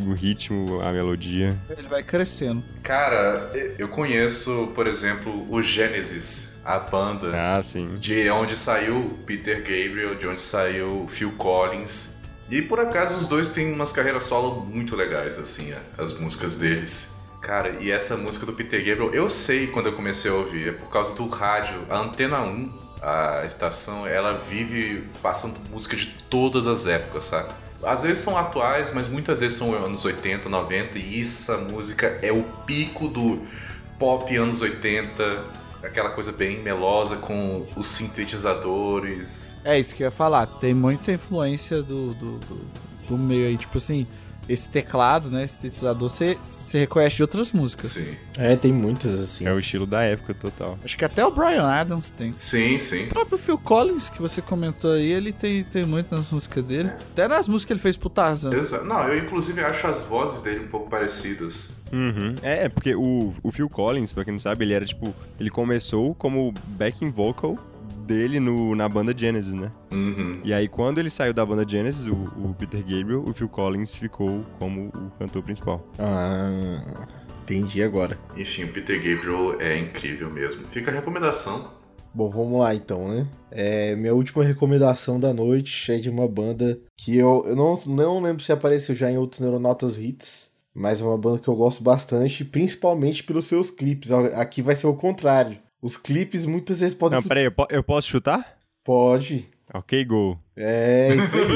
o 0.05 0.13
ritmo, 0.13 0.81
a 0.81 0.91
melodia. 0.91 1.57
Ele 1.69 1.87
vai 1.87 2.03
crescendo. 2.03 2.63
Cara, 2.83 3.51
eu 3.77 3.87
conheço, 3.87 4.71
por 4.75 4.87
exemplo, 4.87 5.45
o 5.51 5.61
Genesis, 5.61 6.61
a 6.65 6.79
banda 6.79 7.31
Ah, 7.35 7.61
sim. 7.63 7.95
de 7.99 8.29
onde 8.29 8.55
saiu 8.55 9.17
Peter 9.25 9.57
Gabriel, 9.57 10.15
de 10.15 10.27
onde 10.27 10.41
saiu 10.41 11.07
Phil 11.11 11.31
Collins. 11.33 12.17
E 12.49 12.61
por 12.61 12.79
acaso 12.79 13.19
os 13.19 13.27
dois 13.27 13.49
têm 13.49 13.73
umas 13.73 13.91
carreiras 13.91 14.23
solo 14.25 14.61
muito 14.65 14.95
legais, 14.95 15.37
assim, 15.37 15.73
as 15.97 16.17
músicas 16.17 16.55
deles. 16.55 17.17
Cara, 17.41 17.77
e 17.79 17.91
essa 17.91 18.15
música 18.17 18.45
do 18.45 18.53
Peter 18.53 18.79
Gabriel, 18.83 19.13
eu 19.13 19.29
sei 19.29 19.67
quando 19.67 19.87
eu 19.87 19.93
comecei 19.93 20.31
a 20.31 20.33
ouvir, 20.33 20.69
é 20.69 20.71
por 20.71 20.89
causa 20.89 21.13
do 21.13 21.27
rádio. 21.27 21.77
A 21.89 21.99
Antena 21.99 22.41
1, 22.41 22.71
a 23.01 23.43
estação, 23.45 24.07
ela 24.07 24.41
vive 24.49 25.03
passando 25.21 25.59
música 25.69 25.95
de 25.95 26.07
todas 26.29 26.67
as 26.67 26.85
épocas, 26.87 27.25
sabe? 27.25 27.49
Às 27.83 28.03
vezes 28.03 28.23
são 28.23 28.37
atuais, 28.37 28.91
mas 28.93 29.07
muitas 29.07 29.39
vezes 29.39 29.57
são 29.57 29.73
anos 29.73 30.03
80, 30.03 30.49
90, 30.49 30.97
e 30.97 31.21
essa 31.21 31.57
música 31.57 32.17
é 32.21 32.31
o 32.31 32.43
pico 32.65 33.07
do 33.07 33.41
pop 33.99 34.35
anos 34.35 34.61
80, 34.61 35.43
aquela 35.83 36.09
coisa 36.09 36.31
bem 36.31 36.61
melosa 36.61 37.17
com 37.17 37.67
os 37.75 37.87
sintetizadores. 37.87 39.57
É 39.63 39.79
isso 39.79 39.95
que 39.95 40.03
eu 40.03 40.05
ia 40.05 40.11
falar. 40.11 40.45
Tem 40.45 40.73
muita 40.73 41.11
influência 41.11 41.81
do, 41.81 42.13
do, 42.13 42.39
do, 42.39 42.61
do 43.09 43.17
meio 43.17 43.47
aí. 43.47 43.57
Tipo 43.57 43.77
assim, 43.77 44.07
esse 44.49 44.69
teclado, 44.69 45.29
né? 45.29 45.43
Esse 45.43 45.55
sintetizador, 45.55 46.09
você 46.09 46.37
você 46.49 46.79
reconhece 46.79 47.15
de 47.17 47.21
outras 47.23 47.51
músicas. 47.51 47.87
Sim. 47.87 48.15
É, 48.37 48.55
tem 48.55 48.71
muitas, 48.73 49.19
assim. 49.19 49.45
É 49.45 49.51
o 49.53 49.59
estilo 49.59 49.85
da 49.85 50.01
época 50.03 50.33
total. 50.33 50.77
Acho 50.83 50.97
que 50.97 51.03
até 51.05 51.25
o 51.25 51.31
Brian 51.31 51.63
Adams 51.63 52.09
tem. 52.09 52.33
Sim, 52.35 52.77
sim. 52.77 53.05
O 53.05 53.09
próprio 53.09 53.37
Phil 53.37 53.57
Collins, 53.57 54.09
que 54.09 54.21
você 54.21 54.41
comentou 54.41 54.91
aí, 54.91 55.11
ele 55.11 55.31
tem, 55.33 55.63
tem 55.63 55.85
muito 55.85 56.13
nas 56.15 56.31
músicas 56.31 56.63
dele. 56.63 56.89
Até 57.11 57.27
nas 57.27 57.47
músicas 57.47 57.65
que 57.67 57.73
ele 57.73 57.79
fez 57.79 57.97
pro 57.97 58.09
Tarzan. 58.09 58.53
Exa- 58.55 58.83
Não, 58.83 59.01
eu 59.07 59.17
inclusive 59.17 59.61
acho 59.61 59.87
as 59.87 60.01
vozes 60.03 60.41
dele 60.41 60.65
um 60.65 60.67
pouco 60.67 60.89
parecidas. 60.89 61.75
Uhum. 61.91 62.35
É, 62.41 62.65
é 62.65 62.69
porque 62.69 62.93
o, 62.95 63.33
o 63.41 63.51
Phil 63.51 63.69
Collins, 63.69 64.11
pra 64.13 64.23
quem 64.23 64.33
não 64.33 64.39
sabe, 64.39 64.65
ele 64.65 64.73
era 64.73 64.85
tipo. 64.85 65.13
Ele 65.39 65.49
começou 65.49 66.13
como 66.15 66.53
backing 66.67 67.09
vocal 67.11 67.57
dele 68.07 68.39
no, 68.39 68.73
na 68.73 68.87
banda 68.87 69.13
Genesis, 69.15 69.53
né? 69.53 69.71
Uhum. 69.91 70.39
E 70.43 70.53
aí, 70.53 70.67
quando 70.67 70.97
ele 70.97 71.09
saiu 71.09 71.33
da 71.33 71.45
banda 71.45 71.67
Genesis, 71.67 72.05
o, 72.05 72.13
o 72.13 72.55
Peter 72.57 72.81
Gabriel, 72.81 73.23
o 73.27 73.33
Phil 73.33 73.49
Collins 73.49 73.95
ficou 73.95 74.43
como 74.57 74.87
o 74.87 75.11
cantor 75.19 75.43
principal. 75.43 75.85
Ah, 75.99 77.07
entendi 77.43 77.83
agora. 77.83 78.17
Enfim, 78.35 78.63
o 78.63 78.67
Peter 78.69 78.97
Gabriel 78.97 79.59
é 79.59 79.77
incrível 79.77 80.33
mesmo. 80.33 80.65
Fica 80.67 80.89
a 80.89 80.93
recomendação. 80.93 81.75
Bom, 82.13 82.29
vamos 82.29 82.59
lá 82.59 82.73
então, 82.73 83.07
né? 83.09 83.27
É, 83.51 83.95
minha 83.95 84.13
última 84.13 84.43
recomendação 84.43 85.19
da 85.19 85.33
noite 85.33 85.91
é 85.91 85.97
de 85.97 86.09
uma 86.09 86.27
banda 86.27 86.79
que 86.95 87.15
eu, 87.15 87.43
eu 87.45 87.55
não, 87.55 87.77
não 87.85 88.21
lembro 88.21 88.41
se 88.41 88.51
apareceu 88.51 88.95
já 88.95 89.11
em 89.11 89.17
outros 89.17 89.39
Neuronautas 89.39 89.97
Hits, 89.97 90.49
mas 90.73 90.99
é 90.99 91.03
uma 91.03 91.17
banda 91.17 91.39
que 91.39 91.47
eu 91.47 91.55
gosto 91.55 91.83
bastante, 91.83 92.43
principalmente 92.43 93.23
pelos 93.23 93.45
seus 93.45 93.69
clipes. 93.69 94.11
Aqui 94.11 94.61
vai 94.61 94.75
ser 94.75 94.87
o 94.87 94.95
contrário. 94.95 95.59
Os 95.81 95.95
clipes 95.97 96.45
muitas 96.45 96.79
vezes 96.79 96.95
podem 96.95 97.17
Não, 97.17 97.21
ser... 97.21 97.27
peraí, 97.29 97.45
eu, 97.45 97.51
po- 97.51 97.67
eu 97.69 97.83
posso 97.83 98.07
chutar? 98.07 98.57
Pode. 98.83 99.47
Ok, 99.73 100.03
go. 100.05 100.39
É, 100.55 101.13
isso 101.15 101.35
aí. 101.35 101.47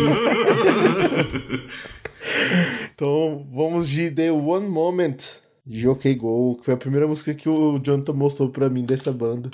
então, 2.93 3.47
vamos 3.51 3.88
de 3.89 4.11
The 4.11 4.32
One 4.32 4.67
Moment 4.67 5.17
de 5.65 5.88
OK 5.88 6.13
Go, 6.15 6.57
que 6.57 6.65
foi 6.65 6.74
a 6.74 6.78
primeira 6.78 7.07
música 7.07 7.34
que 7.34 7.47
o 7.47 7.80
Jonathan 7.80 8.13
mostrou 8.13 8.49
pra 8.49 8.69
mim 8.69 8.84
dessa 8.84 9.11
banda. 9.11 9.49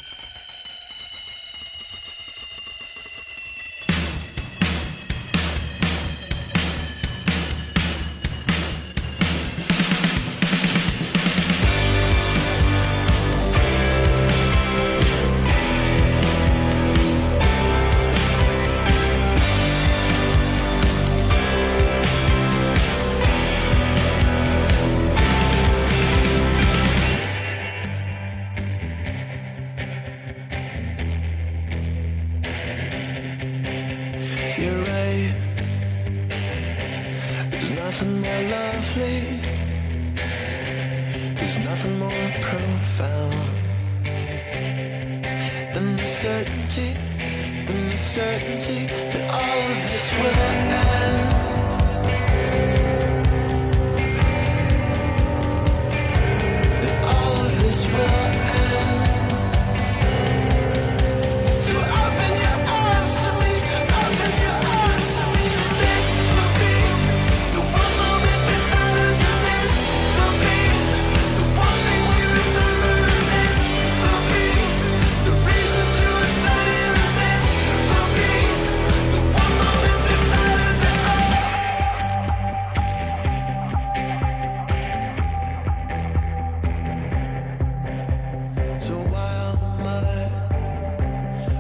So 88.79 88.93
while 88.93 89.55
the 89.55 89.67
mud 89.83 90.31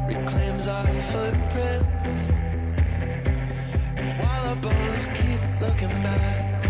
reclaims 0.07 0.67
our 0.67 0.85
footprints, 0.85 2.29
while 4.21 4.45
our 4.45 4.55
bones 4.55 5.07
keep 5.07 5.41
looking 5.59 6.03
back, 6.03 6.63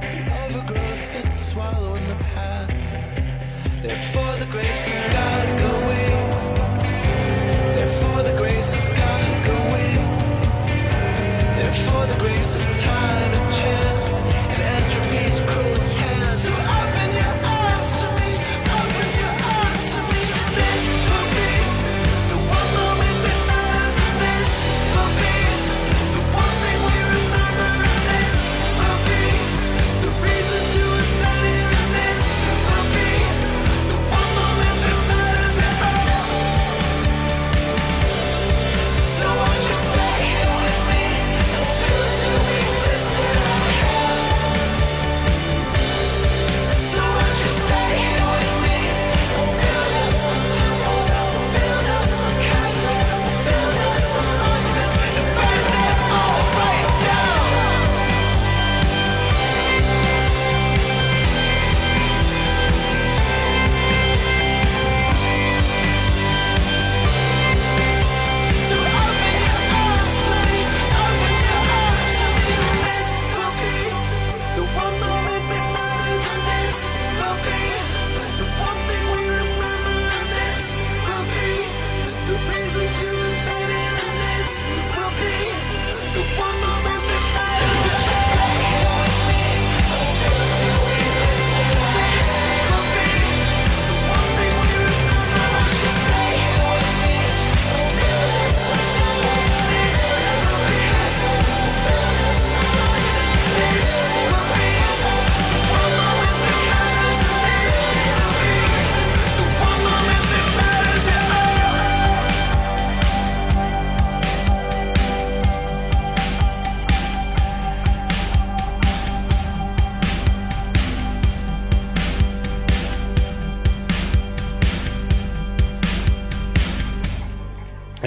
the 0.00 0.22
overgrowth 0.44 1.12
that's 1.12 1.46
swallowing 1.48 2.06
the 2.08 2.14
path. 2.14 2.70
Therefore, 3.82 4.36
the 4.38 4.46
grace 4.46 4.86
of 4.86 5.12
God 5.12 5.58
go 5.58 5.70
away. 5.82 6.10
Therefore, 7.74 8.22
the 8.22 8.36
grace 8.38 8.72
of 8.72 8.84
God 8.96 9.46
go 9.46 9.56
away. 9.68 9.94
Therefore, 11.58 12.06
the 12.06 12.18
grace 12.20 12.54
of 12.54 12.62
time 12.76 13.32
and 13.34 13.52
chance 13.52 14.53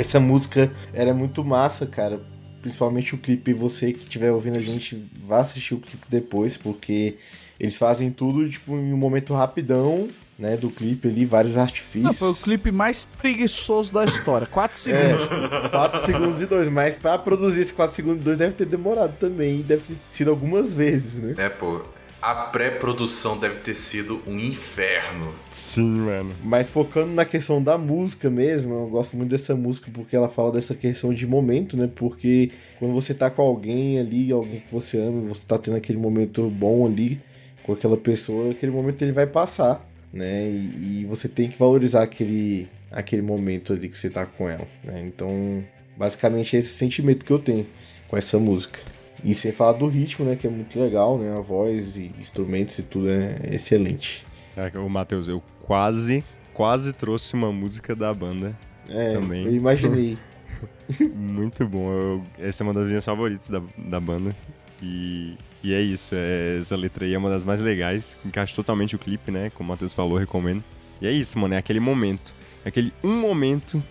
Essa 0.08 0.22
música 0.22 0.72
era 0.94 1.14
muito 1.14 1.44
massa, 1.44 1.86
cara. 1.86 2.22
Principalmente 2.62 3.14
o 3.14 3.18
clipe. 3.18 3.54
Você 3.54 3.92
que 3.92 4.04
estiver 4.04 4.32
ouvindo 4.32 4.58
a 4.58 4.62
gente, 4.62 5.06
vá 5.22 5.42
assistir 5.42 5.74
o 5.74 5.80
clipe 5.80 6.06
depois, 6.10 6.56
porque 6.56 7.18
eles 7.60 7.78
fazem 7.78 8.10
tudo 8.10 8.50
tipo, 8.50 8.74
em 8.74 8.94
um 8.94 8.98
momento 8.98 9.34
rapidão, 9.34 10.08
né? 10.40 10.56
Do 10.56 10.70
clipe 10.70 11.10
ali, 11.10 11.26
vários 11.26 11.56
Não, 11.56 11.62
artifícios. 11.64 12.18
foi 12.18 12.30
o 12.30 12.36
clipe 12.36 12.72
mais 12.72 13.04
preguiçoso 13.18 13.92
da 13.92 14.06
história. 14.06 14.48
4 14.48 14.78
É, 14.78 15.18
segundos. 15.18 15.28
4 15.72 16.06
segundos 16.06 16.42
e 16.42 16.46
2, 16.46 16.70
mas 16.70 16.96
pra 16.96 17.18
produzir 17.18 17.62
esse 17.62 17.74
4 17.74 17.94
segundos 17.96 18.22
e 18.22 18.24
2 18.24 18.38
deve 18.38 18.54
ter 18.54 18.66
demorado 18.66 19.14
também, 19.20 19.60
e 19.60 19.64
deve 19.64 19.84
ter 19.84 19.98
sido 20.12 20.30
algumas 20.30 20.74
vezes, 20.74 21.20
né? 21.22 21.36
É, 21.38 21.50
pô. 21.50 21.82
A 22.28 22.36
pré-produção 22.48 23.38
deve 23.38 23.60
ter 23.60 23.74
sido 23.74 24.22
um 24.28 24.38
inferno. 24.38 25.34
Sim, 25.50 26.00
mano. 26.00 26.36
Mas 26.44 26.70
focando 26.70 27.14
na 27.14 27.24
questão 27.24 27.64
da 27.64 27.78
música 27.78 28.30
mesmo, 28.30 28.74
eu 28.74 28.88
gosto 28.88 29.16
muito 29.16 29.30
dessa 29.30 29.56
música 29.56 29.90
porque 29.94 30.14
ela 30.14 30.28
fala 30.28 30.52
dessa 30.52 30.76
questão 30.76 31.14
de 31.14 31.26
momento, 31.26 31.78
né? 31.78 31.90
Porque 31.96 32.52
quando 32.80 32.94
você 32.94 33.14
tá 33.14 33.30
com 33.30 33.42
alguém 33.42 33.98
ali, 33.98 34.30
alguém 34.30 34.60
que 34.60 34.70
você 34.70 34.98
ama, 34.98 35.22
você 35.22 35.48
tá 35.48 35.58
tendo 35.58 35.78
aquele 35.78 35.98
momento 35.98 36.50
bom 36.50 36.86
ali 36.86 37.22
com 37.64 37.72
aquela 37.72 37.96
pessoa, 37.96 38.52
aquele 38.52 38.74
momento 38.74 39.02
ele 39.02 39.14
vai 39.14 39.26
passar, 39.26 39.90
né? 40.12 40.50
E, 40.50 41.04
e 41.04 41.06
você 41.06 41.30
tem 41.30 41.48
que 41.48 41.58
valorizar 41.58 42.04
aquele, 42.04 42.68
aquele 42.92 43.22
momento 43.22 43.72
ali 43.72 43.88
que 43.88 43.98
você 43.98 44.10
tá 44.10 44.26
com 44.26 44.50
ela, 44.50 44.68
né? 44.84 45.02
Então, 45.08 45.64
basicamente 45.96 46.58
é 46.58 46.60
esse 46.60 46.74
sentimento 46.74 47.24
que 47.24 47.32
eu 47.32 47.40
tenho 47.40 47.66
com 48.10 48.18
essa 48.18 48.38
música. 48.38 48.97
E 49.24 49.34
sem 49.36 49.52
falar 49.52 49.74
do 49.74 49.88
ritmo, 49.88 50.26
né? 50.26 50.36
Que 50.36 50.48
é 50.48 50.50
muito 50.50 50.80
legal, 50.80 51.18
né? 51.18 51.36
A 51.36 51.40
voz 51.42 51.98
e 51.98 52.12
instrumentos 52.20 52.78
e 52.80 52.84
tudo 52.84 53.10
é 53.10 53.40
excelente. 53.52 54.26
É, 54.56 54.78
Ô, 54.78 54.88
Matheus, 54.90 55.28
eu 55.28 55.42
quase, 55.62 56.24
quase 56.54 56.94
trouxe 56.94 57.34
uma 57.34 57.52
música 57.52 57.96
da 57.96 58.14
banda. 58.14 58.56
É, 58.90 59.14
Também. 59.14 59.46
eu 59.46 59.54
imaginei. 59.54 60.18
Muito 61.14 61.68
bom. 61.68 61.92
Eu- 61.92 62.24
essa 62.40 62.64
é 62.64 62.66
uma 62.66 62.74
das 62.74 62.88
minhas 62.88 63.04
favoritas 63.06 63.50
da, 63.50 63.62
da 63.78 64.00
banda. 64.00 64.36
E, 64.82 65.36
e 65.64 65.74
é 65.74 65.82
isso. 65.82 66.16
é- 66.16 66.58
essa 66.60 66.76
letra 66.76 67.06
aí 67.06 67.14
é 67.14 67.18
uma 67.18 67.30
das 67.30 67.44
mais 67.44 67.60
legais. 67.62 68.18
Encaixa 68.26 68.56
totalmente 68.56 68.96
o 68.96 69.00
clipe, 69.00 69.32
né? 69.32 69.50
Como 69.52 69.68
o 69.68 69.72
Matheus 69.72 69.94
falou, 69.94 70.18
recomendo. 70.18 70.64
E 71.02 71.08
é 71.08 71.12
isso, 71.12 71.38
mano. 71.38 71.54
É 71.54 71.58
aquele 71.58 71.80
momento. 71.80 72.34
É 72.66 72.70
aquele 72.70 72.92
um 73.04 73.20
momento 73.20 73.84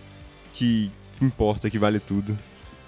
que, 0.53 0.91
que 1.13 1.23
importa, 1.23 1.69
que 1.69 1.77
vale 1.79 1.99
tudo. 1.99 2.37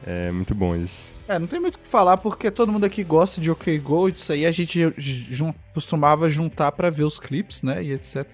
É 0.06 0.32
muito 0.32 0.56
bom 0.56 0.76
isso. 0.76 1.14
É, 1.28 1.38
não 1.38 1.48
tem 1.48 1.60
muito 1.60 1.76
o 1.76 1.80
que 1.80 1.88
falar 1.88 2.18
porque 2.18 2.50
todo 2.50 2.72
mundo 2.72 2.86
aqui 2.86 3.04
gosta 3.04 3.40
de 3.42 3.52
OK 3.52 3.78
Go, 3.80 4.10
isso 4.10 4.32
aí 4.32 4.46
a 4.46 4.52
gente 4.52 4.94
jun- 4.98 5.54
costumava 5.74 6.30
juntar 6.30 6.72
pra 6.72 6.90
ver 6.90 7.04
os 7.04 7.20
clipes, 7.20 7.62
né, 7.64 7.84
e 7.84 7.92
etc. 7.94 8.26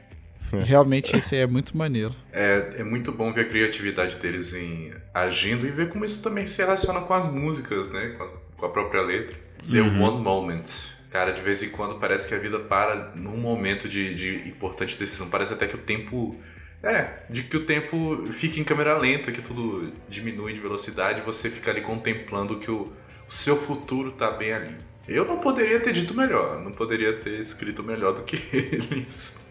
E 0.53 0.63
Realmente 0.63 1.15
esse 1.17 1.35
aí 1.35 1.41
é 1.41 1.47
muito 1.47 1.75
maneiro. 1.75 2.15
É, 2.31 2.75
é 2.77 2.83
muito 2.83 3.11
bom 3.11 3.33
ver 3.33 3.41
a 3.41 3.49
criatividade 3.49 4.17
deles 4.17 4.53
em 4.53 4.93
agindo 5.13 5.67
e 5.67 5.71
ver 5.71 5.89
como 5.89 6.05
isso 6.05 6.21
também 6.21 6.45
se 6.47 6.59
relaciona 6.61 7.01
com 7.01 7.13
as 7.13 7.29
músicas, 7.29 7.91
né? 7.91 8.13
Com 8.17 8.23
a, 8.23 8.27
com 8.57 8.65
a 8.67 8.69
própria 8.69 9.01
letra. 9.01 9.35
The 9.69 9.81
One 9.81 10.21
Moment. 10.23 10.63
Cara, 11.11 11.31
de 11.31 11.41
vez 11.41 11.63
em 11.63 11.69
quando 11.69 11.95
parece 11.99 12.29
que 12.29 12.35
a 12.35 12.39
vida 12.39 12.59
para 12.59 13.11
num 13.15 13.37
momento 13.37 13.89
de, 13.89 14.13
de 14.13 14.47
importante 14.47 14.97
decisão. 14.97 15.29
Parece 15.29 15.53
até 15.53 15.65
que 15.67 15.75
o 15.75 15.79
tempo. 15.79 16.35
É, 16.85 17.23
de 17.29 17.41
que 17.43 17.57
o 17.57 17.65
tempo 17.65 18.27
fica 18.31 18.59
em 18.59 18.63
câmera 18.63 18.95
lenta, 18.97 19.31
que 19.31 19.41
tudo 19.41 19.91
diminui 20.07 20.53
de 20.53 20.59
velocidade 20.59 21.19
você 21.21 21.49
fica 21.49 21.71
ali 21.71 21.81
contemplando 21.81 22.59
que 22.59 22.69
o, 22.69 22.91
o 23.27 23.31
seu 23.31 23.57
futuro 23.57 24.11
tá 24.11 24.29
bem 24.29 24.53
ali. 24.53 24.75
Eu 25.07 25.25
não 25.25 25.39
poderia 25.39 25.79
ter 25.79 25.93
dito 25.93 26.13
melhor, 26.13 26.61
não 26.63 26.71
poderia 26.71 27.13
ter 27.19 27.39
escrito 27.39 27.81
melhor 27.83 28.13
do 28.13 28.21
que 28.21 28.35
eles. 28.55 29.47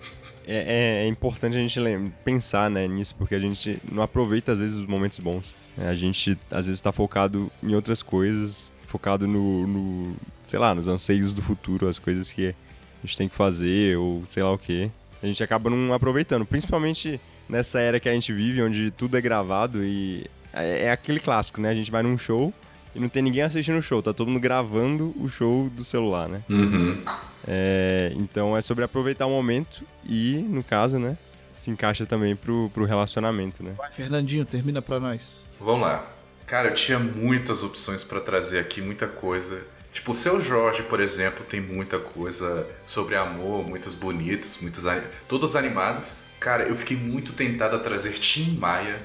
é, 0.46 1.02
é- 1.02 1.04
é 1.04 1.08
importante 1.08 1.56
a 1.56 1.60
gente 1.60 1.78
pensar 2.24 2.70
né, 2.70 2.86
nisso, 2.86 3.14
porque 3.16 3.34
a 3.34 3.40
gente 3.40 3.80
não 3.90 4.02
aproveita 4.02 4.52
às 4.52 4.58
vezes 4.60 4.78
os 4.78 4.86
momentos 4.86 5.18
bons. 5.18 5.56
né? 5.76 5.88
A 5.88 5.94
gente 5.94 6.38
às 6.52 6.66
vezes 6.66 6.78
está 6.78 6.92
focado 6.92 7.50
em 7.62 7.74
outras 7.74 8.00
coisas, 8.02 8.72
focado 8.86 9.26
no, 9.26 9.66
no, 9.66 10.16
sei 10.44 10.58
lá, 10.60 10.72
nos 10.72 10.86
anseios 10.86 11.32
do 11.32 11.42
futuro, 11.42 11.88
as 11.88 11.98
coisas 11.98 12.30
que 12.30 12.48
a 12.50 13.06
gente 13.06 13.18
tem 13.18 13.28
que 13.28 13.34
fazer, 13.34 13.96
ou 13.98 14.24
sei 14.24 14.42
lá 14.42 14.52
o 14.52 14.58
que. 14.58 14.88
A 15.24 15.26
gente 15.26 15.42
acaba 15.42 15.70
não 15.70 15.94
aproveitando, 15.94 16.44
principalmente 16.44 17.18
nessa 17.48 17.80
era 17.80 17.98
que 17.98 18.10
a 18.10 18.12
gente 18.12 18.30
vive, 18.30 18.62
onde 18.62 18.90
tudo 18.90 19.16
é 19.16 19.22
gravado 19.22 19.82
e 19.82 20.26
é, 20.52 20.84
é 20.84 20.90
aquele 20.92 21.18
clássico, 21.18 21.62
né? 21.62 21.70
A 21.70 21.74
gente 21.74 21.90
vai 21.90 22.02
num 22.02 22.18
show 22.18 22.52
e 22.94 23.00
não 23.00 23.08
tem 23.08 23.22
ninguém 23.22 23.40
assistindo 23.40 23.78
o 23.78 23.82
show, 23.82 24.02
tá 24.02 24.12
todo 24.12 24.28
mundo 24.28 24.40
gravando 24.40 25.14
o 25.18 25.26
show 25.26 25.70
do 25.70 25.82
celular, 25.82 26.28
né? 26.28 26.42
Uhum. 26.50 27.02
É, 27.48 28.12
então 28.16 28.54
é 28.54 28.60
sobre 28.60 28.84
aproveitar 28.84 29.24
o 29.24 29.30
momento 29.30 29.82
e, 30.04 30.44
no 30.46 30.62
caso, 30.62 30.98
né, 30.98 31.16
se 31.48 31.70
encaixa 31.70 32.04
também 32.04 32.36
pro, 32.36 32.70
pro 32.74 32.84
relacionamento, 32.84 33.62
né? 33.62 33.72
Vai, 33.78 33.90
Fernandinho, 33.90 34.44
termina 34.44 34.82
pra 34.82 35.00
nós. 35.00 35.42
Vamos 35.58 35.88
lá. 35.88 36.06
Cara, 36.46 36.68
eu 36.68 36.74
tinha 36.74 36.98
muitas 36.98 37.62
opções 37.62 38.04
pra 38.04 38.20
trazer 38.20 38.58
aqui, 38.58 38.82
muita 38.82 39.06
coisa. 39.06 39.62
Tipo, 39.94 40.10
o 40.10 40.14
Seu 40.14 40.40
Jorge, 40.40 40.82
por 40.82 41.00
exemplo, 41.00 41.46
tem 41.48 41.60
muita 41.60 42.00
coisa 42.00 42.68
sobre 42.84 43.14
amor, 43.14 43.66
muitas 43.66 43.94
bonitas, 43.94 44.58
muitas 44.60 44.84
todas 45.28 45.54
animadas. 45.54 46.26
Cara, 46.40 46.64
eu 46.64 46.74
fiquei 46.74 46.96
muito 46.96 47.32
tentado 47.32 47.76
a 47.76 47.78
trazer 47.78 48.14
Tim 48.14 48.58
Maia. 48.58 49.00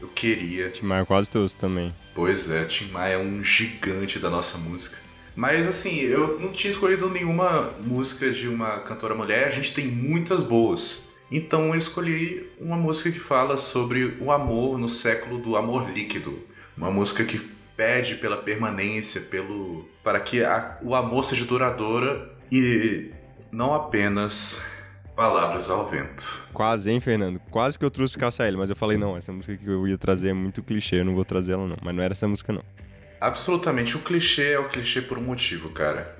Eu 0.00 0.08
queria. 0.08 0.68
Tim 0.70 0.84
Maia 0.84 1.06
quase 1.06 1.30
todos 1.30 1.54
também. 1.54 1.94
Pois 2.12 2.50
é, 2.50 2.64
Tim 2.64 2.90
Maia 2.90 3.14
é 3.14 3.18
um 3.18 3.42
gigante 3.42 4.18
da 4.18 4.28
nossa 4.28 4.58
música. 4.58 4.98
Mas 5.34 5.66
assim, 5.66 6.00
eu 6.00 6.38
não 6.40 6.52
tinha 6.52 6.70
escolhido 6.70 7.08
nenhuma 7.08 7.72
música 7.80 8.30
de 8.30 8.48
uma 8.48 8.80
cantora 8.80 9.14
mulher, 9.14 9.46
a 9.46 9.50
gente 9.50 9.72
tem 9.72 9.86
muitas 9.86 10.42
boas. 10.42 11.14
Então 11.30 11.68
eu 11.68 11.76
escolhi 11.76 12.50
uma 12.60 12.76
música 12.76 13.10
que 13.12 13.18
fala 13.18 13.56
sobre 13.56 14.18
o 14.20 14.30
amor 14.30 14.76
no 14.76 14.88
século 14.88 15.38
do 15.38 15.56
amor 15.56 15.88
líquido. 15.90 16.38
Uma 16.76 16.90
música 16.90 17.24
que 17.24 17.38
pede 17.76 18.16
pela 18.16 18.36
permanência, 18.38 19.20
pelo 19.22 19.88
para 20.02 20.20
que 20.20 20.44
a- 20.44 20.78
o 20.82 20.94
amor 20.94 21.24
seja 21.24 21.44
duradoura 21.44 22.30
e 22.50 23.10
não 23.52 23.74
apenas 23.74 24.62
palavras 25.16 25.70
ao 25.70 25.86
vento. 25.88 26.46
Quase, 26.52 26.90
hein, 26.90 27.00
Fernando? 27.00 27.40
Quase 27.50 27.78
que 27.78 27.84
eu 27.84 27.90
trouxe 27.90 28.18
KSL, 28.18 28.56
mas 28.56 28.70
eu 28.70 28.76
falei, 28.76 28.96
não, 28.96 29.16
essa 29.16 29.32
música 29.32 29.56
que 29.56 29.68
eu 29.68 29.86
ia 29.86 29.98
trazer 29.98 30.28
é 30.30 30.32
muito 30.32 30.62
clichê, 30.62 31.00
eu 31.00 31.04
não 31.04 31.14
vou 31.14 31.24
trazer 31.24 31.52
ela 31.52 31.66
não. 31.66 31.76
Mas 31.82 31.94
não 31.94 32.02
era 32.02 32.12
essa 32.12 32.26
música, 32.26 32.52
não. 32.52 32.62
Absolutamente, 33.20 33.96
o 33.96 34.00
clichê 34.00 34.52
é 34.52 34.58
o 34.58 34.68
clichê 34.68 35.00
por 35.00 35.18
um 35.18 35.22
motivo, 35.22 35.70
cara. 35.70 36.16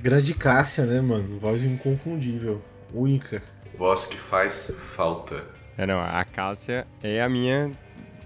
Grande 0.00 0.34
Cássia, 0.34 0.84
né, 0.84 1.00
mano? 1.00 1.38
Voz 1.38 1.64
inconfundível. 1.64 2.62
Única. 2.92 3.42
Voz 3.76 4.06
que 4.06 4.16
faz 4.16 4.76
falta. 4.94 5.42
É, 5.76 5.86
não, 5.86 6.00
a 6.00 6.24
Cássia 6.24 6.86
é 7.02 7.20
a 7.20 7.28
minha 7.28 7.72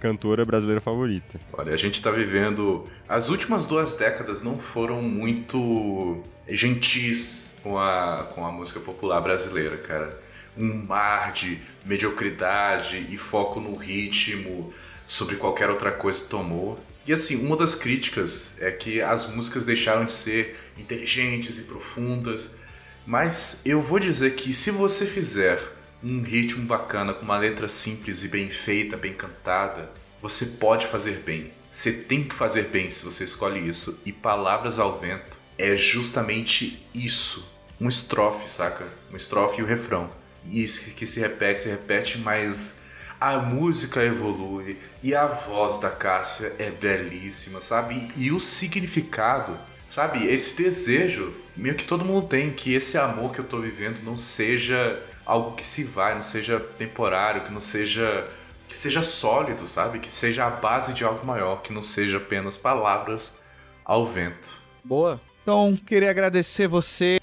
cantora 0.00 0.44
brasileira 0.44 0.80
favorita. 0.80 1.38
Olha, 1.52 1.72
a 1.72 1.76
gente 1.76 2.00
tá 2.02 2.10
vivendo. 2.10 2.88
As 3.08 3.28
últimas 3.28 3.64
duas 3.64 3.94
décadas 3.94 4.42
não 4.42 4.58
foram 4.58 5.02
muito 5.02 6.22
gentis 6.48 7.54
com 7.62 7.78
a, 7.78 8.28
com 8.34 8.44
a 8.44 8.50
música 8.50 8.80
popular 8.80 9.20
brasileira, 9.20 9.76
cara. 9.76 10.18
Um 10.56 10.86
mar 10.86 11.32
de 11.32 11.58
mediocridade 11.84 13.06
e 13.10 13.16
foco 13.16 13.60
no 13.60 13.76
ritmo 13.76 14.72
sobre 15.06 15.36
qualquer 15.36 15.70
outra 15.70 15.92
coisa 15.92 16.24
tomou. 16.28 16.78
E 17.06 17.12
assim, 17.12 17.44
uma 17.46 17.56
das 17.56 17.74
críticas 17.74 18.56
é 18.60 18.70
que 18.70 19.00
as 19.00 19.26
músicas 19.26 19.64
deixaram 19.64 20.04
de 20.04 20.12
ser 20.12 20.56
inteligentes 20.78 21.58
e 21.58 21.62
profundas. 21.62 22.58
Mas 23.06 23.62
eu 23.64 23.80
vou 23.80 23.98
dizer 23.98 24.34
que 24.34 24.52
se 24.52 24.70
você 24.70 25.06
fizer 25.06 25.58
um 26.02 26.22
ritmo 26.22 26.64
bacana, 26.64 27.12
com 27.12 27.24
uma 27.24 27.38
letra 27.38 27.68
simples 27.68 28.24
e 28.24 28.28
bem 28.28 28.48
feita, 28.48 28.96
bem 28.96 29.12
cantada, 29.12 29.90
você 30.20 30.46
pode 30.46 30.86
fazer 30.86 31.22
bem. 31.24 31.52
Você 31.70 31.92
tem 31.92 32.24
que 32.24 32.34
fazer 32.34 32.64
bem 32.64 32.90
se 32.90 33.04
você 33.04 33.24
escolhe 33.24 33.68
isso. 33.68 34.00
E 34.04 34.12
Palavras 34.12 34.78
ao 34.78 34.98
Vento 34.98 35.38
é 35.56 35.76
justamente 35.76 36.84
isso. 36.94 37.54
Um 37.80 37.88
estrofe, 37.88 38.50
saca? 38.50 38.86
Um 39.12 39.16
estrofe 39.16 39.60
e 39.60 39.64
o 39.64 39.66
refrão. 39.66 40.10
E 40.44 40.62
isso 40.62 40.90
que 40.94 41.06
se 41.06 41.20
repete, 41.20 41.62
se 41.62 41.68
repete, 41.68 42.18
mas 42.18 42.80
a 43.20 43.36
música 43.38 44.02
evolui 44.02 44.78
e 45.02 45.14
a 45.14 45.26
voz 45.26 45.78
da 45.78 45.90
Cássia 45.90 46.54
é 46.58 46.70
belíssima, 46.70 47.60
sabe? 47.60 48.10
E 48.16 48.32
o 48.32 48.40
significado, 48.40 49.58
sabe? 49.86 50.26
Esse 50.26 50.56
desejo, 50.56 51.34
meio 51.54 51.74
que 51.74 51.84
todo 51.84 52.04
mundo 52.04 52.26
tem, 52.26 52.50
que 52.50 52.74
esse 52.74 52.96
amor 52.96 53.32
que 53.32 53.38
eu 53.38 53.44
tô 53.44 53.60
vivendo 53.60 54.02
não 54.02 54.16
seja 54.16 54.98
algo 55.24 55.52
que 55.56 55.64
se 55.64 55.84
vai, 55.84 56.14
não 56.14 56.22
seja 56.22 56.58
temporário, 56.78 57.44
que 57.44 57.52
não 57.52 57.60
seja 57.60 58.28
que 58.68 58.78
seja 58.78 59.02
sólido, 59.02 59.66
sabe? 59.66 59.98
Que 59.98 60.14
seja 60.14 60.46
a 60.46 60.50
base 60.50 60.94
de 60.94 61.02
algo 61.02 61.26
maior, 61.26 61.60
que 61.60 61.72
não 61.72 61.82
seja 61.82 62.18
apenas 62.18 62.56
palavras 62.56 63.40
ao 63.84 64.06
vento. 64.06 64.60
Boa. 64.84 65.20
Então, 65.42 65.76
queria 65.86 66.08
agradecer 66.08 66.68
você 66.68 67.18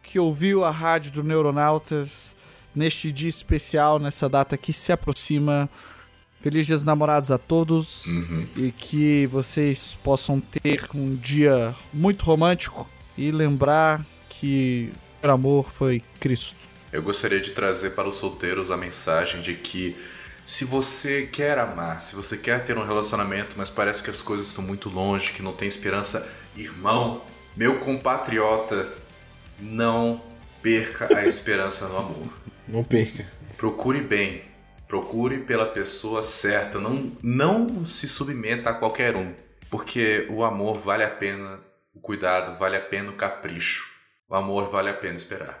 que 0.00 0.20
ouviu 0.20 0.64
a 0.64 0.70
rádio 0.70 1.10
do 1.10 1.24
Neuronautas 1.24 2.36
neste 2.72 3.10
dia 3.10 3.28
especial, 3.28 3.98
nessa 3.98 4.28
data 4.28 4.56
que 4.56 4.72
se 4.72 4.92
aproxima. 4.92 5.68
Feliz 6.40 6.66
Dia 6.66 6.76
dos 6.76 6.84
Namorados 6.84 7.30
a 7.32 7.38
todos 7.38 8.04
Uhum. 8.06 8.46
e 8.54 8.70
que 8.70 9.26
vocês 9.28 9.96
possam 10.04 10.38
ter 10.40 10.86
um 10.94 11.16
dia 11.16 11.74
muito 11.92 12.22
romântico 12.24 12.88
e 13.18 13.30
lembrar 13.32 14.04
que 14.28 14.92
o 15.22 15.28
amor 15.30 15.70
foi 15.72 16.02
Cristo. 16.20 16.73
Eu 16.94 17.02
gostaria 17.02 17.40
de 17.40 17.50
trazer 17.50 17.90
para 17.90 18.08
os 18.08 18.18
solteiros 18.18 18.70
a 18.70 18.76
mensagem 18.76 19.40
de 19.40 19.54
que 19.54 19.96
se 20.46 20.64
você 20.64 21.26
quer 21.26 21.58
amar, 21.58 22.00
se 22.00 22.14
você 22.14 22.36
quer 22.36 22.64
ter 22.64 22.78
um 22.78 22.86
relacionamento, 22.86 23.56
mas 23.56 23.68
parece 23.68 24.00
que 24.00 24.10
as 24.10 24.22
coisas 24.22 24.46
estão 24.46 24.62
muito 24.62 24.88
longe, 24.88 25.32
que 25.32 25.42
não 25.42 25.52
tem 25.52 25.66
esperança, 25.66 26.32
irmão, 26.56 27.24
meu 27.56 27.80
compatriota, 27.80 28.92
não 29.58 30.22
perca 30.62 31.18
a 31.18 31.26
esperança 31.26 31.88
no 31.88 31.98
amor. 31.98 32.28
Não 32.68 32.84
perca. 32.84 33.26
Procure 33.56 34.00
bem, 34.00 34.42
procure 34.86 35.38
pela 35.38 35.66
pessoa 35.66 36.22
certa, 36.22 36.78
não, 36.78 37.10
não 37.20 37.84
se 37.84 38.06
submeta 38.06 38.70
a 38.70 38.74
qualquer 38.74 39.16
um, 39.16 39.34
porque 39.68 40.28
o 40.30 40.44
amor 40.44 40.78
vale 40.78 41.02
a 41.02 41.10
pena 41.10 41.58
o 41.92 41.98
cuidado, 41.98 42.56
vale 42.56 42.76
a 42.76 42.82
pena 42.82 43.10
o 43.10 43.16
capricho, 43.16 43.84
o 44.28 44.36
amor 44.36 44.70
vale 44.70 44.90
a 44.90 44.94
pena 44.94 45.16
esperar. 45.16 45.60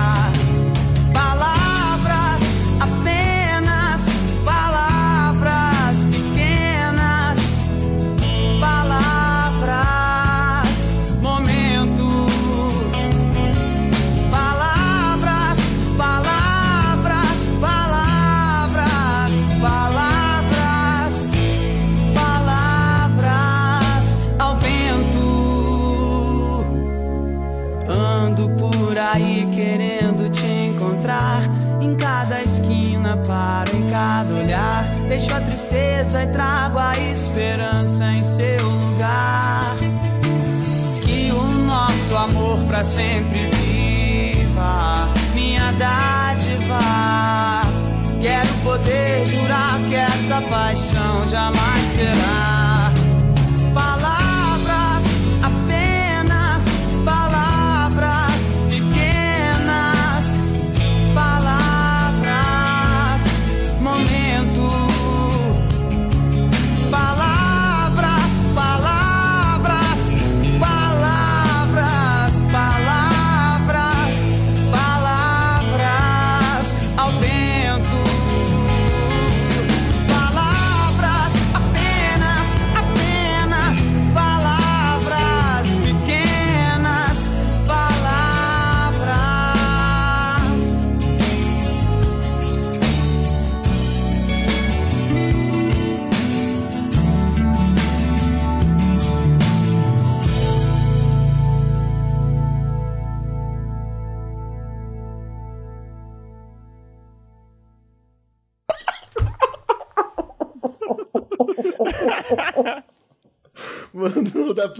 Sempre 42.91 43.40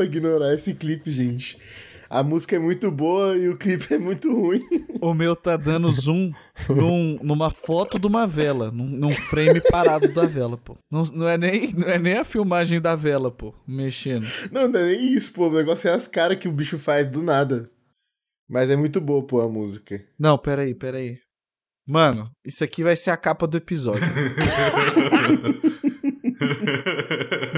pra 0.02 0.06
ignorar 0.06 0.54
esse 0.54 0.74
clipe, 0.74 1.12
gente. 1.12 1.58
A 2.10 2.22
música 2.24 2.58
é 2.58 2.60
muito 2.60 2.92
boa 2.92 3.38
e 3.38 3.48
o 3.48 3.56
clipe 3.58 3.94
é 3.94 3.98
muito 3.98 4.34
ruim. 4.36 4.62
O 5.00 5.14
meu 5.14 5.34
tá 5.34 5.56
dando 5.56 5.90
zoom 5.92 6.34
num- 6.70 7.18
numa 7.24 7.50
foto 7.50 7.98
de 7.98 8.06
uma 8.06 8.28
vela, 8.28 8.70
num, 8.70 8.86
num 8.86 9.14
frame 9.14 9.62
parado 9.62 10.10
da 10.12 10.26
vela, 10.26 10.58
pô. 10.58 10.76
Não, 10.92 11.04
não, 11.04 11.28
é 11.30 11.38
nem, 11.38 11.72
não 11.74 11.88
é 11.88 11.98
nem 11.98 12.18
a 12.18 12.26
filmagem 12.26 12.82
da 12.82 12.98
vela, 12.98 13.32
pô, 13.32 13.54
mexendo. 13.66 14.28
Não, 14.52 14.68
não 14.68 14.80
é 14.82 14.88
nem 14.88 15.14
isso, 15.14 15.32
pô. 15.32 15.48
O 15.48 15.54
negócio 15.54 15.90
é 15.90 15.94
as 15.94 16.06
caras 16.06 16.38
que 16.38 16.50
o 16.50 16.52
bicho 16.52 16.78
faz 16.78 17.08
do 17.08 17.24
nada. 17.24 17.72
Mas 18.50 18.70
é 18.70 18.76
muito 18.76 19.00
boa, 19.00 19.26
pô, 19.26 19.40
a 19.40 19.48
música. 19.48 20.04
Não, 20.20 20.38
peraí, 20.38 20.76
peraí. 20.76 21.18
Mano, 21.88 22.30
isso 22.46 22.62
aqui 22.64 22.84
vai 22.84 22.98
ser 22.98 23.12
a 23.12 23.18
capa 23.18 23.48
do 23.48 23.56
episódio. 23.56 24.04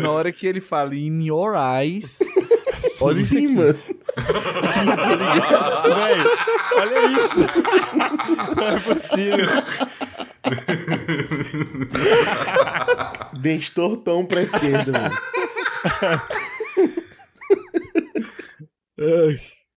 Na 0.01 0.11
hora 0.11 0.31
que 0.31 0.45
ele 0.47 0.61
fala 0.61 0.95
in 0.95 1.23
your 1.25 1.55
eyes. 1.55 2.19
Olha 3.01 3.15
isso 3.19 3.29
Sim, 3.29 3.45
aqui. 3.45 3.55
mano. 3.55 3.79
Véi, 5.95 6.19
olha 6.77 7.05
isso. 7.07 7.39
Não 8.55 8.67
é 8.67 8.79
possível. 8.79 9.47
Dente 13.41 13.71
tortão 13.71 14.25
pra 14.25 14.41
esquerda, 14.43 14.91
mano. 14.91 15.15
Ai. 18.99 19.39